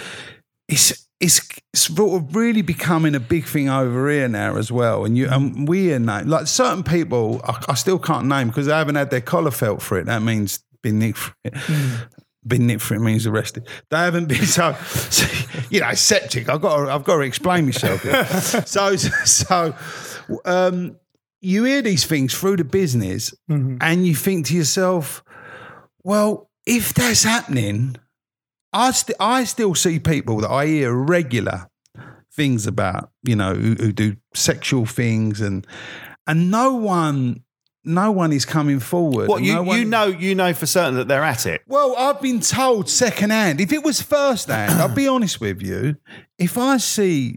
it's 0.68 1.06
it's 1.20 1.40
sort 1.74 2.20
of 2.22 2.34
really 2.34 2.62
becoming 2.62 3.14
a 3.14 3.20
big 3.20 3.44
thing 3.44 3.68
over 3.68 4.10
here 4.10 4.28
now 4.28 4.56
as 4.56 4.72
well. 4.72 5.04
And 5.04 5.16
you 5.16 5.28
and 5.28 5.68
we 5.68 5.92
are 5.92 5.98
now 6.00 6.22
like 6.24 6.46
certain 6.48 6.82
people 6.82 7.40
I, 7.44 7.64
I 7.68 7.74
still 7.74 7.98
can't 7.98 8.26
name 8.26 8.48
because 8.48 8.66
they 8.66 8.72
haven't 8.72 8.96
had 8.96 9.10
their 9.10 9.20
collar 9.20 9.50
felt 9.52 9.80
for 9.82 9.98
it. 9.98 10.06
That 10.06 10.22
means 10.22 10.64
been 10.82 10.98
nicked 10.98 11.18
for 11.18 11.34
it. 11.44 11.54
Been 12.46 12.66
nicked 12.66 12.82
for 12.82 12.94
it 12.94 13.00
means 13.00 13.26
arrested. 13.26 13.68
They 13.90 13.96
haven't 13.96 14.26
been 14.28 14.44
so, 14.44 14.74
so, 14.84 15.26
you 15.70 15.80
know, 15.80 15.92
septic. 15.94 16.48
I've 16.48 16.60
got 16.60 16.76
to, 16.76 16.92
I've 16.92 17.04
got 17.04 17.16
to 17.16 17.22
explain 17.22 17.66
myself. 17.66 18.02
Here. 18.02 18.24
so 18.66 18.96
so 18.96 19.74
um, 20.44 20.96
you 21.40 21.64
hear 21.64 21.82
these 21.82 22.04
things 22.04 22.34
through 22.34 22.56
the 22.56 22.64
business, 22.64 23.34
and 23.80 24.06
you 24.06 24.14
think 24.14 24.46
to 24.46 24.56
yourself, 24.56 25.22
well, 26.02 26.50
if 26.66 26.94
that's 26.94 27.22
happening, 27.22 27.96
I, 28.72 28.90
st- 28.90 29.16
I 29.20 29.44
still 29.44 29.74
see 29.74 29.98
people 29.98 30.38
that 30.40 30.50
I 30.50 30.66
hear 30.66 30.92
regular 30.92 31.68
things 32.32 32.66
about, 32.66 33.10
you 33.22 33.36
know, 33.36 33.54
who, 33.54 33.74
who 33.74 33.92
do 33.92 34.16
sexual 34.34 34.86
things 34.86 35.40
and 35.40 35.66
and 36.26 36.50
no 36.50 36.72
one 36.74 37.43
no 37.84 38.10
one 38.10 38.32
is 38.32 38.44
coming 38.44 38.80
forward. 38.80 39.28
What 39.28 39.42
you 39.42 39.54
No 39.54 39.62
one- 39.62 39.78
you 39.78 39.84
know 39.84 40.06
you 40.06 40.34
know 40.34 40.52
for 40.54 40.66
certain 40.66 40.94
that 40.94 41.08
they're 41.08 41.22
at 41.24 41.46
it. 41.46 41.62
well, 41.66 41.94
I've 41.96 42.20
been 42.20 42.40
told 42.40 42.88
secondhand. 42.88 43.60
If 43.60 43.72
it 43.72 43.82
was 43.84 44.00
first 44.00 44.48
hand, 44.48 44.80
I'll 44.80 44.94
be 44.94 45.06
honest 45.08 45.40
with 45.40 45.62
you. 45.62 45.96
If 46.38 46.56
I 46.58 46.78
see 46.78 47.36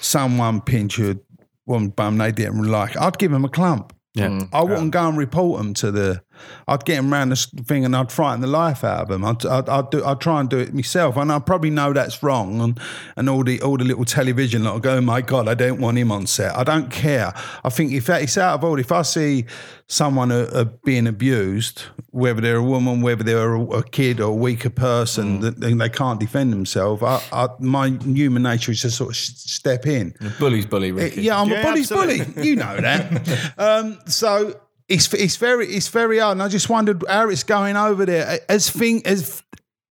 someone 0.00 0.60
pinch 0.60 0.98
a 0.98 1.18
one 1.64 1.88
bum 1.88 2.18
they 2.18 2.32
didn't 2.32 2.62
like, 2.64 2.96
I'd 2.96 3.18
give 3.18 3.30
them 3.30 3.44
a 3.44 3.48
clump. 3.48 3.92
Yeah. 4.14 4.28
Mm. 4.28 4.48
I 4.52 4.62
wouldn't 4.62 4.90
go 4.90 5.08
and 5.08 5.16
report 5.18 5.58
them 5.58 5.74
to 5.74 5.90
the. 5.90 6.22
I'd 6.66 6.84
get 6.84 6.96
them 6.96 7.12
round 7.12 7.32
the 7.32 7.62
thing 7.64 7.84
and 7.84 7.94
I'd 7.96 8.10
frighten 8.12 8.40
the 8.40 8.46
life 8.46 8.84
out 8.84 9.02
of 9.02 9.10
him. 9.10 9.24
I'd, 9.24 9.44
I'd, 9.46 9.68
I'd 9.68 9.90
do. 9.90 10.04
I'd 10.04 10.20
try 10.20 10.40
and 10.40 10.48
do 10.48 10.58
it 10.58 10.74
myself, 10.74 11.16
and 11.16 11.30
I 11.32 11.38
probably 11.38 11.70
know 11.70 11.92
that's 11.92 12.22
wrong. 12.22 12.60
And 12.60 12.80
and 13.16 13.28
all 13.28 13.44
the 13.44 13.60
all 13.62 13.76
the 13.76 13.84
little 13.84 14.04
television 14.04 14.64
lot 14.64 14.74
will 14.74 14.80
go, 14.80 14.96
oh 14.96 15.00
my 15.00 15.20
god, 15.20 15.48
I 15.48 15.54
don't 15.54 15.80
want 15.80 15.98
him 15.98 16.10
on 16.12 16.26
set. 16.26 16.56
I 16.56 16.64
don't 16.64 16.90
care. 16.90 17.32
I 17.64 17.68
think 17.68 17.92
if 17.92 18.06
that, 18.06 18.22
it's 18.22 18.38
out 18.38 18.54
of 18.54 18.64
order. 18.64 18.80
If 18.80 18.92
I 18.92 19.02
see 19.02 19.44
someone 19.86 20.30
uh, 20.30 20.50
uh, 20.52 20.64
being 20.84 21.06
abused, 21.06 21.82
whether 22.10 22.40
they're 22.42 22.56
a 22.56 22.62
woman, 22.62 23.00
whether 23.00 23.24
they're 23.24 23.54
a, 23.54 23.62
a 23.78 23.82
kid 23.82 24.20
or 24.20 24.30
a 24.30 24.34
weaker 24.34 24.68
person, 24.70 25.40
that 25.40 25.56
and 25.64 25.80
they 25.80 25.88
can't 25.88 26.20
defend 26.20 26.52
themselves, 26.52 27.02
I, 27.02 27.22
I, 27.32 27.48
my 27.58 27.88
human 27.88 28.42
nature 28.42 28.72
is 28.72 28.82
to 28.82 28.90
sort 28.90 29.10
of 29.10 29.16
sh- 29.16 29.30
step 29.34 29.86
in. 29.86 30.14
Bully's 30.38 30.66
bully, 30.66 30.92
Ricky. 30.92 31.22
Yeah, 31.22 31.40
I'm 31.40 31.48
Yeah, 31.48 31.60
a 31.60 31.64
bully's 31.64 31.90
absolutely. 31.90 32.32
bully. 32.34 32.48
You 32.48 32.56
know 32.56 32.76
that. 32.80 33.52
um, 33.58 33.98
so 34.06 34.60
it's 34.88 35.12
it's 35.14 35.36
very 35.36 35.66
it's 35.66 35.88
very 35.88 36.18
hard, 36.18 36.32
and 36.32 36.42
I 36.42 36.48
just 36.48 36.68
wondered 36.68 37.04
how 37.08 37.28
it's 37.28 37.44
going 37.44 37.76
over 37.76 38.06
there. 38.06 38.40
As 38.48 38.70
thing 38.70 39.06
as 39.06 39.42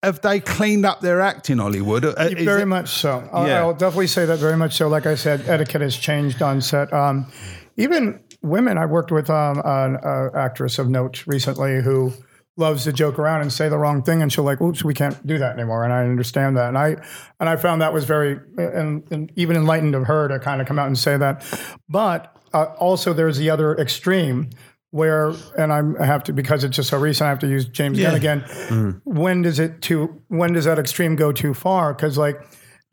have 0.02 0.20
they 0.20 0.40
cleaned 0.40 0.86
up 0.86 1.00
their 1.00 1.20
act 1.20 1.50
in 1.50 1.58
Hollywood? 1.58 2.04
Uh, 2.04 2.14
is 2.20 2.44
very 2.44 2.62
it- 2.62 2.66
much 2.66 2.88
so. 2.88 3.28
I'll, 3.32 3.46
Yeah. 3.46 3.58
I'll 3.60 3.74
definitely 3.74 4.06
say 4.06 4.26
that 4.26 4.38
very 4.38 4.56
much 4.56 4.74
so. 4.76 4.88
Like 4.88 5.06
I 5.06 5.16
said, 5.16 5.42
etiquette 5.48 5.82
has 5.82 5.96
changed 5.96 6.40
on 6.40 6.60
set. 6.60 6.92
Um, 6.92 7.26
even 7.76 8.20
women, 8.40 8.78
I 8.78 8.86
worked 8.86 9.10
with 9.10 9.28
um, 9.28 9.60
an 9.64 9.96
uh, 9.96 10.30
actress 10.34 10.78
of 10.78 10.88
note 10.88 11.26
recently 11.26 11.82
who 11.82 12.12
loves 12.56 12.84
to 12.84 12.92
joke 12.92 13.18
around 13.18 13.40
and 13.40 13.52
say 13.52 13.68
the 13.68 13.78
wrong 13.78 14.02
thing, 14.02 14.22
and 14.22 14.32
she'll 14.32 14.44
like, 14.44 14.60
"Oops, 14.60 14.82
we 14.84 14.94
can't 14.94 15.24
do 15.26 15.36
that 15.38 15.54
anymore." 15.54 15.84
And 15.84 15.92
I 15.92 16.04
understand 16.04 16.56
that, 16.56 16.68
and 16.68 16.78
I 16.78 16.96
and 17.40 17.48
I 17.48 17.56
found 17.56 17.82
that 17.82 17.92
was 17.92 18.04
very 18.04 18.38
and, 18.56 19.02
and 19.10 19.32
even 19.36 19.56
enlightened 19.56 19.94
of 19.96 20.04
her 20.06 20.28
to 20.28 20.38
kind 20.38 20.60
of 20.60 20.66
come 20.68 20.78
out 20.78 20.86
and 20.86 20.96
say 20.98 21.16
that. 21.16 21.44
But 21.88 22.34
uh, 22.54 22.64
also, 22.78 23.12
there's 23.12 23.38
the 23.38 23.50
other 23.50 23.76
extreme. 23.76 24.50
Where 24.90 25.32
and 25.58 25.70
I'm, 25.72 26.00
I 26.00 26.06
have 26.06 26.24
to 26.24 26.32
because 26.32 26.64
it's 26.64 26.76
just 26.76 26.88
so 26.88 26.98
recent. 26.98 27.26
I 27.26 27.28
have 27.30 27.38
to 27.40 27.46
use 27.48 27.66
James 27.66 27.98
Gunn 27.98 28.14
again. 28.14 29.00
When 29.04 29.42
does 29.42 29.58
it 29.58 29.82
too? 29.82 30.22
When 30.28 30.52
does 30.54 30.64
that 30.64 30.78
extreme 30.78 31.14
go 31.14 31.30
too 31.30 31.52
far? 31.52 31.92
Because 31.92 32.16
like 32.16 32.40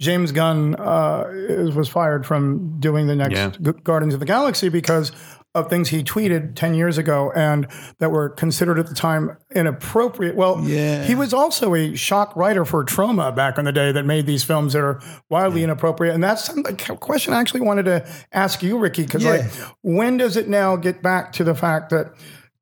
James 0.02 0.34
Gunn 0.34 0.76
uh, 0.76 1.24
is, 1.32 1.74
was 1.74 1.88
fired 1.88 2.26
from 2.26 2.82
doing 2.82 3.08
the 3.08 3.16
next 3.16 3.36
Yeah. 3.38 3.52
Gu- 3.62 3.80
Guardians 3.84 4.14
of 4.14 4.20
the 4.20 4.26
Galaxy 4.26 4.68
because 4.68 5.14
of 5.56 5.70
things 5.70 5.90
he 5.90 6.04
tweeted 6.04 6.54
10 6.56 6.76
years 6.76 6.98
ago 6.98 7.32
and 7.36 7.66
that 8.00 8.12
were 8.12 8.30
considered 8.30 8.78
at 8.78 8.88
the 8.88 8.94
time 8.94 9.38
inappropriate. 9.56 10.36
Well, 10.36 10.60
Yeah. 10.62 11.04
he 11.04 11.16
was 11.16 11.34
also 11.34 11.74
a 11.74 11.96
shock 11.96 12.36
writer 12.36 12.66
for 12.66 12.84
Troma 12.84 13.34
back 13.36 13.58
in 13.58 13.66
the 13.66 13.72
day 13.72 13.92
that 13.92 14.06
made 14.06 14.28
these 14.28 14.44
films 14.44 14.74
that 14.74 14.84
are 14.84 15.02
wildly 15.30 15.64
inappropriate. 15.64 16.14
And 16.14 16.24
that's 16.24 16.44
something, 16.44 16.78
a 16.90 16.98
question 16.98 17.34
I 17.34 17.40
actually 17.40 17.62
wanted 17.62 17.86
to 17.86 18.06
ask 18.34 18.62
you, 18.62 18.78
Ricky, 18.78 19.04
because 19.04 19.24
like, 19.26 19.46
when 19.82 20.18
does 20.18 20.36
it 20.38 20.48
now 20.50 20.76
get 20.76 21.02
back 21.02 21.32
to 21.34 21.44
the 21.44 21.56
fact 21.56 21.90
that, 21.90 22.14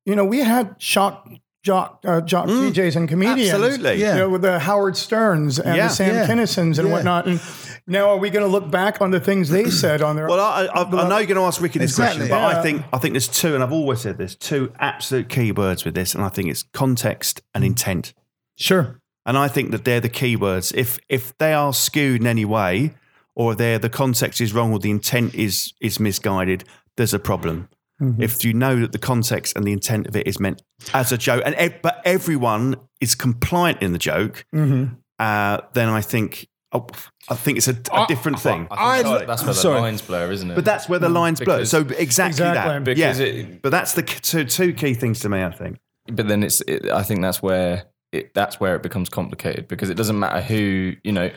you 0.06 0.14
know, 0.14 0.24
we 0.24 0.38
had 0.38 0.76
shock 0.78 1.28
jock, 1.64 1.98
uh, 2.04 2.20
jock 2.20 2.46
DJs 2.46 2.94
and 2.94 3.08
comedians. 3.08 3.50
Absolutely. 3.50 3.94
Yeah. 3.94 4.12
You 4.12 4.18
know, 4.20 4.28
with 4.28 4.42
the 4.42 4.58
Howard 4.58 4.98
Sterns 4.98 5.58
and 5.58 5.74
Yeah. 5.76 5.88
the 5.88 5.94
Sam 5.94 6.14
Yeah. 6.14 6.26
Kinisons 6.26 6.78
and 6.78 6.88
Yeah. 6.88 6.92
whatnot. 6.94 7.26
And 7.26 7.40
now 7.86 8.08
are 8.10 8.16
we 8.16 8.30
going 8.30 8.44
to 8.44 8.50
look 8.50 8.70
back 8.70 9.00
on 9.00 9.10
the 9.10 9.20
things 9.20 9.50
they 9.50 9.64
said 9.70 10.02
on 10.02 10.16
their 10.16 10.26
Well, 10.26 10.40
I, 10.40 10.66
I, 10.66 10.82
I 10.82 11.08
know 11.08 11.18
you're 11.18 11.26
going 11.26 11.36
to 11.36 11.42
ask 11.42 11.60
Ricky 11.60 11.78
this 11.78 11.92
Exactly. 11.92 12.28
question, 12.28 12.30
but 12.30 12.52
Yeah. 12.52 12.58
I 12.58 12.62
think 12.62 12.84
I 12.92 12.98
think 12.98 13.14
there's 13.14 13.28
two, 13.28 13.54
and 13.54 13.62
I've 13.62 13.72
always 13.72 14.00
said 14.00 14.18
there's 14.18 14.36
two 14.36 14.72
absolute 14.78 15.28
key 15.28 15.52
words 15.52 15.84
with 15.84 15.94
this, 15.94 16.14
and 16.14 16.24
I 16.24 16.28
think 16.28 16.50
it's 16.50 16.62
context 16.62 17.42
and 17.54 17.64
mm. 17.64 17.68
intent. 17.68 18.14
Sure. 18.56 19.00
And 19.26 19.38
I 19.38 19.48
think 19.48 19.70
that 19.70 19.84
they're 19.84 20.00
the 20.00 20.10
keywords. 20.10 20.74
If 20.74 20.98
if 21.08 21.36
they 21.38 21.52
are 21.52 21.72
skewed 21.72 22.20
in 22.20 22.26
any 22.26 22.44
way, 22.44 22.94
or 23.34 23.54
they're 23.54 23.78
the 23.78 23.88
context 23.88 24.40
is 24.40 24.52
wrong, 24.52 24.72
or 24.72 24.78
the 24.78 24.90
intent 24.90 25.34
is 25.34 25.72
is 25.80 25.98
misguided, 25.98 26.64
there's 26.96 27.14
a 27.14 27.18
problem. 27.18 27.68
Mm-hmm. 28.00 28.22
If 28.22 28.44
you 28.44 28.52
know 28.52 28.80
that 28.80 28.92
the 28.92 28.98
context 28.98 29.56
and 29.56 29.64
the 29.64 29.72
intent 29.72 30.08
of 30.08 30.16
it 30.16 30.26
is 30.26 30.40
meant 30.40 30.62
as 30.92 31.12
a 31.12 31.18
joke, 31.18 31.42
and 31.46 31.54
ev- 31.54 31.80
but 31.80 32.02
everyone 32.04 32.76
is 33.00 33.14
compliant 33.14 33.82
in 33.82 33.92
the 33.92 33.98
joke, 33.98 34.44
mm-hmm. 34.54 34.94
uh, 35.18 35.60
then 35.74 35.88
I 35.88 36.00
think 36.00 36.48
oh, 36.72 36.86
I 37.28 37.34
think 37.34 37.56
it's 37.58 37.68
a, 37.68 37.76
a 37.92 38.06
different 38.06 38.38
thing. 38.38 38.66
I 38.70 39.02
think 39.02 39.06
I'd- 39.14 39.26
that's 39.26 39.42
where 39.42 39.54
the 39.54 39.60
sorry. 39.60 39.80
lines 39.80 40.02
blur, 40.02 40.30
isn't 40.30 40.50
it? 40.50 40.54
But 40.54 40.64
that's 40.64 40.88
where 40.88 40.98
the 40.98 41.08
mm. 41.08 41.14
lines 41.14 41.40
blur. 41.40 41.64
So 41.64 41.80
exactly, 41.80 42.02
Exactly. 42.02 42.52
that. 42.52 42.84
Because 42.84 43.18
yeah. 43.20 43.26
it- 43.26 43.62
but 43.62 43.70
that's 43.70 43.94
the 43.94 44.02
two, 44.02 44.44
two 44.44 44.72
key 44.74 44.94
things 44.94 45.20
to 45.20 45.28
me. 45.28 45.42
I 45.42 45.50
think. 45.50 45.78
but 46.12 46.28
then 46.28 46.42
it's 46.42 46.60
it, 46.68 46.90
i 46.90 47.02
think 47.02 47.22
that's 47.22 47.40
where 47.42 47.84
it 48.12 48.34
that's 48.34 48.60
where 48.60 48.76
it 48.76 48.82
becomes 48.82 49.08
complicated 49.08 49.66
because 49.68 49.88
it 49.88 49.94
doesn't 49.96 50.18
matter 50.18 50.42
who 50.42 50.92
you 51.02 51.12
know 51.12 51.30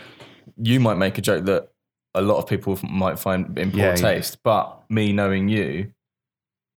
you 0.58 0.80
might 0.82 0.95
make 0.95 1.17
a 1.17 1.21
joke 1.21 1.45
that 1.45 1.69
a 2.13 2.21
lot 2.21 2.38
of 2.38 2.47
people 2.47 2.78
might 2.84 3.17
find 3.17 3.58
in 3.58 3.71
poor 3.71 3.80
Yeah, 3.80 3.89
yeah. 3.91 3.95
taste 3.95 4.43
but 4.43 4.84
me 4.89 5.13
knowing 5.13 5.47
you 5.47 5.93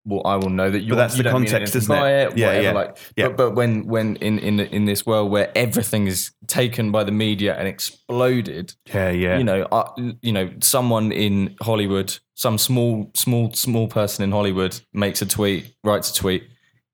well 0.05 0.21
i 0.25 0.35
will 0.35 0.49
know 0.49 0.69
that 0.69 0.79
you're. 0.81 0.95
But 0.95 1.03
that's 1.07 1.17
you 1.17 1.23
the 1.23 1.29
context, 1.31 1.75
isn't 1.75 1.95
it? 1.95 2.01
it 2.03 2.37
Yeah, 2.37 2.47
whatever, 2.47 2.63
yeah. 2.63 2.71
like 2.71 2.97
Yeah. 3.15 3.27
but, 3.27 3.37
but 3.37 3.51
when 3.55 3.85
when 3.87 4.15
in 4.17 4.39
in 4.39 4.59
in 4.59 4.85
this 4.85 5.05
world 5.05 5.31
where 5.31 5.51
everything 5.55 6.07
is 6.07 6.31
taken 6.47 6.91
by 6.91 7.03
the 7.03 7.11
media 7.11 7.55
and 7.55 7.67
exploded 7.67 8.73
Yeah, 8.93 9.09
yeah. 9.11 9.37
you 9.37 9.43
know, 9.43 9.63
uh, 9.71 9.91
you 10.21 10.31
know, 10.31 10.49
someone 10.61 11.11
in 11.11 11.55
Hollywood, 11.61 12.17
some 12.35 12.57
small, 12.57 13.11
small, 13.15 13.51
small 13.53 13.87
person 13.87 14.23
in 14.23 14.31
Hollywood 14.31 14.79
makes 14.93 15.21
a 15.21 15.25
tweet, 15.25 15.75
writes 15.83 16.09
a 16.11 16.13
tweet. 16.13 16.43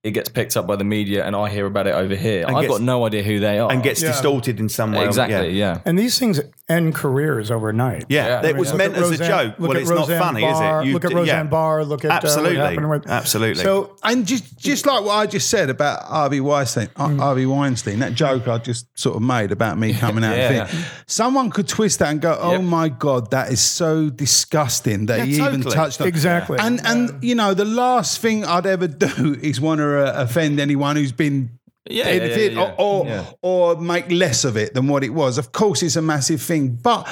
It 0.06 0.12
gets 0.12 0.30
picked 0.30 0.56
up 0.56 0.68
by 0.68 0.76
the 0.76 0.84
media, 0.84 1.26
and 1.26 1.36
I 1.36 1.50
hear 1.50 1.66
about 1.66 1.88
it 1.88 1.96
over 1.96 2.16
here. 2.16 2.46
And 2.46 2.56
I've 2.56 2.62
gets- 2.62 2.74
got 2.76 2.82
no 2.84 3.06
idea 3.08 3.24
who 3.24 3.40
they 3.40 3.58
are. 3.58 3.72
and 3.72 3.82
gets 3.82 4.02
Yeah. 4.02 4.10
distorted 4.10 4.60
in 4.60 4.70
some 4.70 4.92
way. 4.94 5.04
exactly, 5.06 5.50
Yeah. 5.50 5.74
yeah. 5.74 5.80
And 5.86 5.98
these 5.98 6.20
things 6.20 6.40
end 6.70 6.94
careers 6.96 7.50
overnight. 7.52 8.06
Yeah, 8.10 8.42
Yeah. 8.42 8.50
it 8.50 8.56
was 8.58 8.74
meant 8.74 8.96
at 8.96 9.02
as 9.04 9.12
a 9.12 9.18
joke. 9.18 9.54
look 9.60 9.70
Well, 9.70 9.78
at 9.78 9.82
it's 9.82 9.90
not 9.90 9.98
Roseanne 10.00 10.20
funny, 10.20 10.42
Barr, 10.42 10.52
is 10.82 10.86
it? 10.86 10.88
You 10.88 10.94
look 10.94 11.06
at 11.06 11.14
Roseanne 11.14 11.46
yeah. 11.46 11.50
Barr. 11.50 11.86
Look 11.86 12.06
at 12.06 12.12
uh, 12.12 12.14
Absolutely. 12.16 12.78
what 12.78 12.90
with, 13.02 13.10
Absolutely. 13.10 13.64
So 13.64 13.92
And 14.04 14.26
just 14.28 14.58
just 14.58 14.86
like 14.86 15.04
what 15.04 15.14
I 15.16 15.26
just 15.26 15.50
said 15.50 15.70
about 15.70 16.04
Harvey 16.04 16.40
Weinstein, 16.40 16.90
uh, 16.96 17.08
Mm. 17.08 17.20
Harvey 17.20 17.46
Weinstein, 17.46 18.00
that 18.00 18.14
joke 18.14 18.48
I 18.48 18.58
just 18.60 18.86
sort 19.00 19.16
of 19.16 19.22
made 19.24 19.52
about 19.52 19.78
me 19.80 19.94
coming 20.06 20.24
out. 20.24 20.38
Yeah. 20.38 20.64
of 20.64 20.74
it. 20.74 20.86
Someone 21.08 21.50
could 21.52 21.68
twist 21.68 22.00
that 22.00 22.10
and 22.10 22.20
go, 22.22 22.38
"Oh 22.42 22.54
Yep. 22.54 22.62
my 22.62 22.90
god, 22.90 23.32
that 23.32 23.52
is 23.52 23.60
so 23.60 24.10
disgusting 24.10 25.06
that 25.08 25.20
Yeah, 25.20 25.26
he 25.26 25.36
even 25.36 25.62
touched 25.62 26.02
on." 26.02 26.08
Exactly. 26.08 26.58
And 26.60 26.82
and 26.86 27.24
you 27.24 27.36
know, 27.36 27.54
the 27.54 27.66
last 27.66 28.20
thing 28.20 28.46
I'd 28.46 28.66
ever 28.66 28.88
do 28.88 29.38
is 29.42 29.60
want 29.62 29.80
to 29.80 29.86
uh, 30.00 30.14
offend 30.16 30.60
anyone 30.60 30.96
who's 30.96 31.12
been 31.12 31.60
Yeah, 31.88 32.10
yeah, 32.10 32.26
yeah, 32.26 32.36
yeah, 32.36 32.62
or 32.62 32.76
or, 32.78 33.06
yeah. 33.06 33.26
or 33.42 33.76
make 33.80 34.10
less 34.10 34.44
of 34.44 34.58
it 34.58 34.74
than 34.74 34.88
what 34.88 35.04
it 35.04 35.14
was. 35.14 35.38
Of 35.38 35.52
course, 35.52 35.84
it's 35.84 35.96
a 35.96 36.02
massive 36.02 36.42
thing, 36.42 36.70
but 36.82 37.08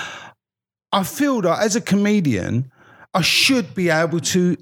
I 0.92 1.04
feel 1.04 1.42
that 1.42 1.60
as 1.60 1.76
a 1.76 1.82
comedian, 1.82 2.72
I 3.14 3.22
should 3.22 3.76
be 3.76 3.90
able 3.90 4.20
to 4.20 4.58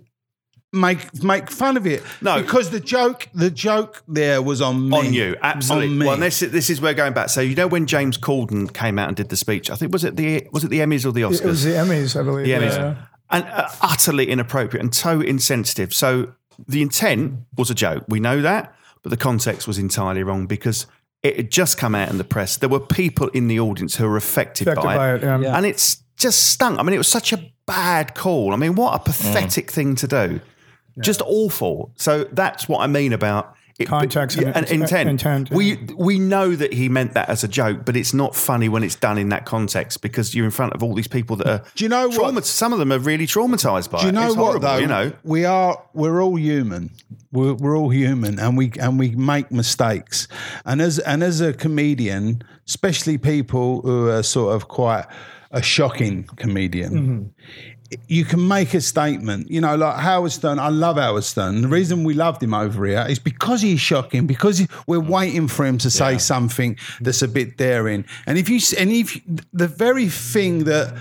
make 0.73 1.23
make 1.23 1.49
fun 1.49 1.77
of 1.77 1.85
it. 1.85 2.03
No. 2.21 2.41
because 2.41 2.69
the 2.69 2.79
joke 2.79 3.27
the 3.33 3.51
joke 3.51 4.03
there 4.07 4.41
was 4.41 4.61
on 4.61 4.89
me. 4.89 4.97
on 4.97 5.13
you, 5.13 5.35
absolutely. 5.41 5.89
On 5.89 5.97
me. 5.97 6.05
Well, 6.07 6.17
this 6.17 6.41
is, 6.41 6.51
this 6.51 6.69
is 6.69 6.79
where 6.81 6.93
going 6.93 7.13
back. 7.13 7.29
So 7.29 7.41
you 7.41 7.55
know 7.55 7.67
when 7.67 7.85
James 7.85 8.17
Corden 8.17 8.73
came 8.73 8.97
out 8.97 9.07
and 9.07 9.17
did 9.17 9.29
the 9.29 9.37
speech, 9.37 9.69
I 9.69 9.75
think 9.75 9.91
was 9.91 10.03
it 10.03 10.15
the 10.15 10.47
was 10.51 10.63
it 10.63 10.69
the 10.69 10.79
Emmys 10.79 11.05
or 11.05 11.11
the 11.11 11.21
Oscars? 11.21 11.41
it 11.41 11.45
was 11.45 11.63
the 11.63 11.71
Emmys, 11.71 12.19
I 12.19 12.23
believe. 12.23 12.45
The 12.45 12.53
Emmys. 12.53 12.77
Yeah. 12.77 12.95
And 13.29 13.45
uh, 13.45 13.69
utterly 13.81 14.29
inappropriate 14.29 14.83
and 14.83 14.93
so 14.93 15.21
insensitive. 15.21 15.93
So 15.93 16.33
the 16.67 16.81
intent 16.81 17.39
was 17.57 17.69
a 17.69 17.75
joke. 17.75 18.05
We 18.07 18.19
know 18.19 18.41
that, 18.41 18.73
but 19.03 19.09
the 19.09 19.17
context 19.17 19.67
was 19.67 19.77
entirely 19.77 20.23
wrong 20.23 20.47
because 20.47 20.87
it 21.23 21.37
had 21.37 21.51
just 21.51 21.77
come 21.77 21.95
out 21.95 22.09
in 22.09 22.17
the 22.17 22.23
press. 22.23 22.57
There 22.57 22.69
were 22.69 22.79
people 22.79 23.27
in 23.29 23.47
the 23.47 23.59
audience 23.59 23.95
who 23.95 24.07
were 24.07 24.17
affected, 24.17 24.67
Affected 24.67 24.83
by 24.83 25.13
it, 25.15 25.21
yeah. 25.21 25.55
And 25.55 25.65
it's 25.65 26.03
just 26.17 26.49
stunk. 26.51 26.79
I 26.79 26.83
mean, 26.83 26.93
it 26.93 26.97
was 26.97 27.07
such 27.07 27.33
a 27.33 27.51
bad 27.65 28.15
call. 28.15 28.53
I 28.53 28.57
mean, 28.57 28.75
what 28.75 28.95
a 28.95 28.99
mm. 28.99 29.05
pathetic 29.05 29.71
thing 29.71 29.95
to 29.95 30.07
do. 30.07 30.41
Just 30.99 31.21
awful. 31.25 31.93
So 31.95 32.25
that's 32.25 32.67
what 32.67 32.81
I 32.81 32.87
mean 32.87 33.13
about 33.13 33.55
it, 33.81 33.87
Context 33.87 34.37
and 34.37 34.55
and 34.55 34.65
in- 34.69 34.81
intent. 34.81 35.09
intent, 35.09 35.49
yeah. 35.51 35.57
We 35.57 35.75
we 35.95 36.19
know 36.19 36.55
that 36.55 36.73
he 36.73 36.89
meant 36.89 37.13
that 37.13 37.29
as 37.29 37.43
a 37.43 37.47
joke, 37.47 37.85
but 37.85 37.95
it's 37.95 38.13
not 38.13 38.35
funny 38.35 38.69
when 38.69 38.83
it's 38.83 38.95
done 38.95 39.17
in 39.17 39.29
that 39.29 39.45
context 39.45 40.01
because 40.01 40.33
you're 40.35 40.45
in 40.45 40.51
front 40.51 40.73
of 40.73 40.81
all 40.83 40.93
these 40.93 41.07
people 41.07 41.35
that 41.37 41.47
are. 41.47 41.63
Do 41.75 41.83
you 41.85 41.89
know 41.89 42.07
what- 42.09 42.33
traumat- 42.35 42.45
Some 42.45 42.73
of 42.73 42.79
them 42.79 42.91
are 42.91 42.99
really 42.99 43.27
traumatized 43.27 43.89
by 43.91 43.99
Do 43.99 44.03
you 44.05 44.09
it. 44.09 44.15
know 44.15 44.27
It's 44.27 44.35
what 44.35 44.45
horrible, 44.45 44.67
though? 44.67 44.77
You 44.77 44.87
know, 44.87 45.11
we 45.23 45.45
are 45.45 45.81
we're 45.93 46.21
all 46.21 46.35
human. 46.35 46.91
We're, 47.33 47.53
we're 47.53 47.77
all 47.77 47.89
human, 47.89 48.39
and 48.39 48.57
we 48.57 48.71
and 48.79 48.99
we 48.99 49.11
make 49.11 49.51
mistakes. 49.51 50.27
And 50.65 50.81
as 50.81 50.99
and 50.99 51.23
as 51.23 51.39
a 51.41 51.53
comedian, 51.53 52.43
especially 52.67 53.17
people 53.17 53.81
who 53.81 54.09
are 54.09 54.23
sort 54.23 54.55
of 54.55 54.67
quite 54.67 55.05
a 55.51 55.61
shocking 55.61 56.23
comedian. 56.35 56.91
Mm-hmm. 56.93 57.27
You 58.07 58.23
can 58.25 58.47
make 58.47 58.73
a 58.73 58.81
statement, 58.81 59.51
you 59.51 59.59
know, 59.59 59.75
like 59.75 59.97
Howard 59.97 60.31
Stern. 60.31 60.59
I 60.59 60.69
love 60.69 60.97
Howard 60.97 61.23
Stern. 61.23 61.61
The 61.61 61.67
reason 61.67 62.03
we 62.03 62.13
loved 62.13 62.41
him 62.41 62.53
over 62.53 62.85
here 62.85 63.05
is 63.09 63.19
because 63.19 63.61
he's 63.61 63.81
shocking. 63.81 64.27
Because 64.27 64.65
we're 64.87 64.99
mm. 64.99 65.09
waiting 65.09 65.47
for 65.47 65.65
him 65.65 65.77
to 65.79 65.89
say 65.89 66.17
something 66.17 66.77
that's 67.01 67.21
a 67.21 67.27
bit 67.27 67.57
daring. 67.57 68.05
And 68.25 68.37
if 68.37 68.49
you 68.49 68.59
and 68.77 68.91
if 68.91 69.19
the 69.51 69.67
very 69.67 70.07
thing 70.07 70.65
that 70.65 70.95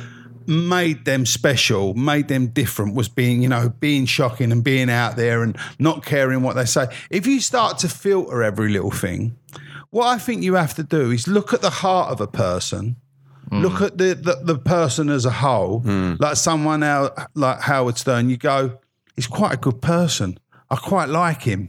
made 0.47 1.05
them 1.05 1.25
special, 1.25 1.95
made 1.95 2.29
them 2.29 2.49
different 2.49 2.95
was 2.95 3.09
being, 3.09 3.43
you 3.43 3.49
know, 3.49 3.69
being 3.69 4.05
shocking 4.05 4.51
and 4.51 4.65
being 4.65 4.91
out 4.91 5.17
there 5.17 5.43
and 5.43 5.57
not 5.79 6.05
caring 6.05 6.43
what 6.43 6.57
they 6.57 6.65
say. 6.65 6.87
If 7.09 7.27
you 7.27 7.41
start 7.41 7.79
to 7.79 7.89
filter 7.89 8.43
every 8.43 8.71
little 8.71 8.91
thing, 8.91 9.37
what 9.91 10.07
I 10.07 10.19
think 10.19 10.43
you 10.43 10.55
have 10.55 10.75
to 10.75 10.83
do 10.83 11.11
is 11.11 11.29
look 11.29 11.53
at 11.53 11.63
the 11.63 11.71
heart 11.71 12.11
of 12.11 12.21
a 12.21 12.27
person. 12.27 12.97
Mm. 13.51 13.63
Look 13.63 13.81
at 13.81 13.99
the, 13.99 14.15
the 14.15 14.41
the 14.43 14.59
person 14.59 15.09
as 15.09 15.25
a 15.25 15.31
whole, 15.31 15.83
mm. 15.83 16.21
like 16.21 16.37
someone 16.37 16.83
out 16.83 17.19
like 17.35 17.61
Howard 17.61 17.99
Stern. 17.99 18.31
You 18.31 18.37
go, 18.37 18.79
he's 19.17 19.27
quite 19.27 19.53
a 19.53 19.57
good 19.57 19.83
person. 19.83 20.39
I 20.73 20.77
quite 20.77 21.09
like 21.09 21.43
him. 21.43 21.69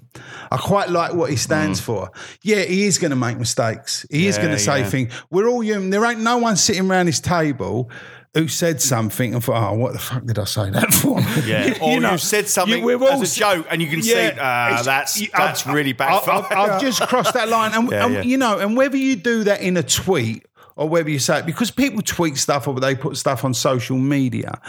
I 0.51 0.57
quite 0.57 0.89
like 0.89 1.13
what 1.13 1.31
he 1.31 1.35
stands 1.35 1.81
mm. 1.81 1.85
for. 1.85 2.11
Yeah, 2.43 2.61
he 2.61 2.83
is 2.83 2.99
going 2.99 3.09
to 3.09 3.15
make 3.15 3.39
mistakes. 3.39 4.05
He 4.11 4.27
is 4.27 4.37
going 4.37 4.51
to 4.51 4.59
say 4.59 4.81
yeah. 4.81 4.89
things. 4.89 5.13
We're 5.31 5.47
all 5.47 5.61
human. 5.61 5.89
There 5.89 6.05
ain't 6.05 6.19
no 6.19 6.37
one 6.37 6.55
sitting 6.55 6.87
around 6.89 7.07
his 7.07 7.19
table 7.19 7.89
who 8.33 8.47
said 8.47 8.79
something 8.79 9.33
and 9.33 9.43
thought, 9.43 9.71
"Oh, 9.71 9.75
what 9.75 9.93
the 9.93 9.99
fuck 9.99 10.25
did 10.25 10.37
I 10.39 10.45
say 10.45 10.69
that 10.69 10.93
for?" 10.93 11.19
yeah. 11.45 11.65
You- 11.65 11.75
or 11.81 11.93
you 11.93 11.99
know, 11.99 12.11
you 12.11 12.17
said 12.19 12.47
something 12.47 12.79
you- 12.79 12.85
we've 12.85 13.01
as 13.01 13.09
all 13.09 13.23
a 13.23 13.25
joke, 13.25 13.67
and 13.71 13.81
you 13.81 13.89
can 13.89 14.03
see 14.03 14.31
ah, 14.39 14.67
it's- 14.67 14.85
that's 14.85 15.27
that's 15.31 15.65
I've- 15.65 15.75
really 15.75 15.93
bad. 15.93 16.21
I've, 16.29 16.51
I've 16.51 16.81
just 16.81 17.01
crossed 17.01 17.33
that 17.33 17.49
line, 17.49 17.73
and, 17.73 17.91
Yeah, 17.91 18.05
and, 18.05 18.13
yeah. 18.13 18.21
you 18.21 18.37
know, 18.37 18.59
and 18.59 18.77
whether 18.77 18.97
you 18.97 19.15
do 19.15 19.43
that 19.45 19.61
in 19.61 19.77
a 19.77 19.83
tweet 19.83 20.45
or 20.75 20.89
whether 20.89 21.10
you 21.10 21.19
say 21.19 21.39
it 21.39 21.45
because 21.45 21.71
people 21.71 22.01
tweet 22.01 22.38
stuff 22.38 22.67
or 22.67 22.79
they 22.79 22.95
put 22.95 23.17
stuff 23.17 23.43
on 23.43 23.53
social 23.53 23.97
media. 23.97 24.60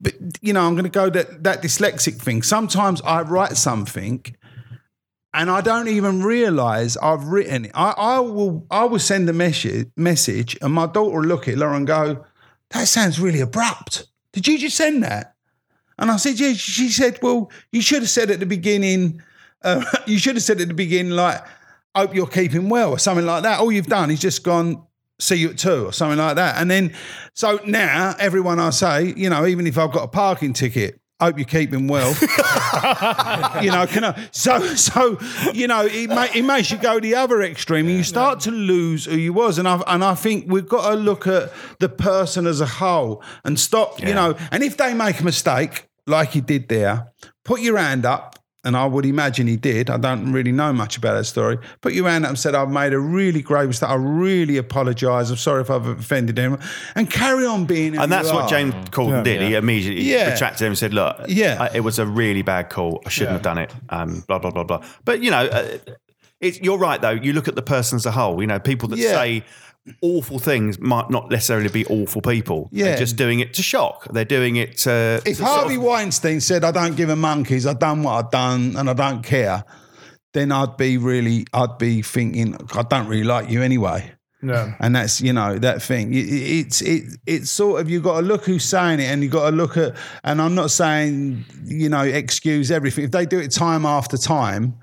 But 0.00 0.14
you 0.40 0.52
know, 0.52 0.62
I'm 0.62 0.74
going 0.74 0.84
to 0.84 0.90
go 0.90 1.10
that 1.10 1.44
that 1.44 1.62
dyslexic 1.62 2.20
thing. 2.20 2.42
Sometimes 2.42 3.00
I 3.02 3.22
write 3.22 3.56
something. 3.56 4.24
And 5.34 5.50
I 5.50 5.62
don't 5.62 5.88
even 5.88 6.22
realise 6.22 6.98
I've 6.98 7.24
written 7.24 7.64
it. 7.64 7.70
I, 7.74 7.94
I 7.96 8.20
will 8.20 8.66
I 8.70 8.84
will 8.84 8.98
send 8.98 9.30
a 9.30 9.32
message 9.32 9.88
message 9.96 10.58
and 10.60 10.74
my 10.74 10.84
daughter 10.84 11.18
will 11.18 11.26
look 11.26 11.48
at 11.48 11.54
it 11.54 11.62
and 11.62 11.86
go, 11.86 12.26
That 12.70 12.86
sounds 12.86 13.18
really 13.18 13.40
abrupt. 13.40 14.08
Did 14.32 14.46
you 14.46 14.58
just 14.58 14.76
send 14.76 15.02
that? 15.04 15.34
And 15.98 16.10
I 16.10 16.16
said, 16.16 16.38
Yeah. 16.38 16.52
She 16.52 16.90
said, 16.90 17.18
Well, 17.22 17.50
you 17.70 17.80
should 17.80 18.02
have 18.02 18.10
said 18.10 18.30
at 18.30 18.40
the 18.40 18.46
beginning, 18.46 19.22
uh, 19.62 19.82
you 20.06 20.18
should 20.18 20.36
have 20.36 20.42
said 20.42 20.60
at 20.60 20.68
the 20.68 20.74
beginning, 20.74 21.12
like, 21.12 21.42
hope 21.94 22.14
you're 22.14 22.26
keeping 22.26 22.68
well 22.68 22.90
or 22.90 22.98
something 22.98 23.26
like 23.26 23.42
that. 23.42 23.60
All 23.60 23.72
you've 23.72 23.86
done 23.86 24.10
is 24.10 24.20
just 24.20 24.42
gone, 24.42 24.82
see 25.22 25.36
you 25.36 25.50
at 25.50 25.58
two 25.58 25.86
or 25.86 25.92
something 25.92 26.18
like 26.18 26.36
that. 26.36 26.60
And 26.60 26.70
then, 26.70 26.94
so 27.34 27.60
now 27.64 28.14
everyone 28.18 28.60
I 28.60 28.70
say, 28.70 29.14
you 29.16 29.30
know, 29.30 29.46
even 29.46 29.66
if 29.66 29.78
I've 29.78 29.92
got 29.92 30.04
a 30.04 30.08
parking 30.08 30.52
ticket, 30.52 31.00
hope 31.20 31.38
you're 31.38 31.44
keeping 31.44 31.86
well. 31.86 32.10
you 33.62 33.70
know, 33.70 33.86
can 33.86 34.04
I? 34.04 34.28
So, 34.32 34.60
so 34.74 35.18
you 35.52 35.68
know, 35.68 35.86
it, 35.86 36.08
ma- 36.08 36.28
it 36.34 36.42
makes 36.42 36.70
you 36.70 36.78
go 36.78 36.98
the 36.98 37.14
other 37.14 37.42
extreme, 37.42 37.86
and 37.86 37.96
you 37.96 38.02
start 38.02 38.40
to 38.40 38.50
lose 38.50 39.04
who 39.04 39.16
you 39.16 39.32
was. 39.32 39.58
And 39.58 39.68
I 39.68 39.82
and 39.86 40.04
I 40.04 40.14
think 40.14 40.46
we've 40.48 40.68
got 40.68 40.90
to 40.90 40.96
look 40.96 41.26
at 41.26 41.52
the 41.78 41.88
person 41.88 42.46
as 42.46 42.60
a 42.60 42.66
whole 42.66 43.22
and 43.44 43.58
stop. 43.58 44.00
You 44.00 44.14
know, 44.14 44.34
and 44.50 44.62
if 44.62 44.76
they 44.76 44.94
make 44.94 45.20
a 45.20 45.24
mistake, 45.24 45.88
like 46.06 46.30
he 46.30 46.40
did 46.40 46.68
there, 46.68 47.12
put 47.44 47.60
your 47.60 47.78
hand 47.78 48.04
up. 48.04 48.38
And 48.64 48.76
I 48.76 48.86
would 48.86 49.04
imagine 49.04 49.48
he 49.48 49.56
did. 49.56 49.90
I 49.90 49.96
don't 49.96 50.32
really 50.32 50.52
know 50.52 50.72
much 50.72 50.96
about 50.96 51.14
that 51.14 51.24
story. 51.24 51.58
Put 51.80 51.94
your 51.94 52.08
hand 52.08 52.24
up 52.24 52.28
and 52.28 52.38
said, 52.38 52.54
I've 52.54 52.70
made 52.70 52.92
a 52.92 52.98
really 52.98 53.42
grave 53.42 53.66
mistake. 53.66 53.90
I 53.90 53.94
really 53.94 54.56
apologise. 54.56 55.30
I'm 55.30 55.36
sorry 55.36 55.62
if 55.62 55.70
I've 55.70 55.84
offended 55.86 56.38
anyone. 56.38 56.60
And 56.94 57.10
carry 57.10 57.44
on 57.44 57.64
being. 57.64 57.96
And 57.98 58.10
that's 58.12 58.28
you 58.28 58.34
what 58.34 58.44
are. 58.44 58.48
James 58.48 58.72
Corden 58.90 59.24
did. 59.24 59.42
He 59.42 59.54
immediately 59.54 60.02
Yeah. 60.04 60.30
retracted 60.30 60.60
him 60.66 60.68
and 60.68 60.78
said, 60.78 60.94
"Look, 60.94 61.16
Yeah. 61.26 61.56
I- 61.58 61.76
it 61.76 61.80
was 61.80 61.98
a 61.98 62.06
really 62.06 62.42
bad 62.42 62.70
call. 62.70 63.02
I 63.04 63.08
shouldn't 63.08 63.32
have 63.32 63.42
done 63.42 63.58
it." 63.58 63.74
Um, 63.88 64.22
blah 64.28 64.38
blah 64.38 64.52
blah 64.52 64.62
blah. 64.62 64.82
But 65.04 65.22
you 65.24 65.32
know, 65.32 65.44
uh, 65.44 65.78
it's, 66.40 66.60
you're 66.60 66.78
right 66.78 67.00
though. 67.00 67.10
You 67.10 67.32
look 67.32 67.48
at 67.48 67.56
the 67.56 67.62
person 67.62 67.96
as 67.96 68.06
a 68.06 68.12
whole. 68.12 68.40
You 68.40 68.46
know, 68.46 68.60
people 68.60 68.88
that 68.90 68.98
Yeah. 69.00 69.10
say 69.10 69.44
awful 70.00 70.38
things 70.38 70.78
might 70.78 71.10
not 71.10 71.30
necessarily 71.30 71.68
be 71.68 71.84
awful 71.86 72.22
people. 72.22 72.68
Yeah. 72.72 72.84
They're 72.86 72.98
just 72.98 73.16
doing 73.16 73.40
it 73.40 73.54
to 73.54 73.62
shock. 73.62 74.06
They're 74.12 74.24
doing 74.24 74.56
it 74.56 74.78
to. 74.78 75.16
If 75.24 75.24
to 75.24 75.34
sort 75.36 75.48
Harvey 75.48 75.74
of- 75.76 75.82
Weinstein 75.82 76.40
said, 76.40 76.64
I 76.64 76.70
don't 76.70 76.96
give 76.96 77.08
a 77.08 77.16
monkeys, 77.16 77.66
I've 77.66 77.78
done 77.78 78.02
what 78.02 78.12
I've 78.24 78.30
done 78.30 78.76
and 78.76 78.88
I 78.88 78.92
don't 78.92 79.22
care, 79.22 79.64
then 80.34 80.52
I'd 80.52 80.76
be 80.76 80.98
really, 80.98 81.46
I'd 81.52 81.78
be 81.78 82.02
thinking, 82.02 82.56
I 82.74 82.82
don't 82.82 83.06
really 83.08 83.24
like 83.24 83.50
you 83.50 83.62
anyway. 83.62 84.12
Yeah. 84.44 84.74
And 84.80 84.96
that's 84.96 85.20
you 85.20 85.32
know 85.32 85.56
that 85.58 85.82
thing. 85.82 86.12
It- 86.14 86.26
it- 86.26 86.58
It's 86.66 86.82
it 86.82 87.02
it's 87.26 87.50
sort 87.50 87.80
of 87.80 87.88
you 87.88 88.00
got 88.00 88.20
to 88.20 88.26
look 88.26 88.44
who's 88.44 88.64
saying 88.64 88.98
it, 88.98 89.04
and 89.04 89.22
you 89.22 89.28
got 89.28 89.50
to 89.50 89.54
look 89.54 89.76
at. 89.76 89.94
And 90.24 90.42
I'm 90.42 90.56
not 90.56 90.72
saying 90.72 91.44
you 91.64 91.88
know 91.88 92.02
excuse 92.02 92.72
everything. 92.72 93.04
If 93.04 93.12
they 93.12 93.24
do 93.24 93.38
it 93.38 93.52
time 93.52 93.86
after 93.86 94.16
time, 94.16 94.74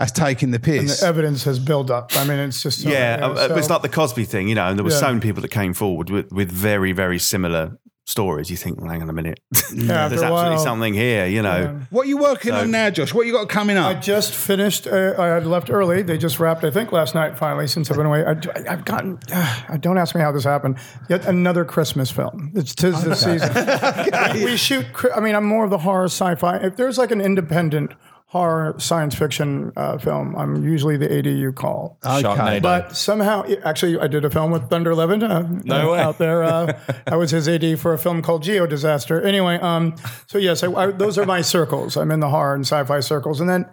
that's 0.00 0.10
taking 0.12 0.50
the 0.50 0.58
piss. 0.58 1.00
The 1.00 1.06
evidence 1.06 1.44
has 1.44 1.58
built 1.60 1.90
up. 1.90 2.10
I 2.16 2.24
mean, 2.24 2.38
it's 2.40 2.60
just 2.62 2.80
so, 2.82 2.88
yeah, 2.90 3.18
uh, 3.22 3.48
it's 3.56 3.66
so- 3.68 3.74
like 3.74 3.82
the 3.82 3.88
Cosby 3.88 4.24
thing, 4.24 4.48
you 4.48 4.54
know, 4.56 4.66
and 4.66 4.76
there 4.78 4.84
were 4.84 4.90
Yeah. 4.90 4.96
so 4.98 5.08
many 5.08 5.20
people 5.20 5.42
that 5.42 5.48
came 5.52 5.74
forward 5.74 6.10
with, 6.10 6.32
with 6.32 6.50
very, 6.50 6.90
very 6.92 7.18
similar 7.18 7.76
stories. 8.06 8.50
You 8.50 8.56
think, 8.56 8.80
well, 8.80 8.90
hang 8.90 9.02
on 9.02 9.08
a 9.10 9.12
minute, 9.12 9.38
Yeah, 9.52 9.60
there's 9.72 9.80
after 9.82 9.92
a 9.92 10.10
absolutely 10.10 10.32
while- 10.56 10.58
something 10.58 10.94
here, 10.94 11.26
you 11.26 11.42
know. 11.42 11.80
what 11.90 12.06
are 12.06 12.08
you 12.08 12.16
working 12.16 12.50
So- 12.52 12.60
on 12.60 12.70
now, 12.72 12.90
Josh? 12.90 13.14
What 13.14 13.26
you 13.26 13.32
got 13.34 13.48
coming 13.48 13.76
up? 13.76 13.94
I 13.94 14.00
just 14.00 14.34
finished. 14.34 14.86
Uh, 14.88 15.14
I 15.18 15.26
had 15.26 15.46
left 15.46 15.70
early. 15.70 16.02
They 16.02 16.18
just 16.18 16.40
wrapped, 16.40 16.64
I 16.64 16.70
think, 16.72 16.90
last 16.90 17.14
night. 17.14 17.38
Finally, 17.38 17.68
since 17.68 17.88
I've 17.90 17.96
been 17.98 18.06
away, 18.06 18.24
I, 18.24 18.34
have 18.70 18.84
gotten. 18.84 19.18
Uh, 19.32 19.76
don't 19.76 19.96
ask 19.98 20.14
me 20.16 20.22
how 20.22 20.32
this 20.32 20.42
happened. 20.44 20.78
Yet 21.08 21.24
another 21.26 21.64
Christmas 21.64 22.10
film. 22.10 22.50
It's 22.56 22.74
tis 22.74 23.00
the 23.04 23.14
season. 23.14 24.44
we 24.44 24.56
shoot. 24.56 24.86
I 25.14 25.20
mean, 25.20 25.36
I'm 25.36 25.44
more 25.44 25.64
of 25.64 25.70
the 25.70 25.78
horror 25.78 26.06
sci-fi. 26.06 26.56
If 26.56 26.76
there's 26.76 26.98
like 26.98 27.12
an 27.12 27.20
independent 27.20 27.92
horror 28.30 28.76
science 28.78 29.16
fiction 29.16 29.72
uh, 29.76 29.98
film, 29.98 30.36
I'm 30.36 30.62
usually 30.62 30.96
the 30.96 31.12
AD 31.12 31.26
you 31.26 31.52
call. 31.52 31.98
Sharknado. 32.04 32.62
But 32.62 32.96
somehow, 32.96 33.44
actually, 33.64 33.98
I 33.98 34.06
did 34.06 34.24
a 34.24 34.30
film 34.30 34.52
with 34.52 34.70
Thunder 34.70 34.94
Levin. 34.94 35.24
Uh, 35.24 35.48
No 35.64 35.90
uh, 35.90 35.92
way. 35.92 36.00
Out 36.00 36.18
there, 36.18 36.44
uh, 36.44 36.78
I 37.08 37.16
was 37.16 37.32
his 37.32 37.48
AD 37.48 37.80
for 37.80 37.92
a 37.92 37.98
film 37.98 38.22
called 38.22 38.44
Geo 38.44 38.66
Disaster. 38.66 39.20
Anyway, 39.20 39.56
um, 39.56 39.96
so 40.28 40.38
yes, 40.38 40.62
I, 40.62 40.70
I, 40.72 40.86
those 40.92 41.18
are 41.18 41.26
my 41.26 41.40
circles. 41.40 41.96
I'm 41.96 42.12
in 42.12 42.20
the 42.20 42.28
horror 42.28 42.54
and 42.54 42.64
sci-fi 42.64 43.00
circles, 43.00 43.40
and 43.40 43.50
then 43.50 43.68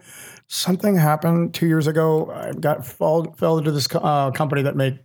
something 0.47 0.95
happened 0.95 1.53
two 1.53 1.67
years 1.67 1.85
ago. 1.85 2.31
I 2.31 2.53
got 2.53 2.83
fall, 2.83 3.31
fell 3.33 3.59
into 3.59 3.71
this 3.71 3.85
co- 3.85 3.99
uh, 3.99 4.31
company 4.31 4.63
that 4.63 4.75
make 4.75 4.95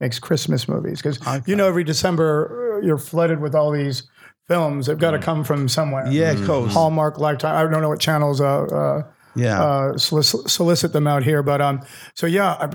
makes 0.00 0.18
Christmas 0.18 0.68
movies 0.68 1.02
because 1.02 1.20
you 1.46 1.54
know 1.54 1.68
every 1.68 1.84
December 1.84 2.78
uh, 2.80 2.86
you're 2.86 2.98
flooded 2.98 3.40
with 3.40 3.54
all 3.54 3.70
these 3.70 4.04
films. 4.48 4.86
They've 4.86 4.98
got 4.98 5.12
to 5.12 5.18
come 5.18 5.44
from 5.44 5.68
somewhere. 5.68 6.06
yeah, 6.10 6.32
of 6.32 6.44
course. 6.46 6.72
Hallmark, 6.72 7.18
Lifetime. 7.18 7.54
I 7.56 7.70
don't 7.70 7.80
know 7.82 7.88
what 7.88 8.00
channels 8.00 8.40
uh, 8.40 8.62
uh, 8.64 9.02
Yeah. 9.36 9.62
uh, 9.62 9.92
solic- 9.94 10.48
solicit 10.48 10.92
them 10.92 11.06
out 11.06 11.22
here. 11.22 11.42
But 11.42 11.60
um, 11.60 11.80
so 12.14 12.26
yeah, 12.26 12.52
I, 12.54 12.68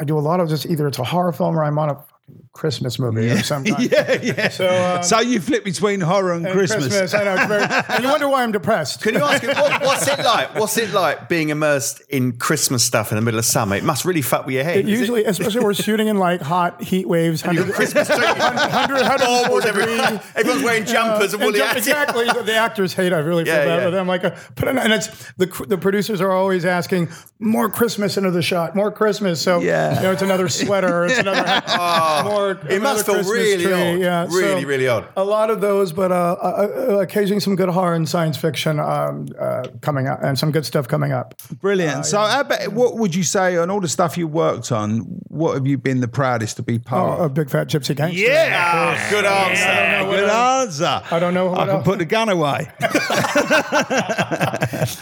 I 0.00 0.04
do 0.04 0.18
a 0.18 0.20
lot 0.20 0.40
of 0.40 0.48
just 0.48 0.66
either 0.66 0.86
it's 0.88 0.98
a 0.98 1.04
horror 1.04 1.32
film 1.32 1.58
or 1.58 1.64
I'm 1.64 1.78
on 1.78 1.90
a 1.90 1.94
fucking 1.94 2.11
Christmas 2.52 2.98
movie 2.98 3.28
of 3.30 3.44
some 3.44 3.64
kind. 3.64 3.90
yeah, 3.92 4.18
yeah. 4.22 4.48
So, 4.48 4.68
um, 4.96 5.02
so 5.02 5.20
you 5.20 5.40
flip 5.40 5.64
between 5.64 6.00
horror 6.00 6.32
and, 6.34 6.46
and 6.46 6.54
Christmas. 6.54 7.12
I 7.14 7.24
know. 7.24 7.34
It's 7.34 7.46
very, 7.46 7.62
and 7.88 8.04
you 8.04 8.10
wonder 8.10 8.28
why 8.28 8.42
I'm 8.42 8.52
depressed. 8.52 9.02
Can 9.02 9.14
you 9.14 9.20
ask 9.20 9.42
what, 9.42 9.82
what's 9.82 10.06
it 10.06 10.18
like? 10.18 10.54
What's 10.54 10.76
it 10.78 10.90
like 10.92 11.28
being 11.28 11.48
immersed 11.48 12.00
in 12.08 12.32
Christmas 12.38 12.84
stuff 12.84 13.10
in 13.10 13.16
the 13.16 13.22
middle 13.22 13.38
of 13.38 13.44
summer? 13.44 13.76
It 13.76 13.84
must 13.84 14.04
really 14.04 14.22
fuck 14.22 14.46
with 14.46 14.54
your 14.54 14.64
head. 14.64 14.76
It 14.78 14.86
usually, 14.86 15.24
especially 15.24 15.60
we're 15.64 15.74
shooting 15.74 16.08
in 16.08 16.16
like 16.18 16.40
hot 16.40 16.82
heat 16.82 17.08
waves, 17.08 17.42
100, 17.44 17.74
Christmas 17.74 18.06
tree. 18.08 18.16
100, 18.18 18.94
104 18.94 19.18
Baubles 19.26 19.64
everywhere. 19.64 20.22
Everyone's 20.36 20.62
wearing 20.64 20.84
jumpers 20.84 21.32
and 21.34 21.42
And 21.42 21.48
woolly 21.48 21.58
ju- 21.58 21.64
hats. 21.64 21.78
exactly. 21.78 22.26
The, 22.26 22.54
actors 22.54 22.92
hate. 22.92 23.12
I 23.12 23.18
really 23.18 23.44
feel 23.44 23.54
Yeah, 23.54 23.64
bad 23.64 23.82
yeah. 23.84 23.90
them. 23.90 24.06
Like, 24.06 24.24
uh, 24.24 24.30
put 24.56 24.68
in, 24.68 24.78
and 24.78 24.92
it's 24.92 25.08
the 25.34 25.46
the 25.68 25.78
producers 25.78 26.20
are 26.20 26.30
always 26.30 26.64
asking 26.64 27.08
more 27.40 27.68
Christmas 27.70 28.16
into 28.16 28.30
the 28.30 28.42
shot, 28.42 28.76
more 28.76 28.92
Christmas. 28.92 29.40
So 29.40 29.60
Yeah. 29.60 29.96
you 29.96 30.02
know, 30.02 30.12
it's 30.12 30.22
another 30.22 30.48
sweater, 30.48 31.06
it's 31.06 31.18
another 31.18 31.42
more. 32.24 32.50
It 32.68 32.82
must 32.82 33.06
feel 33.06 33.14
Christmas 33.16 33.32
really 33.32 33.64
tree. 33.64 33.72
odd. 33.72 33.98
Yeah, 34.00 34.28
so 34.28 34.36
really, 34.36 34.64
really 34.64 34.88
odd. 34.88 35.06
A 35.16 35.24
lot 35.24 35.50
of 35.50 35.60
those, 35.60 35.92
but 35.92 36.12
uh, 36.12 36.36
uh, 36.40 36.46
uh, 36.94 36.98
occasionally 37.00 37.40
some 37.40 37.56
good 37.56 37.68
horror 37.68 37.94
and 37.94 38.08
science 38.08 38.36
fiction 38.36 38.78
um, 38.80 39.26
uh, 39.38 39.64
coming 39.80 40.06
up, 40.08 40.20
and 40.22 40.38
some 40.38 40.50
good 40.52 40.66
stuff 40.66 40.88
coming 40.88 41.12
up. 41.12 41.34
Brilliant. 41.60 42.06
so, 42.06 42.18
how 42.18 42.40
about, 42.40 42.72
what 42.72 42.96
would 42.98 43.14
you 43.14 43.22
say 43.22 43.56
on 43.56 43.70
all 43.70 43.80
the 43.80 43.88
stuff 43.88 44.16
you 44.18 44.26
worked 44.28 44.72
on? 44.72 45.00
What 45.28 45.54
have 45.54 45.66
you 45.66 45.78
been 45.78 46.00
the 46.00 46.08
proudest 46.08 46.56
to 46.56 46.62
be 46.62 46.78
part 46.78 47.18
Oh, 47.18 47.22
a 47.22 47.26
of? 47.26 47.34
big 47.34 47.48
fat 47.50 47.68
gypsy 47.68 47.96
gangster. 47.96 48.20
Yeah, 48.20 49.10
Good 49.10 49.24
answer. 49.24 49.62
Yeah, 49.62 50.04
good 50.04 50.28
answer. 50.28 51.02
I 51.10 51.18
don't 51.18 51.34
know 51.34 51.52
I 51.54 51.66
can 51.66 51.68
else. 51.76 51.84
put 51.84 51.98
the 51.98 52.04
gun 52.04 52.28
away. 52.28 52.68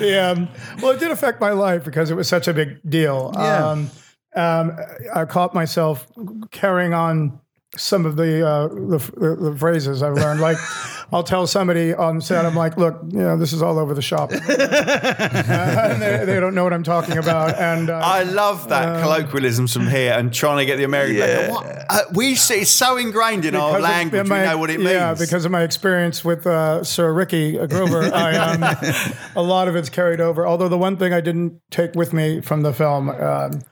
Yeah. 0.00 0.30
um, 0.36 0.48
Well, 0.82 0.92
it 0.92 1.00
did 1.00 1.10
affect 1.10 1.40
my 1.40 1.50
life 1.50 1.84
because 1.84 2.10
it 2.10 2.14
was 2.14 2.28
such 2.28 2.48
a 2.48 2.52
big 2.54 2.78
deal. 2.88 3.32
Yeah. 3.34 3.68
Um, 3.70 3.90
um, 4.36 4.76
I 5.14 5.24
caught 5.24 5.54
myself 5.54 6.06
carrying 6.50 6.94
on 6.94 7.40
some 7.76 8.04
of 8.04 8.16
the, 8.16 8.44
uh, 8.44 8.66
the, 8.66 8.98
the 9.16 9.50
the 9.50 9.56
phrases 9.56 10.02
I've 10.02 10.14
learned. 10.14 10.40
Like, 10.40 10.56
I'll 11.12 11.22
tell 11.22 11.46
somebody 11.46 11.94
on 11.94 12.20
set, 12.20 12.44
I'm 12.44 12.54
like, 12.56 12.76
"Look, 12.76 13.00
you 13.08 13.18
know, 13.18 13.36
this 13.36 13.52
is 13.52 13.62
all 13.62 13.78
over 13.78 13.94
the 13.94 14.02
shop," 14.02 14.32
and 14.32 16.02
they, 16.02 16.24
they 16.24 16.40
don't 16.40 16.54
know 16.54 16.64
what 16.64 16.72
I'm 16.72 16.82
talking 16.82 17.16
about. 17.18 17.56
And 17.56 17.90
uh, 17.90 18.00
I 18.02 18.24
love 18.24 18.68
that 18.68 19.02
colloquialisms 19.02 19.72
from 19.72 19.86
here 19.86 20.12
and 20.12 20.32
trying 20.32 20.58
to 20.58 20.66
get 20.66 20.76
the 20.76 20.84
American. 20.84 21.16
Yeah. 21.16 21.50
What? 21.50 21.66
Uh, 21.88 22.02
we 22.12 22.34
see 22.34 22.60
it's 22.62 22.70
so 22.70 22.96
ingrained 22.96 23.44
in 23.44 23.54
our 23.54 23.78
because 23.78 23.84
of- 23.84 23.90
language. 23.90 24.28
my- 24.28 24.40
we 24.40 24.46
know 24.48 24.58
what 24.58 24.70
it 24.70 24.78
means. 24.78 24.90
Yeah, 24.90 25.14
because 25.14 25.44
of 25.44 25.52
my 25.52 25.62
experience 25.62 26.24
with 26.24 26.46
uh, 26.46 26.82
Sir 26.84 27.12
Ricky 27.12 27.52
Grover, 27.68 28.02
I, 28.12 28.36
um, 28.36 28.62
a 29.36 29.42
lot 29.42 29.68
of 29.68 29.76
it's 29.76 29.88
carried 29.88 30.20
over. 30.20 30.46
Although 30.46 30.68
the 30.68 30.78
one 30.78 30.96
thing 30.96 31.12
I 31.12 31.20
didn't 31.20 31.60
take 31.70 31.94
with 31.94 32.12
me 32.12 32.40
from 32.40 32.62
the 32.62 32.72
film 32.72 33.10
um, 33.10 33.62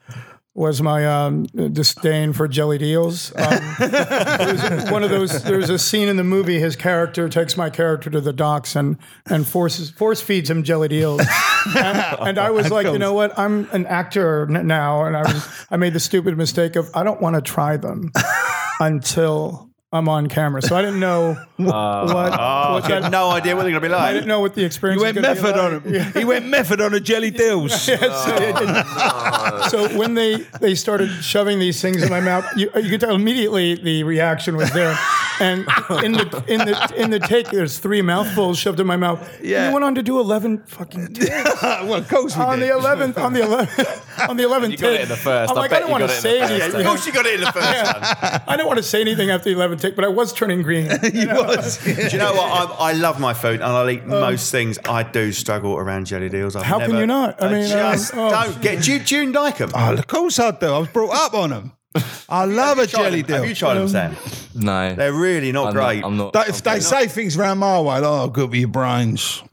was 0.59 0.83
my 0.83 1.07
um, 1.07 1.45
disdain 1.45 2.33
for 2.33 2.49
jellied 2.49 2.83
eels. 2.83 3.33
Um, 3.37 3.63
one 4.91 5.05
of 5.05 5.11
those. 5.11 5.45
There's 5.45 5.71
a 5.71 5.79
scene 5.79 6.09
in 6.09 6.17
the 6.17 6.25
movie. 6.25 6.59
His 6.59 6.75
character 6.75 7.29
takes 7.29 7.57
my 7.57 7.71
character 7.71 8.11
to 8.11 8.21
the 8.21 8.33
docks 8.33 8.75
and 8.75 8.99
and 9.27 9.47
forces 9.47 9.91
force 9.91 10.21
feeds 10.21 10.51
him 10.51 10.65
jellied 10.65 10.93
eels. 10.93 11.21
and, 11.77 11.99
and 12.21 12.39
I 12.39 12.51
was 12.51 12.71
like, 12.73 12.87
you 12.87 12.99
know 12.99 13.13
what? 13.13 13.39
I'm 13.39 13.69
an 13.71 13.87
actor 13.87 14.47
now, 14.47 15.05
and 15.05 15.17
I 15.17 15.23
was 15.23 15.49
I 15.71 15.77
made 15.77 15.93
the 15.93 16.01
stupid 16.01 16.37
mistake 16.37 16.75
of 16.75 16.91
I 16.93 17.05
don't 17.05 17.21
want 17.21 17.37
to 17.37 17.43
try 17.43 17.77
them 17.77 18.11
until 18.81 19.68
I'm 19.91 20.07
on 20.07 20.27
camera. 20.27 20.61
So 20.61 20.77
I 20.77 20.83
didn't 20.83 21.01
know 21.01 21.33
what, 21.57 21.75
Oh, 21.75 22.73
what 22.75 22.89
you 22.89 22.95
have 22.95 23.05
that, 23.05 23.11
no 23.11 23.31
idea 23.31 23.57
what 23.57 23.63
they're 23.63 23.71
going 23.71 23.83
to 23.83 23.89
be 23.89 23.89
like. 23.89 24.03
I 24.03 24.13
didn't 24.13 24.29
know 24.29 24.41
what 24.41 24.55
the 24.55 24.63
experience. 24.65 25.01
He 25.01 25.05
went 25.07 25.15
gonna 25.15 25.35
be 25.35 25.41
method 25.43 25.59
on 25.59 25.73
like. 25.75 25.85
him. 25.87 25.95
Yeah. 25.95 26.13
He 26.13 26.25
went 26.27 26.47
method 26.47 26.81
on 26.83 26.93
a 26.93 27.01
jellied 27.01 27.41
eels. 27.41 27.81
so, 27.83 27.93
it 27.95 28.01
didn't- 28.01 28.77
ah. 28.77 29.69
so 29.71 29.97
when 29.99 30.13
they 30.15 30.37
they 30.61 30.75
started 30.75 31.09
shoving 31.23 31.59
these 31.59 31.81
things 31.81 32.03
in 32.03 32.11
my 32.11 32.21
mouth, 32.21 32.45
you, 32.55 32.71
you 32.77 32.91
could 32.91 33.01
tell 33.01 33.15
immediately 33.15 33.77
the 33.77 34.03
reaction 34.05 34.57
was 34.57 34.71
there. 34.73 34.97
And 35.41 35.61
in 36.05 36.13
the 36.13 36.45
in 36.49 36.59
the 36.59 36.93
in 36.97 37.11
the 37.11 37.21
take, 37.21 37.49
there's 37.51 37.79
three 37.79 38.03
mouthfuls 38.03 38.59
shoved 38.59 38.81
in 38.81 38.87
my 38.87 38.97
mouth. 38.97 39.27
Yeah. 39.43 39.65
And 39.65 39.69
we 39.69 39.75
went 39.75 39.85
on 39.85 39.95
to 39.95 40.03
do 40.03 40.19
eleven 40.21 40.59
fucking 40.67 41.07
takes. 41.15 41.63
well, 41.63 41.95
of 41.95 42.09
course 42.09 42.37
we 42.37 42.43
on 42.43 42.59
did. 42.59 42.69
the 42.69 42.75
eleventh 42.75 43.17
on 43.17 43.33
the 43.33 43.43
eleventh 43.43 44.05
on 44.23 44.37
the 44.37 44.45
eleventh. 44.45 44.73
You 44.73 44.79
got 44.79 44.93
it 44.93 45.01
in 45.03 45.09
the 45.09 45.17
first. 45.17 45.51
I'm 45.51 45.57
I 45.57 45.61
like, 45.61 45.71
bet 45.71 45.79
I 45.79 45.81
don't 45.81 45.91
want 45.91 46.05
to 46.05 46.09
say 46.09 46.41
anything. 46.41 46.81
of 46.81 46.87
course, 46.87 47.07
you 47.07 47.13
got 47.13 47.27
it 47.27 47.35
in 47.35 47.41
the 47.41 47.53
first 47.53 47.67
one. 47.67 48.43
I 48.47 48.57
didn't 48.57 48.67
want 48.67 48.79
to 48.79 48.83
say 48.83 49.01
anything 49.01 49.31
after 49.31 49.53
the 49.53 49.57
11th 49.57 49.81
tick, 49.81 49.97
but 49.97 50.05
I 50.05 50.09
was 50.09 50.33
turning 50.33 50.63
green. 50.63 50.85
he 51.13 51.27
was. 51.27 51.79
Do 51.85 51.93
you 51.93 52.19
know 52.19 52.35
what? 52.35 52.71
I, 52.81 52.91
I 52.91 52.93
love 52.93 53.21
my 53.21 53.35
food 53.35 53.55
and 53.55 53.65
I'll 53.65 53.89
eat 53.91 54.07
most 54.07 54.51
things. 54.51 54.79
I 54.85 55.03
do 55.03 55.33
struggle 55.33 55.77
around 55.77 56.07
jellied 56.07 56.35
eels. 56.35 56.57
I've 56.57 56.63
Um, 56.63 56.69
How 56.69 56.87
can 56.87 56.97
you 56.97 57.07
not? 57.07 57.43
I 57.43 57.53
mean, 57.53 57.65
um, 57.65 57.69
just 57.69 58.15
oh. 58.15 58.31
don't 58.31 58.63
get. 58.63 58.83
Do 58.83 58.93
you, 58.93 58.99
do 58.99 59.17
you 59.17 59.33
like 59.33 59.59
them? 59.59 59.71
Oh, 59.75 59.95
of 59.95 60.07
course 60.07 60.39
I 60.39 60.51
do. 60.51 60.67
I 60.67 60.79
was 60.79 60.89
brought 60.89 61.15
up 61.15 61.35
on 61.35 61.51
them. 61.51 61.73
I 62.29 62.45
love 62.45 62.79
a 62.79 62.87
jellied 62.87 63.29
eel. 63.31 63.37
Have 63.37 63.49
you 63.49 63.55
tried 63.55 63.75
them, 63.75 63.89
Sam? 63.89 64.15
No. 64.55 64.95
They're 64.95 65.13
really 65.13 65.53
not 65.53 65.69
I'm 65.69 65.73
great. 65.73 66.01
Not, 66.01 66.07
I'm 66.07 66.17
not. 66.17 66.33
They- 66.35 66.41
if 66.49 66.63
they 66.63 66.81
say 66.81 67.07
things 67.07 67.37
around 67.39 67.59
my 67.59 67.79
way, 67.81 67.99
like, 68.01 68.03
oh, 68.05 68.29
good 68.29 68.51
for 68.51 68.57
your 68.57 68.69
brains. 68.69 69.43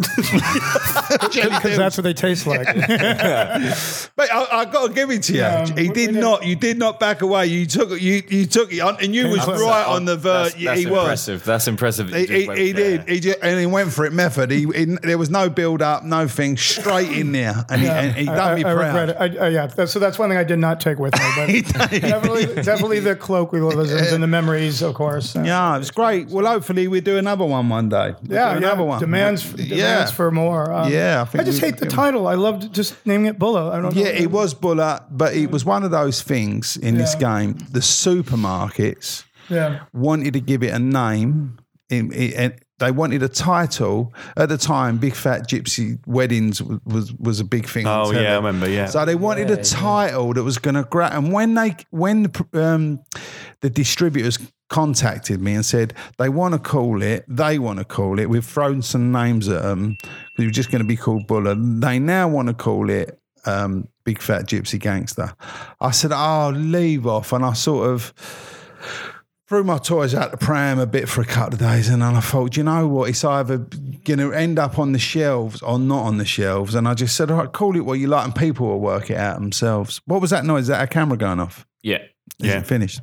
Because 1.36 1.78
that's 1.78 1.98
what 1.98 2.04
they 2.04 2.14
taste 2.14 2.48
like. 2.48 2.66
But 4.16 4.32
I, 4.32 4.48
I 4.62 4.66
got 4.66 4.88
to 4.88 4.94
give 4.94 5.10
it 5.12 5.24
to 5.24 5.34
you. 5.34 5.40
Yeah, 5.40 5.66
he 5.66 5.88
we- 5.90 5.94
did 5.94 6.16
we 6.16 6.22
not. 6.22 6.46
You 6.46 6.56
did 6.56 6.78
not 6.78 7.00
back 7.00 7.22
away. 7.22 7.48
You 7.48 7.66
took. 7.66 7.90
You 8.02 8.24
you 8.28 8.46
took 8.46 8.72
it 8.72 8.80
on, 8.80 8.98
and 9.02 9.14
you 9.14 9.28
was 9.30 9.42
close. 9.42 9.62
right 9.62 9.86
on 9.86 10.06
the 10.06 10.16
verge. 10.16 10.54
That's, 10.54 10.64
that's 10.64 10.80
he 10.80 10.86
was. 10.88 11.00
impressive. 11.00 11.44
That's 11.46 11.68
impressive. 11.68 12.10
that 12.12 12.18
He, 12.18 12.22
you 12.22 12.28
just 12.28 12.42
he, 12.42 12.48
went 12.48 12.60
he 12.60 12.72
there. 12.72 12.98
did. 13.00 13.10
He 13.10 13.20
just, 13.20 13.40
and 13.42 13.60
he 13.60 13.66
went 13.66 13.92
for 13.94 14.06
it 14.06 14.14
method. 14.14 14.52
He, 14.52 14.66
he 14.74 14.86
there 15.04 15.18
was 15.18 15.30
no 15.30 15.50
build 15.50 15.82
up, 15.82 16.04
no 16.04 16.28
thing. 16.28 16.58
Straight 16.58 17.12
in 17.12 17.32
there, 17.34 17.66
and 17.70 17.82
he, 17.82 17.88
and 17.88 18.16
he 18.16 18.26
done 18.26 18.40
I, 18.40 18.56
me 18.56 18.64
I 18.64 18.72
regret 18.72 19.16
proud. 19.18 19.32
it. 19.34 19.40
I, 19.40 19.46
uh, 19.46 19.50
yeah, 19.50 19.68
that's, 19.68 19.92
so 19.92 20.00
that's 20.00 20.18
one 20.18 20.30
thing 20.30 20.38
I 20.38 20.44
did 20.44 20.60
not 20.60 20.80
take 20.80 20.98
with 20.98 21.14
me. 21.14 21.62
But 21.74 21.92
definitely, 22.28 22.63
definitely 22.71 22.99
the 22.99 23.15
colloquialisms 23.15 24.11
and 24.11 24.21
the 24.23 24.28
memories, 24.28 24.82
of 24.82 24.93
course. 24.95 25.36
Yeah, 25.36 25.78
it's 25.78 25.91
great. 25.91 26.28
Well, 26.30 26.45
hopefully 26.45 26.88
we 26.88 27.01
do 27.01 27.17
another 27.17 27.45
one 27.45 27.69
one 27.69 27.89
day. 27.89 28.13
We'll 28.23 28.38
Yeah, 28.38 28.51
yeah. 28.51 28.57
another 28.57 28.84
one. 28.84 28.99
Demands, 28.99 29.43
demands 29.53 29.71
yeah. 29.71 30.05
for 30.07 30.32
more. 30.32 30.71
Um, 30.71 30.91
Yeah, 30.91 31.26
I 31.34 31.39
I, 31.39 31.43
just 31.43 31.61
we- 31.61 31.67
hate 31.67 31.78
the 31.78 31.86
title. 31.88 32.28
I 32.28 32.36
loved 32.36 32.73
just 32.73 32.95
naming 33.05 33.28
it 33.28 33.39
Bulla. 33.39 33.71
I 33.71 33.82
don't 33.82 33.95
know. 33.95 34.01
Yeah, 34.01 34.09
it 34.09 34.32
was 34.32 34.53
Bulla, 34.53 35.05
but 35.11 35.34
it 35.36 35.51
was 35.51 35.63
one 35.65 35.84
of 35.84 35.91
those 35.91 36.21
things 36.21 36.78
in 36.78 36.97
this 36.97 37.15
game. 37.15 37.53
The 37.71 37.82
supermarkets 37.82 39.23
Yeah, 39.49 39.82
wanted 39.93 40.34
to 40.34 40.39
give 40.39 40.63
it 40.63 40.73
a 40.73 40.80
name. 40.80 41.57
In, 41.89 42.11
in, 42.13 42.34
and 42.34 42.53
they 42.80 42.91
wanted 42.91 43.23
a 43.23 43.30
title 43.30 44.13
at 44.36 44.49
the 44.49 44.57
time. 44.57 44.97
Big 44.97 45.15
Fat 45.15 45.47
Gypsy 45.47 45.99
Weddings 46.05 46.61
was 46.61 46.80
was, 46.86 47.13
was 47.13 47.39
a 47.39 47.45
big 47.45 47.67
thing. 47.67 47.88
Oh, 47.88 48.11
telly. 48.11 48.23
yeah, 48.23 48.34
I 48.34 48.36
remember, 48.36 48.69
yeah. 48.69 48.88
So 48.88 49.05
they 49.05 49.15
wanted 49.15 49.49
a 49.49 49.63
title 49.63 50.34
that 50.34 50.43
was 50.43 50.57
going 50.57 50.76
to 50.76 50.84
grab. 50.84 51.13
And 51.13 51.32
when 51.32 51.53
they 51.53 51.76
when 51.91 52.23
the 52.23 52.47
um, 52.53 52.99
the 53.61 53.69
distributors 53.69 54.38
contacted 54.69 55.39
me 55.41 55.53
and 55.53 55.65
said 55.65 55.93
they 56.17 56.28
want 56.28 56.53
to 56.53 56.59
call 56.59 57.01
it, 57.01 57.23
they 57.28 57.59
want 57.59 57.80
to 57.80 57.86
call 57.86 58.19
it. 58.19 58.30
We've 58.30 58.45
thrown 58.45 58.82
some 58.82 59.11
names 59.11 59.47
at 59.47 59.61
them. 59.61 59.95
It 60.38 60.43
was 60.43 60.51
just 60.51 60.69
going 60.69 60.82
to 60.82 60.88
be 60.88 60.97
called 60.97 61.28
Bulla. 61.28 61.55
They 61.55 61.99
now 61.99 62.28
want 62.28 62.49
to 62.49 62.53
call 62.53 62.89
it 62.89 63.19
um, 63.45 63.88
Big 64.03 64.21
Fat 64.21 64.47
Gypsy 64.47 64.80
Gangster. 64.80 65.34
I 65.80 65.91
said, 65.91 66.11
"Oh, 66.13 66.51
leave 66.53 67.07
off," 67.07 67.32
and 67.32 67.45
I 67.45 67.53
sort 67.53 67.89
of 67.89 69.14
threw 69.48 69.64
my 69.64 69.78
toys 69.78 70.16
out 70.16 70.32
the 70.32 70.38
pram 70.38 70.80
a 70.80 70.86
bit 70.88 71.08
for 71.08 71.22
a 71.22 71.26
couple 71.26 71.54
of 71.54 71.60
days, 71.60 71.88
and 71.89 72.02
then 72.02 72.16
I 72.16 72.20
thought, 72.20 72.52
"Do 72.52 72.60
you 72.60 72.64
know 72.64 72.88
what? 72.88 73.10
It's 73.10 73.24
either 73.24 73.58
going 73.58 74.20
to 74.20 74.34
end 74.34 74.58
up 74.60 74.78
on 74.80 74.91
the 74.91 75.00
shelves 75.00 75.62
or 75.62 75.78
not 75.80 76.04
on 76.04 76.18
the 76.18 76.26
shelves. 76.26 76.76
And 76.76 76.88
I 76.88 76.93
just 76.93 77.16
said, 77.16 77.32
all 77.32 77.38
right, 77.38 77.52
call 77.52 77.76
it 77.76 77.82
what 77.82 77.93
you 78.00 78.08
like, 78.08 78.26
and 78.26 78.36
people 78.36 78.68
will 78.68 78.80
work 78.80 79.10
it 79.10 79.18
out 79.18 79.39
themselves. 79.39 80.00
What 80.06 80.22
was 80.22 80.30
that 80.30 80.46
noise? 80.46 80.64
Is 80.64 80.68
that 80.70 80.84
a 80.84 80.88
camera 80.88 81.18
going 81.18 81.39
off? 81.39 81.66
Yeah. 81.82 81.98
Is 82.39 82.48
Yeah. 82.50 82.60
it 82.60 82.68
finished? 82.68 83.02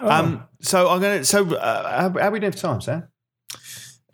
Um, 0.00 0.44
so 0.60 0.88
I'm 0.88 1.00
gonna. 1.00 1.24
So 1.24 1.54
uh, 1.54 2.00
how, 2.12 2.20
how 2.20 2.30
we 2.30 2.40
doing 2.40 2.52
for 2.52 2.58
time, 2.58 2.80
Sam? 2.80 3.08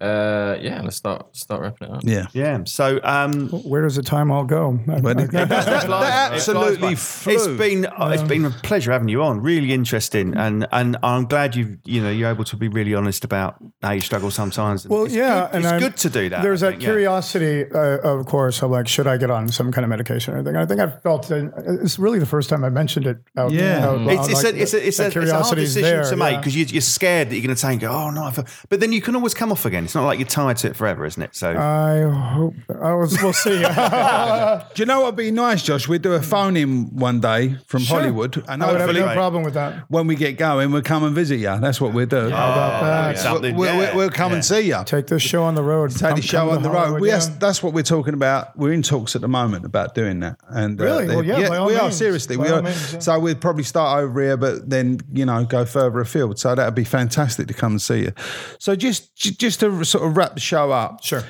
Uh, 0.00 0.56
yeah, 0.60 0.80
let's 0.82 0.96
start 0.96 1.36
start 1.36 1.60
wrapping 1.62 1.88
it 1.88 1.94
up. 1.94 2.00
Yeah. 2.04 2.26
Yeah. 2.32 2.64
So 2.64 3.00
um, 3.02 3.48
Where 3.48 3.82
does 3.82 3.96
the 3.96 4.02
time 4.02 4.30
all 4.30 4.44
go? 4.44 4.72
Where 4.72 5.14
did- 5.14 5.34
I- 5.34 5.42
I- 5.42 5.44
that, 5.44 5.86
that 5.88 6.32
absolutely 6.32 6.94
flew. 6.94 7.34
It's 7.34 7.46
been 7.46 7.86
uh, 7.86 8.10
it's 8.14 8.22
been 8.22 8.44
a 8.46 8.50
pleasure 8.50 8.92
having 8.92 9.08
you 9.08 9.22
on. 9.22 9.40
Really 9.40 9.72
interesting, 9.72 10.34
and 10.36 10.66
and 10.72 10.96
I'm 11.02 11.26
glad 11.26 11.54
you 11.56 11.78
you 11.84 12.02
know 12.02 12.10
you're 12.10 12.30
able 12.30 12.44
to 12.44 12.56
be 12.56 12.68
really 12.68 12.94
honest 12.94 13.24
about 13.24 13.56
how 13.82 13.92
you 13.92 14.00
struggle 14.00 14.30
sometimes. 14.30 14.86
Well, 14.88 15.04
it's 15.04 15.14
yeah, 15.14 15.46
good, 15.48 15.56
and 15.56 15.64
it's 15.64 15.72
I'm- 15.72 15.80
good 15.80 15.96
to 15.98 16.10
do 16.10 16.28
that. 16.30 16.42
There's 16.42 16.62
I 16.62 16.66
that 16.66 16.72
think, 16.72 16.82
yeah. 16.82 16.88
curiosity, 16.88 17.64
uh, 17.70 17.98
of 17.98 18.26
course, 18.26 18.62
of 18.62 18.70
like, 18.70 18.88
should 18.88 19.06
I 19.06 19.16
get 19.18 19.30
on 19.30 19.48
some 19.48 19.70
kind 19.72 19.84
of 19.84 19.90
medication 19.90 20.32
or 20.34 20.38
anything? 20.38 20.56
I 20.56 20.64
think 20.66 20.80
I 20.80 20.88
felt 21.00 21.30
it, 21.30 21.52
it's 21.82 21.98
really 21.98 22.18
the 22.18 22.26
first 22.26 22.48
time 22.48 22.64
I 22.64 22.70
mentioned 22.70 23.06
it. 23.06 23.18
Out, 23.36 23.52
Yeah. 23.52 23.86
out 23.86 24.00
It's, 24.00 24.06
loud, 24.06 24.30
it's, 24.30 24.42
like, 24.44 24.54
a, 24.54 24.62
it's, 24.62 24.74
a, 24.74 24.86
it's, 24.88 24.98
a, 25.00 25.06
it's 25.06 25.30
a 25.30 25.42
hard 25.42 25.56
decision 25.56 25.82
there, 25.82 26.04
to 26.04 26.16
make 26.16 26.32
yeah. 26.32 26.38
because 26.38 26.56
you, 26.56 26.64
you're 26.66 26.80
scared 26.80 27.28
that 27.30 27.34
you're 27.36 27.44
going 27.44 27.54
to 27.56 27.60
take 27.60 27.80
go, 27.80 27.90
oh 27.90 28.10
no, 28.10 28.24
I 28.24 28.30
feel, 28.30 28.44
but 28.68 28.80
then 28.80 28.92
you 28.92 29.00
can 29.00 29.14
always 29.16 29.34
come 29.34 29.52
off 29.52 29.64
again. 29.64 29.88
It's 29.90 29.96
not 29.96 30.04
like 30.04 30.20
you're 30.20 30.28
tied 30.28 30.56
to 30.58 30.68
it 30.68 30.76
forever, 30.76 31.04
isn't 31.04 31.20
it? 31.20 31.34
So 31.34 31.50
I 31.50 32.02
hope 32.32 32.54
I 32.80 32.94
was. 32.94 33.20
We'll 33.20 33.32
see. 33.32 33.58
You. 33.60 33.66
Do 34.74 34.82
you 34.82 34.86
know 34.86 35.00
what'd 35.00 35.16
be 35.16 35.32
nice, 35.32 35.64
Josh? 35.64 35.88
We'd 35.88 36.02
do 36.02 36.12
a 36.12 36.22
phone 36.22 36.56
in 36.56 36.94
one 36.96 37.18
day 37.18 37.56
from 37.66 37.82
Hollywood, 37.82 38.36
and 38.48 38.62
I 38.62 38.66
would 38.70 38.80
have 38.80 38.88
hopefully 38.88 39.04
no 39.04 39.12
problem 39.14 39.42
with 39.42 39.54
that. 39.54 39.86
when 39.88 40.06
we 40.06 40.14
get 40.14 40.38
going, 40.38 40.70
we'll 40.70 40.82
come 40.82 41.02
and 41.02 41.12
visit 41.12 41.38
you. 41.40 41.58
That's 41.58 41.80
what 41.80 41.92
we'll 41.92 42.06
do. 42.06 42.28
About 42.28 42.82
that. 42.82 43.16
yeah. 43.16 43.20
something, 43.20 43.56
We'll, 43.56 43.76
we'll, 43.76 43.96
we'll 43.96 44.10
come 44.10 44.30
yeah. 44.30 44.36
and 44.36 44.44
see 44.44 44.60
you. 44.60 44.80
Take 44.86 45.08
this 45.08 45.22
show 45.22 45.42
on 45.42 45.56
the 45.56 45.64
road. 45.64 45.90
Take 45.90 46.00
Come- 46.00 46.16
the 46.16 46.22
show 46.22 46.50
on 46.50 46.62
the 46.62 46.70
road. 46.70 46.78
Hollywood, 46.78 47.00
We 47.00 47.08
yeah. 47.08 47.14
that's, 47.14 47.26
that's 47.38 47.60
what 47.60 47.72
we're 47.72 47.82
talking 47.82 48.14
about. 48.14 48.56
We're 48.56 48.72
in 48.72 48.82
talks 48.82 49.16
at 49.16 49.22
the 49.22 49.28
moment 49.28 49.64
about 49.64 49.96
doing 49.96 50.20
that. 50.20 50.36
And 50.48 50.80
uh, 50.80 50.84
Really? 50.84 51.08
Well, 51.08 51.24
yeah, 51.24 51.48
by 51.48 51.56
all 51.56 51.66
we 51.66 51.74
are 51.74 51.82
means. 51.82 51.96
seriously. 51.96 52.36
By 52.36 52.42
we 52.44 52.48
all 52.50 52.58
are. 52.60 52.62
means, 52.62 52.92
yeah. 52.92 52.98
So 53.00 53.18
we'd 53.18 53.40
probably 53.40 53.64
start 53.64 54.04
over 54.04 54.22
here, 54.22 54.36
but 54.36 54.70
then 54.70 55.00
you 55.12 55.26
know 55.26 55.44
go 55.44 55.64
further 55.64 55.98
afield. 55.98 56.38
So 56.38 56.54
that'd 56.54 56.76
be 56.76 56.84
fantastic 56.84 57.48
to 57.48 57.54
come 57.54 57.72
and 57.72 57.82
see 57.82 58.02
you. 58.02 58.12
So 58.60 58.76
just 58.76 59.16
j- 59.16 59.32
just 59.32 59.58
to 59.60 59.70
sort 59.84 60.04
of 60.06 60.16
wrap 60.16 60.34
the 60.34 60.40
show 60.40 60.70
up, 60.72 61.02
Sure. 61.02 61.22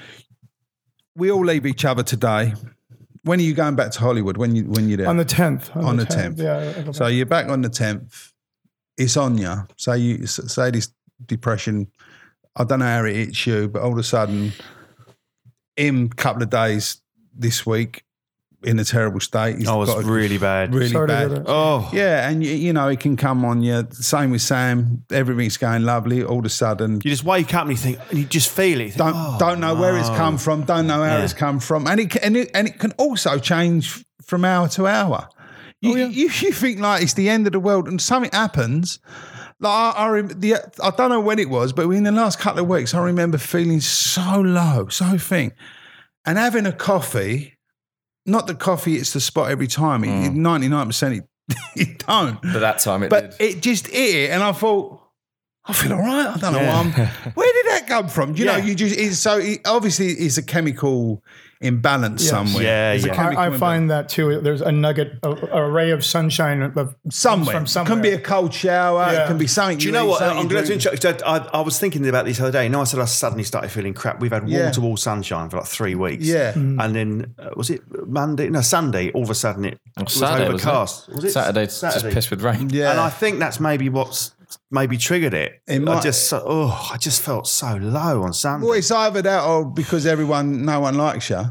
we 1.17 1.31
all 1.31 1.45
leave 1.45 1.67
each 1.67 1.85
other 1.85 2.03
today. 2.03 2.55
When 3.23 3.39
are 3.39 3.43
you 3.43 3.53
going 3.55 3.77
back 3.77 3.91
to 3.93 3.99
Hollywood? 4.01 4.37
When 4.39 4.57
you 4.57 4.65
when 4.65 4.89
you 4.89 4.97
there? 4.97 5.09
On 5.09 5.17
the 5.19 5.25
tenth. 5.25 5.75
On 5.77 5.97
the 5.97 6.07
10th. 6.07 6.39
Yeah. 6.39 6.93
So 6.93 7.07
you're 7.07 7.27
back 7.27 7.49
on 7.49 7.61
the 7.63 7.69
tenth. 7.69 8.33
It's 8.97 9.17
on 9.17 9.37
you. 9.37 9.67
Say 9.77 9.99
you 9.99 10.27
say 10.27 10.71
this 10.71 10.89
depression. 11.27 11.89
I 12.57 12.65
don't 12.65 12.79
know 12.79 12.87
how 12.87 13.05
it 13.05 13.15
hits 13.15 13.47
you, 13.47 13.69
but 13.69 13.83
all 13.83 13.93
of 13.93 13.99
a 13.99 14.03
sudden, 14.03 14.53
in 15.77 16.07
a 16.11 16.15
couple 16.15 16.43
of 16.43 16.51
days 16.51 17.01
this 17.35 17.65
week, 17.67 18.05
in 18.63 18.79
a 18.79 18.85
terrible 18.85 19.21
state. 19.21 19.57
he's 19.59 19.69
oh, 19.69 19.83
it's 19.83 19.93
got 19.93 20.05
a- 20.05 20.07
really 20.07 20.37
bad. 20.39 20.75
really 20.75 20.91
Sorry 20.91 21.07
bad. 21.07 21.45
Oh, 21.47 21.89
Yeah, 21.93 22.29
and 22.29 22.45
you, 22.45 22.53
you 22.53 22.73
know 22.73 22.89
it 22.89 23.01
can 23.01 23.17
come 23.17 23.45
on 23.45 23.63
you. 23.63 23.87
Same 23.93 24.31
with 24.31 24.43
Sam. 24.43 25.05
Everything's 25.11 25.57
going 25.57 25.85
lovely. 25.85 26.23
All 26.23 26.41
of 26.41 26.45
a 26.45 26.51
sudden, 26.51 26.95
you 27.03 27.11
just 27.11 27.25
wake 27.25 27.55
up 27.55 27.63
and 27.63 27.71
you 27.71 27.77
think, 27.77 27.99
and 28.11 28.19
you 28.19 28.25
just 28.27 28.51
feel 28.51 28.81
it. 28.81 28.89
Think, 28.93 28.99
don't 28.99 29.15
oh, 29.17 29.37
don't 29.39 29.61
know 29.61 29.75
where 29.75 29.97
it's 29.97 30.09
come 30.11 30.37
from. 30.39 30.65
Don't 30.65 30.87
know 30.87 31.03
how 31.03 31.17
Yeah. 31.19 31.25
it's 31.25 31.33
come 31.33 31.59
from, 31.61 31.87
and 31.87 32.01
it, 32.01 32.11
can, 32.11 32.23
and 32.23 32.37
it 32.37 32.51
and 32.55 32.69
it 32.69 32.79
can 32.79 32.93
also 32.93 33.39
change 33.39 34.05
from 34.23 34.45
hour 34.45 34.69
to 34.69 34.87
hour. 34.87 35.29
You, 35.81 35.97
you, 35.97 36.07
you 36.29 36.53
think 36.53 36.81
like 36.81 37.03
it's 37.03 37.15
the 37.15 37.31
end 37.31 37.47
of 37.47 37.53
the 37.55 37.61
world, 37.61 37.89
and 37.89 38.01
something 38.01 38.31
happens. 38.33 38.99
Like 39.63 39.95
I, 39.97 40.19
I, 40.19 40.23
the, 40.23 40.57
I 40.83 40.91
don't 40.91 41.11
know 41.11 41.21
when 41.21 41.39
it 41.39 41.49
was, 41.51 41.73
but 41.73 41.89
in 41.91 42.05
the 42.05 42.13
last 42.13 42.39
couple 42.39 42.63
of 42.63 42.69
weeks, 42.69 42.95
I 42.95 43.01
remember 43.03 43.39
feeling 43.39 43.81
so 43.81 44.41
low, 44.41 44.89
so 44.89 45.17
thing, 45.19 45.53
and 46.27 46.37
having 46.37 46.67
a 46.67 46.73
coffee. 46.73 47.57
Not 48.27 48.47
the 48.47 48.55
coffee 48.55 48.97
hits 48.97 49.13
the 49.13 49.21
spot 49.21 49.51
every 49.51 49.67
time. 49.67 50.03
Mm. 50.03 50.35
Ninety 50.35 50.69
nine 50.69 50.87
percent, 50.87 51.15
it, 51.49 51.57
it 51.77 52.07
don't. 52.07 52.41
But 52.43 52.61
that 52.61 52.79
time 52.79 53.03
it 53.03 53.11
But 53.11 53.39
did. 53.39 53.57
it 53.57 53.63
just 53.63 53.87
hit 53.89 54.15
it, 54.15 54.31
and 54.31 54.43
I 54.43 54.53
thought, 54.53 55.00
I 55.71 55.73
feel 55.73 55.93
all 55.93 55.99
right. 56.01 56.27
I 56.27 56.37
don't 56.39 56.53
know 56.53 56.61
Yeah. 56.61 56.83
what 56.85 56.99
I'm. 56.99 57.33
Where 57.35 57.53
did 57.53 57.67
that 57.73 57.87
come 57.89 58.09
from? 58.09 58.37
You 58.37 58.45
know, 58.47 58.57
you 58.57 58.75
just 58.75 58.97
it's 58.99 59.19
so 59.19 59.39
it, 59.39 59.61
obviously 59.67 60.09
it's 60.09 60.37
a 60.39 60.43
chemical 60.43 61.23
imbalance 61.63 62.23
Yes. 62.23 62.31
somewhere. 62.31 62.63
Yeah, 62.65 62.91
There's 62.93 63.05
a 63.05 63.09
yeah. 63.09 63.15
chemical 63.15 63.39
I, 63.39 63.43
I 63.43 63.47
imbalance. 63.49 63.61
find 63.61 63.91
that 63.91 64.09
too. 64.09 64.41
There's 64.41 64.63
a 64.63 64.73
nugget, 64.73 65.19
a, 65.23 65.29
a 65.31 65.71
ray 65.71 65.91
of 65.91 66.03
sunshine 66.05 66.63
of 66.63 66.97
somewhere. 67.11 67.67
from 67.67 67.83
It 67.83 67.87
can 67.87 68.01
be 68.01 68.11
a 68.13 68.19
cold 68.21 68.55
shower. 68.55 69.13
It 69.13 69.27
can 69.27 69.37
be 69.37 69.47
something. 69.47 69.77
Do 69.77 69.85
you 69.87 69.93
know 69.93 70.07
eat, 70.07 70.09
what? 70.09 70.23
I'm 70.23 70.37
you 70.45 70.49
going 70.49 70.65
to 70.65 70.79
drink. 70.79 70.87
interrupt. 71.05 71.23
I, 71.23 71.37
I 71.53 71.61
was 71.61 71.79
thinking 71.79 72.09
about 72.09 72.25
this 72.25 72.39
the 72.39 72.45
other 72.45 72.53
day. 72.53 72.65
You 72.65 72.71
No, 72.71 72.81
I 72.81 72.85
said 72.85 72.99
I 73.01 73.05
suddenly 73.05 73.45
started 73.45 73.71
feeling 73.71 73.93
crap. 73.93 74.21
We've 74.21 74.33
had 74.33 74.49
Yeah. 74.49 74.63
wall 74.65 74.71
to 74.73 74.81
wall 74.81 74.97
sunshine 74.97 75.51
for 75.51 75.59
like 75.59 75.67
three 75.67 75.95
weeks. 75.95 76.25
Yeah. 76.25 76.53
Mm. 76.55 76.83
And 76.83 76.95
then, 76.97 77.35
uh, 77.39 77.51
was 77.57 77.69
it 77.69 77.83
Monday? 78.09 78.49
No, 78.49 78.63
Sunday, 78.63 79.11
all 79.13 79.25
of 79.25 79.31
a 79.31 79.35
sudden 79.35 79.67
it 79.67 79.79
was 79.99 80.15
Saturday, 80.15 80.51
wasn't 80.51 80.63
it? 80.63 80.67
overcast. 80.67 81.09
Was 81.15 81.25
it 81.25 81.31
Saturday, 81.33 81.67
just 81.67 82.09
pissed 82.09 82.31
with 82.31 82.41
rain. 82.43 82.71
Yeah. 82.71 82.91
And 82.93 83.01
I 83.01 83.11
think 83.11 83.39
that's 83.39 83.61
maybe 83.61 83.91
what's 83.91 84.33
maybe 84.71 84.97
triggered 84.97 85.35
it. 85.35 85.63
It 85.67 85.87
I 85.89 86.01
just, 86.01 86.33
oh, 86.33 86.89
I 86.93 86.97
just 86.97 87.23
felt 87.23 87.47
so 87.47 87.77
low 87.77 88.23
on 88.23 88.33
Sunday. 88.33 88.67
well, 88.67 88.75
it's 88.77 88.91
either 88.91 89.23
that 89.23 89.45
or 89.45 89.65
because 89.65 90.07
everyone, 90.07 90.65
no 90.65 90.81
one 90.81 90.97
likes 90.97 91.31
you. 91.31 91.43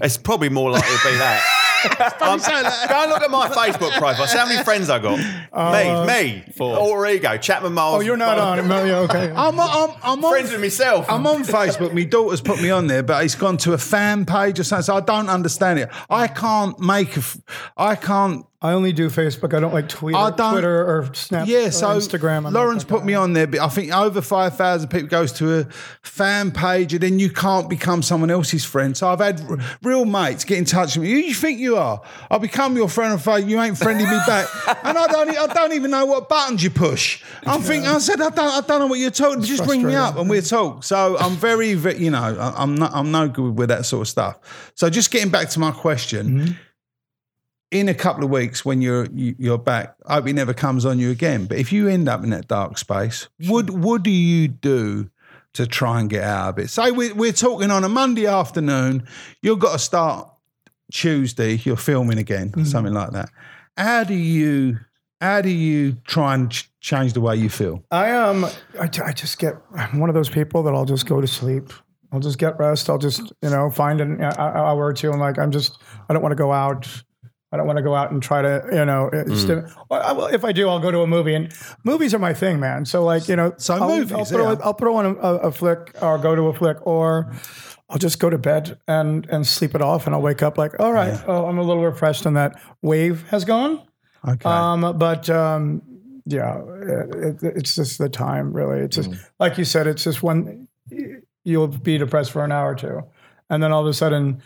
It's 0.00 0.16
probably 0.16 0.48
more 0.48 0.70
likely 0.70 0.96
to 0.96 1.04
be 1.10 1.16
that. 1.18 1.58
Um, 1.84 2.38
go 2.38 3.02
and 3.02 3.10
look 3.10 3.22
at 3.22 3.30
my 3.32 3.48
Facebook 3.48 3.90
profile. 3.98 4.26
See 4.28 4.38
how 4.38 4.46
many 4.46 4.62
friends 4.62 4.88
I 4.88 5.00
got. 5.00 5.18
me, 5.18 6.06
me, 6.06 6.44
Four. 6.56 6.76
Alter 6.76 7.06
ego, 7.06 7.36
Chapman 7.36 7.72
Miles. 7.72 7.96
Oh, 7.96 8.00
you're 8.00 8.16
not 8.16 8.38
on 8.38 8.60
it. 8.60 8.66
No, 8.66 8.84
yeah, 8.84 8.98
okay. 9.00 9.32
I'm, 9.36 9.58
I'm, 9.58 9.90
I'm 10.00 10.24
on 10.24 10.30
friends 10.32 10.52
with 10.52 10.60
myself. 10.60 11.06
I'm 11.08 11.26
on 11.26 11.42
Facebook. 11.42 11.92
My 11.92 12.04
daughter's 12.04 12.40
put 12.40 12.62
me 12.62 12.70
on 12.70 12.86
there, 12.86 13.02
but 13.02 13.24
it's 13.24 13.34
gone 13.34 13.56
to 13.58 13.72
a 13.72 13.78
fan 13.78 14.24
page 14.26 14.60
or 14.60 14.64
something. 14.64 14.84
So 14.84 14.94
I 14.94 15.00
don't 15.00 15.28
understand 15.28 15.80
it. 15.80 15.88
I 16.08 16.28
can't 16.28 16.78
make 16.78 17.16
a. 17.16 17.18
F- 17.18 17.38
I 17.76 17.96
can't. 17.96 18.46
I 18.64 18.72
only 18.72 18.92
do 18.92 19.10
Facebook. 19.10 19.54
I 19.54 19.60
don't 19.60 19.74
like 19.74 19.88
Twitter, 19.88 20.16
I 20.16 20.30
don't- 20.30 20.52
Twitter 20.52 20.86
or 20.86 21.10
Snap. 21.14 21.48
Yeah. 21.48 21.66
or 21.66 21.70
So 21.72 21.88
Instagram. 21.88 22.46
I'm 22.46 22.52
Lawrence 22.52 22.84
put 22.84 23.04
me 23.04 23.14
on 23.14 23.32
there, 23.32 23.46
but 23.48 23.58
I 23.60 23.68
think 23.68 23.92
over 23.92 24.20
five 24.22 24.56
thousand 24.56 24.88
people 24.88 25.08
goes 25.08 25.32
to 25.34 25.60
a 25.60 25.64
fan 26.02 26.52
page, 26.52 26.92
and 26.94 27.02
then 27.02 27.18
you 27.18 27.28
can't 27.30 27.68
become 27.68 28.02
someone 28.02 28.30
else's 28.30 28.64
friend. 28.64 28.96
So 28.96 29.08
I've 29.08 29.18
had 29.20 29.40
r- 29.50 29.58
real 29.82 30.04
mates 30.04 30.44
get 30.44 30.58
in 30.58 30.64
touch 30.64 30.96
with 30.96 31.02
me. 31.04 31.12
Who 31.12 31.18
you 31.18 31.34
think 31.34 31.58
you 31.58 31.76
are? 31.76 32.00
I 32.30 32.38
become 32.38 32.76
your 32.76 32.88
friend, 32.88 33.20
and 33.26 33.50
you 33.50 33.60
ain't 33.60 33.76
friendly 33.76 34.04
me 34.04 34.18
back, 34.26 34.46
and 34.84 34.96
I 34.96 35.06
don't. 35.08 35.30
I 35.36 35.46
don't 35.52 35.72
even 35.72 35.90
know 35.90 36.06
what 36.06 36.28
buttons 36.28 36.62
you 36.62 36.70
push. 36.70 37.22
I'm 37.44 37.62
thinking. 37.62 37.88
I 37.90 37.98
said 37.98 38.20
I 38.20 38.30
don't. 38.30 38.38
I 38.38 38.60
don't 38.66 38.78
know 38.80 38.86
what 38.86 38.98
you're 39.00 39.10
talking. 39.10 39.42
Just 39.42 39.64
bring 39.64 39.84
me 39.84 39.94
up 39.94 40.16
and 40.16 40.30
we'll 40.30 40.42
talk. 40.42 40.84
So 40.84 41.16
I'm 41.18 41.32
very, 41.36 41.74
very 41.74 41.98
you 41.98 42.10
know, 42.10 42.52
I'm 42.56 42.76
not. 42.76 42.92
I'm 42.94 43.10
no 43.10 43.28
good 43.28 43.58
with 43.58 43.70
that 43.70 43.86
sort 43.86 44.02
of 44.02 44.08
stuff. 44.08 44.72
So 44.76 44.88
just 44.88 45.10
getting 45.10 45.30
back 45.30 45.48
to 45.50 45.58
my 45.60 45.72
question. 45.72 46.26
Mm-hmm. 46.28 46.52
In 47.72 47.88
a 47.88 47.94
couple 47.94 48.22
of 48.22 48.28
weeks, 48.28 48.66
when 48.66 48.82
you're 48.82 49.06
you, 49.06 49.34
you're 49.38 49.58
back, 49.58 49.96
I 50.06 50.14
hope 50.14 50.28
it 50.28 50.34
never 50.34 50.52
comes 50.52 50.84
on 50.84 50.98
you 50.98 51.10
again. 51.10 51.46
But 51.46 51.56
if 51.56 51.72
you 51.72 51.88
end 51.88 52.06
up 52.06 52.22
in 52.22 52.28
that 52.30 52.46
dark 52.46 52.76
space, 52.76 53.28
what 53.46 53.70
what 53.70 54.02
do 54.02 54.10
you 54.10 54.46
do 54.46 55.10
to 55.54 55.66
try 55.66 55.98
and 55.98 56.10
get 56.10 56.22
out 56.22 56.50
of 56.50 56.58
it? 56.58 56.68
Say 56.68 56.90
we're, 56.90 57.14
we're 57.14 57.32
talking 57.32 57.70
on 57.70 57.82
a 57.82 57.88
Monday 57.88 58.26
afternoon, 58.26 59.06
you've 59.40 59.58
got 59.58 59.72
to 59.72 59.78
start 59.78 60.28
Tuesday, 60.92 61.54
you're 61.64 61.78
filming 61.78 62.18
again, 62.18 62.52
something 62.66 62.92
like 62.92 63.12
that. 63.12 63.30
How 63.78 64.04
do 64.04 64.14
you 64.14 64.78
how 65.22 65.40
do 65.40 65.48
you 65.48 65.92
try 66.06 66.34
and 66.34 66.50
ch- 66.50 66.70
change 66.80 67.14
the 67.14 67.20
way 67.22 67.36
you 67.36 67.48
feel? 67.48 67.82
I 67.90 68.10
um, 68.10 68.44
I, 68.78 68.90
I 69.04 69.12
just 69.12 69.38
get. 69.38 69.54
I'm 69.74 69.98
one 69.98 70.10
of 70.10 70.14
those 70.14 70.28
people 70.28 70.62
that 70.64 70.74
I'll 70.74 70.84
just 70.84 71.06
go 71.06 71.22
to 71.22 71.26
sleep. 71.26 71.72
I'll 72.12 72.20
just 72.20 72.36
get 72.38 72.58
rest. 72.58 72.90
I'll 72.90 72.98
just 72.98 73.32
you 73.40 73.48
know 73.48 73.70
find 73.70 74.02
an 74.02 74.20
hour 74.20 74.84
or 74.84 74.92
two. 74.92 75.10
and 75.10 75.20
like 75.20 75.38
I'm 75.38 75.52
just. 75.52 75.78
I 76.10 76.12
don't 76.12 76.22
want 76.22 76.32
to 76.32 76.36
go 76.36 76.52
out. 76.52 76.86
I 77.52 77.56
don't 77.56 77.66
want 77.66 77.76
to 77.76 77.82
go 77.82 77.94
out 77.94 78.10
and 78.10 78.22
try 78.22 78.42
to 78.42 78.62
you 78.72 78.84
know. 78.84 79.10
Mm. 79.12 79.36
sti- 79.36 79.82
well, 79.90 80.02
I, 80.02 80.12
well, 80.12 80.26
if 80.26 80.44
I 80.44 80.52
do, 80.52 80.68
I'll 80.68 80.80
go 80.80 80.90
to 80.90 81.00
a 81.00 81.06
movie. 81.06 81.34
And 81.34 81.52
movies 81.84 82.14
are 82.14 82.18
my 82.18 82.32
thing, 82.32 82.58
man. 82.58 82.84
So 82.84 83.04
like 83.04 83.28
you 83.28 83.36
know, 83.36 83.54
So 83.58 83.74
I'll, 83.74 83.88
movies, 83.88 84.12
I'll 84.12 84.24
throw, 84.24 84.52
yeah. 84.52 84.58
I'll 84.64 84.72
throw 84.72 84.96
on 84.96 85.06
a, 85.06 85.14
a, 85.14 85.36
a 85.36 85.52
flick 85.52 85.94
or 86.00 86.18
go 86.18 86.34
to 86.34 86.42
a 86.48 86.54
flick 86.54 86.84
or. 86.86 87.32
I'll 87.90 87.98
just 87.98 88.18
go 88.18 88.30
to 88.30 88.38
bed 88.38 88.78
and 88.88 89.26
and 89.28 89.46
sleep 89.46 89.74
it 89.74 89.82
off, 89.82 90.06
and 90.06 90.14
I'll 90.14 90.22
wake 90.22 90.42
up 90.42 90.56
like, 90.56 90.80
all 90.80 90.94
right, 90.94 91.12
oh, 91.26 91.44
I'm 91.44 91.58
a 91.58 91.62
little 91.62 91.84
refreshed, 91.84 92.24
and 92.24 92.34
that 92.38 92.58
wave 92.80 93.28
has 93.28 93.44
gone. 93.44 93.82
Okay. 94.26 94.48
Um, 94.48 94.96
but 94.96 95.28
um, 95.28 95.82
yeah, 96.24 96.58
it, 96.80 97.42
it, 97.42 97.56
it's 97.56 97.74
just 97.74 97.98
the 97.98 98.08
time, 98.08 98.54
really. 98.54 98.78
It's 98.78 98.96
just 98.96 99.10
like 99.38 99.58
you 99.58 99.66
said. 99.66 99.86
It's 99.86 100.04
just 100.04 100.22
when 100.22 100.68
you'll 101.44 101.68
be 101.68 101.98
depressed 101.98 102.32
for 102.32 102.42
an 102.44 102.52
hour 102.52 102.70
or 102.72 102.74
two, 102.74 103.02
and 103.50 103.62
then 103.62 103.72
all 103.72 103.82
of 103.82 103.86
a 103.88 103.92
sudden, 103.92 104.40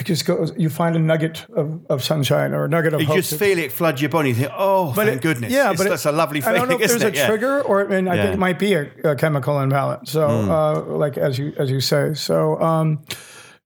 it 0.00 0.06
just 0.06 0.24
goes. 0.24 0.52
You 0.56 0.70
find 0.70 0.96
a 0.96 0.98
nugget 0.98 1.44
of, 1.54 1.84
of 1.90 2.02
sunshine 2.02 2.52
or 2.54 2.64
a 2.64 2.68
nugget 2.68 2.94
of 2.94 3.00
you 3.02 3.06
just 3.06 3.38
feel 3.38 3.58
it 3.58 3.70
flood 3.70 4.00
your 4.00 4.08
body. 4.10 4.30
You 4.30 4.34
think, 4.34 4.52
oh, 4.56 4.92
thank 4.92 5.08
it- 5.10 5.22
goodness. 5.22 5.52
Yeah, 5.52 5.60
It's- 5.70 5.76
but 5.78 5.86
it- 5.86 5.90
that's 5.90 6.06
a 6.06 6.12
lovely 6.12 6.40
feeling. 6.40 6.56
I 6.56 6.58
don't 6.58 6.68
know 6.70 6.80
if 6.80 6.88
there's 6.88 7.02
it? 7.02 7.14
a 7.14 7.16
Yeah. 7.16 7.26
trigger, 7.26 7.60
or 7.62 7.86
I 7.90 7.98
Yeah. 7.98 8.22
think 8.22 8.34
it 8.34 8.38
might 8.38 8.58
be 8.58 8.74
a, 8.74 8.88
a 9.04 9.14
chemical 9.16 9.60
imbalance. 9.60 10.10
So, 10.10 10.26
uh, 10.26 10.80
like 10.96 11.18
as 11.18 11.38
you 11.38 11.52
as 11.58 11.70
you 11.70 11.80
say, 11.80 12.14
so 12.14 12.60
um, 12.60 13.02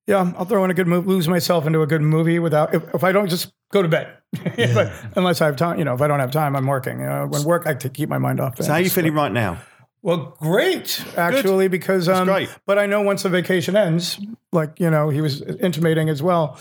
Yeah, 0.06 0.32
I'll 0.36 0.44
throw 0.44 0.62
in 0.64 0.70
a 0.70 0.74
good 0.74 0.86
movie, 0.86 1.08
lose 1.08 1.28
myself 1.28 1.66
into 1.66 1.80
a 1.80 1.86
good 1.86 2.02
movie 2.02 2.38
without 2.38 2.74
if, 2.74 2.82
if 2.94 3.02
I 3.02 3.10
don't 3.12 3.28
just 3.30 3.52
go 3.72 3.80
to 3.80 3.88
bed. 3.88 4.08
I- 4.58 4.92
unless 5.16 5.40
I 5.40 5.46
have 5.46 5.56
time, 5.56 5.78
you 5.78 5.84
know, 5.86 5.94
if 5.94 6.02
I 6.02 6.08
don't 6.08 6.20
have 6.20 6.30
time, 6.30 6.54
I'm 6.56 6.66
working. 6.66 7.00
You 7.00 7.06
know, 7.06 7.26
when 7.26 7.42
work, 7.44 7.66
I 7.66 7.72
to 7.74 7.88
keep 7.88 8.08
my 8.10 8.18
mind 8.18 8.38
off. 8.40 8.56
So 8.58 8.64
how 8.64 8.74
are 8.74 8.80
you 8.80 8.90
feeling 8.90 9.14
right 9.14 9.32
now? 9.32 9.58
Well, 10.04 10.36
great 10.38 11.02
actually, 11.16 11.68
because 11.68 12.10
um, 12.10 12.26
great. 12.26 12.50
But 12.66 12.78
I 12.78 12.84
know 12.84 13.00
once 13.00 13.22
the 13.22 13.30
vacation 13.30 13.74
ends, 13.74 14.20
like 14.52 14.78
you 14.78 14.90
know, 14.90 15.08
he 15.08 15.22
was 15.22 15.40
intimating 15.40 16.10
as 16.10 16.22
well. 16.22 16.58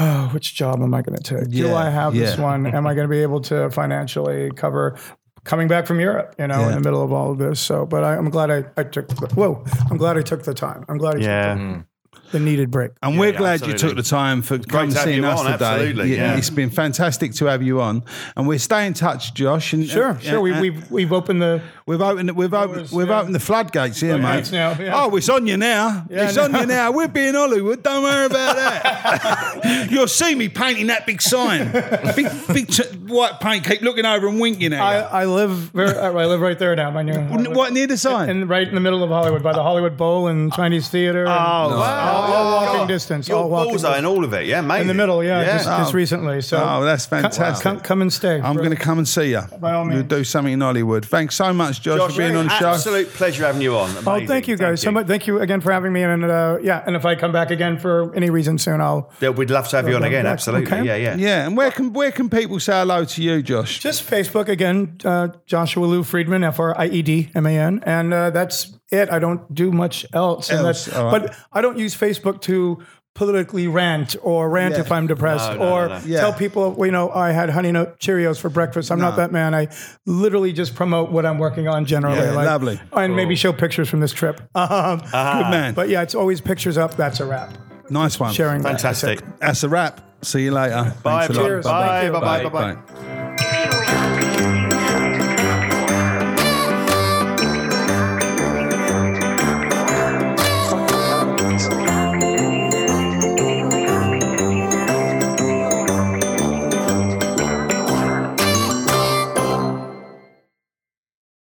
Oh, 0.00 0.28
which 0.34 0.54
job 0.56 0.82
am 0.82 0.92
I 0.92 1.02
going 1.02 1.16
to 1.16 1.22
take? 1.22 1.50
Do 1.50 1.72
I 1.72 1.88
have 1.88 2.14
this 2.14 2.36
one? 2.36 2.66
Am 2.66 2.84
I 2.84 2.94
going 2.94 3.06
to 3.08 3.10
be 3.10 3.22
able 3.22 3.40
to 3.42 3.70
financially 3.70 4.50
cover 4.56 4.98
coming 5.44 5.68
back 5.68 5.86
from 5.86 6.00
Europe? 6.00 6.34
You 6.36 6.48
know, 6.48 6.68
in 6.68 6.74
the 6.74 6.80
middle 6.80 7.02
of 7.04 7.12
all 7.12 7.30
of 7.30 7.38
this. 7.38 7.60
So, 7.60 7.86
but 7.86 8.02
I, 8.02 8.16
I'm 8.16 8.28
glad 8.28 8.50
I, 8.50 8.64
I 8.76 8.82
took. 8.82 9.06
The, 9.06 9.28
whoa, 9.34 9.64
I'm 9.88 9.96
glad 9.96 10.18
I 10.18 10.22
took 10.22 10.42
the 10.42 10.52
time. 10.54 10.84
I'm 10.88 10.98
glad 10.98 11.14
I 11.14 11.20
Yeah. 11.20 11.54
took 11.54 11.84
the 12.32 12.40
needed 12.40 12.70
break. 12.70 12.90
And 13.02 13.18
we're 13.18 13.32
yeah, 13.32 13.38
glad 13.38 13.66
you 13.66 13.74
took 13.74 13.94
the 13.94 14.02
time 14.02 14.42
for 14.42 14.58
coming 14.58 14.90
to 14.90 14.96
have 14.96 15.04
seeing 15.04 15.24
us 15.24 15.38
on, 15.38 15.52
today. 15.52 15.64
absolutely, 15.64 16.16
yeah. 16.16 16.36
It's 16.36 16.50
been 16.50 16.70
fantastic 16.70 17.32
to 17.34 17.44
have 17.46 17.62
you 17.62 17.80
on, 17.80 18.02
and 18.36 18.48
we'll 18.48 18.58
stay 18.58 18.86
in 18.86 18.94
touch, 18.94 19.34
Josh. 19.34 19.72
And, 19.72 19.86
Sure, 19.86 20.10
and- 20.10 20.22
sure. 20.22 20.40
We, 20.40 20.58
we've 20.58 20.90
we've 20.90 21.12
opened 21.12 21.40
the. 21.42 21.62
We've 21.86 22.00
opened 22.00 22.30
we've 22.30 22.54
opened 22.54 22.78
Doors, 22.78 22.92
we've 22.92 23.08
yeah. 23.08 23.20
opened 23.20 23.34
the 23.34 23.40
floodgates 23.40 24.00
here, 24.00 24.18
Floodgates 24.18 24.50
mate. 24.50 24.56
now, 24.56 24.70
yeah. 24.82 24.92
Oh, 25.04 25.14
it's 25.16 25.28
on 25.28 25.46
you 25.46 25.58
now. 25.58 26.06
it's 26.08 26.38
I 26.38 26.44
on 26.44 26.54
you 26.54 26.64
now. 26.64 26.90
We'll 26.92 27.08
be 27.08 27.26
in 27.26 27.34
Hollywood. 27.34 27.82
Don't 27.82 28.02
worry 28.02 28.24
about 28.24 28.56
that. 28.56 29.88
You'll 29.90 30.08
see 30.08 30.34
me 30.34 30.48
painting 30.48 30.86
that 30.86 31.04
big 31.06 31.20
sign, 31.20 31.70
big 32.16 32.26
big 32.48 32.68
t- 32.68 32.84
white 33.06 33.38
paint. 33.38 33.66
Keep 33.66 33.82
looking 33.82 34.06
over 34.06 34.26
and 34.28 34.40
winking 34.40 34.72
at 34.72 34.80
I, 34.80 34.96
you. 34.96 35.04
I 35.04 35.24
live 35.26 35.50
very, 35.74 35.90
I 35.94 36.08
live 36.24 36.40
right 36.40 36.58
there 36.58 36.74
now. 36.74 36.90
My 36.90 37.02
new, 37.02 37.18
what 37.52 37.74
near 37.74 37.86
the 37.86 37.98
sign? 37.98 38.30
in 38.30 38.48
right 38.48 38.66
in 38.66 38.74
the 38.74 38.80
middle 38.80 39.02
of 39.04 39.10
Hollywood 39.10 39.42
by 39.42 39.52
the 39.52 39.62
Hollywood 39.62 39.98
Bowl 39.98 40.28
and 40.28 40.54
Chinese 40.54 40.88
Theater. 40.88 41.24
and 41.26 41.28
Oh, 41.34 41.34
wow. 41.34 42.12
all, 42.12 42.32
all 42.32 42.52
walking 42.62 42.78
God. 42.78 42.88
distance. 42.88 43.28
You're 43.28 43.36
all 43.36 43.50
walking 43.50 43.72
bullseye 43.72 43.98
and 43.98 44.06
all 44.06 44.24
of 44.24 44.32
it, 44.32 44.46
yeah, 44.46 44.62
mate. 44.62 44.80
in 44.80 44.86
the 44.86 44.94
middle. 44.94 45.22
Yeah, 45.22 45.44
Just, 45.44 45.66
just 45.66 45.92
Oh. 45.92 45.96
recently. 45.96 46.40
So 46.40 46.56
oh, 46.66 46.82
that's 46.82 47.04
fantastic. 47.04 47.62
come, 47.62 47.80
come 47.80 48.00
and 48.00 48.10
stay. 48.10 48.40
I'm 48.40 48.56
going 48.56 48.70
to 48.70 48.76
come 48.76 48.96
and 48.96 49.06
see 49.06 49.32
you. 49.32 49.42
By 49.60 49.74
all 49.74 49.86
We'll 49.86 50.02
do 50.02 50.24
something 50.24 50.54
in 50.54 50.62
Hollywood. 50.62 51.04
Thanks 51.04 51.34
so 51.34 51.52
much, 51.52 51.73
Josh, 51.78 51.98
Josh, 51.98 52.12
for 52.12 52.18
being 52.18 52.36
on 52.36 52.46
the 52.46 52.58
show. 52.58 52.70
absolute 52.70 53.08
pleasure 53.08 53.44
having 53.44 53.62
you 53.62 53.76
on. 53.76 53.90
Oh, 54.06 54.26
thank 54.26 54.48
you 54.48 54.56
guys 54.56 54.80
so 54.80 54.90
much. 54.90 55.06
Thank 55.06 55.26
you 55.26 55.40
again 55.40 55.60
for 55.60 55.72
having 55.72 55.92
me. 55.92 56.02
And 56.02 56.24
uh, 56.24 56.58
yeah, 56.62 56.82
and 56.86 56.96
if 56.96 57.04
I 57.04 57.14
come 57.14 57.32
back 57.32 57.50
again 57.50 57.78
for 57.78 58.14
any 58.14 58.30
reason 58.30 58.58
soon, 58.58 58.80
I'll 58.80 59.10
Yeah, 59.20 59.30
we'd 59.30 59.50
love 59.50 59.68
to 59.68 59.76
have 59.76 59.88
you 59.88 59.96
on 59.96 60.02
Okay. 60.02 60.08
again. 60.08 60.26
Absolutely. 60.26 60.66
Okay. 60.66 60.84
Yeah, 60.84 60.96
yeah. 60.96 61.16
Yeah, 61.16 61.46
and 61.46 61.56
where 61.56 61.70
can 61.70 61.92
where 61.92 62.12
can 62.12 62.28
people 62.30 62.60
say 62.60 62.72
hello 62.72 63.04
to 63.04 63.22
you, 63.22 63.42
Josh? 63.42 63.78
just 63.80 64.08
Facebook 64.08 64.48
again. 64.48 64.98
Uh, 65.04 65.28
Joshua 65.46 65.86
Lou 65.86 66.02
Friedman, 66.02 66.44
F 66.44 66.58
R 66.60 66.78
I 66.78 66.86
E 66.86 67.02
D 67.02 67.30
M 67.34 67.46
A 67.46 67.58
N, 67.58 67.82
and 67.84 68.12
uh, 68.14 68.30
that's 68.30 68.76
it. 68.90 69.10
I 69.10 69.18
don't 69.18 69.52
do 69.54 69.72
much 69.72 70.04
else. 70.12 70.50
And 70.50 70.66
Else, 70.66 70.84
that's, 70.86 70.96
all 70.96 71.10
right. 71.10 71.22
But 71.22 71.36
I 71.52 71.60
don't 71.60 71.78
use 71.78 71.96
Facebook 71.96 72.40
to 72.42 72.82
politically 73.14 73.68
rant 73.68 74.16
or 74.22 74.50
rant 74.50 74.74
Yeah. 74.74 74.80
if 74.80 74.90
I'm 74.92 75.06
depressed 75.06 75.52
No, 75.52 75.56
no, 75.58 75.72
or 75.72 75.88
no, 75.88 75.98
no. 75.98 76.04
Yeah. 76.04 76.20
tell 76.20 76.32
people, 76.32 76.74
you 76.84 76.90
know, 76.90 77.10
I 77.10 77.30
had 77.30 77.48
honey 77.50 77.70
nut 77.72 77.98
Cheerios 78.00 78.40
for 78.40 78.48
breakfast. 78.48 78.90
I'm 78.90 78.98
not 78.98 79.16
that 79.16 79.30
man. 79.32 79.54
I 79.54 79.68
literally 80.04 80.52
just 80.52 80.74
promote 80.74 81.10
what 81.12 81.24
I'm 81.24 81.38
working 81.38 81.68
on 81.68 81.84
generally. 81.86 82.18
Yeah, 82.18 82.32
lovely. 82.32 82.80
And 82.92 83.14
maybe 83.14 83.36
show 83.36 83.52
pictures 83.52 83.88
from 83.88 84.00
this 84.00 84.12
trip. 84.12 84.40
Um, 84.56 84.98
Good 84.98 85.50
man. 85.50 85.74
But 85.74 85.88
yeah, 85.88 86.02
it's 86.02 86.14
always 86.14 86.40
pictures 86.40 86.76
up. 86.76 86.96
That's 86.96 87.20
a 87.20 87.24
wrap. 87.26 87.56
nice 87.90 88.18
one. 88.18 88.32
Sharing 88.32 88.62
that. 88.62 88.68
Fantastic. 88.80 89.20
That's 89.38 89.62
a 89.62 89.68
wrap. 89.68 90.00
See 90.22 90.42
you 90.44 90.52
later. 90.52 90.94
Bye, 91.02 91.26
Thanks 91.26 91.36
a 91.36 91.40
lot. 91.40 91.46
Cheers. 91.48 91.64
Bye, 91.66 91.86
Thank 92.00 92.06
you. 92.06 92.12
bye, 92.12 92.20
bye, 92.20 92.42
Bye. 92.44 92.48
bye, 92.50 92.74
bye. 92.74 92.80
Bye. 92.82 92.93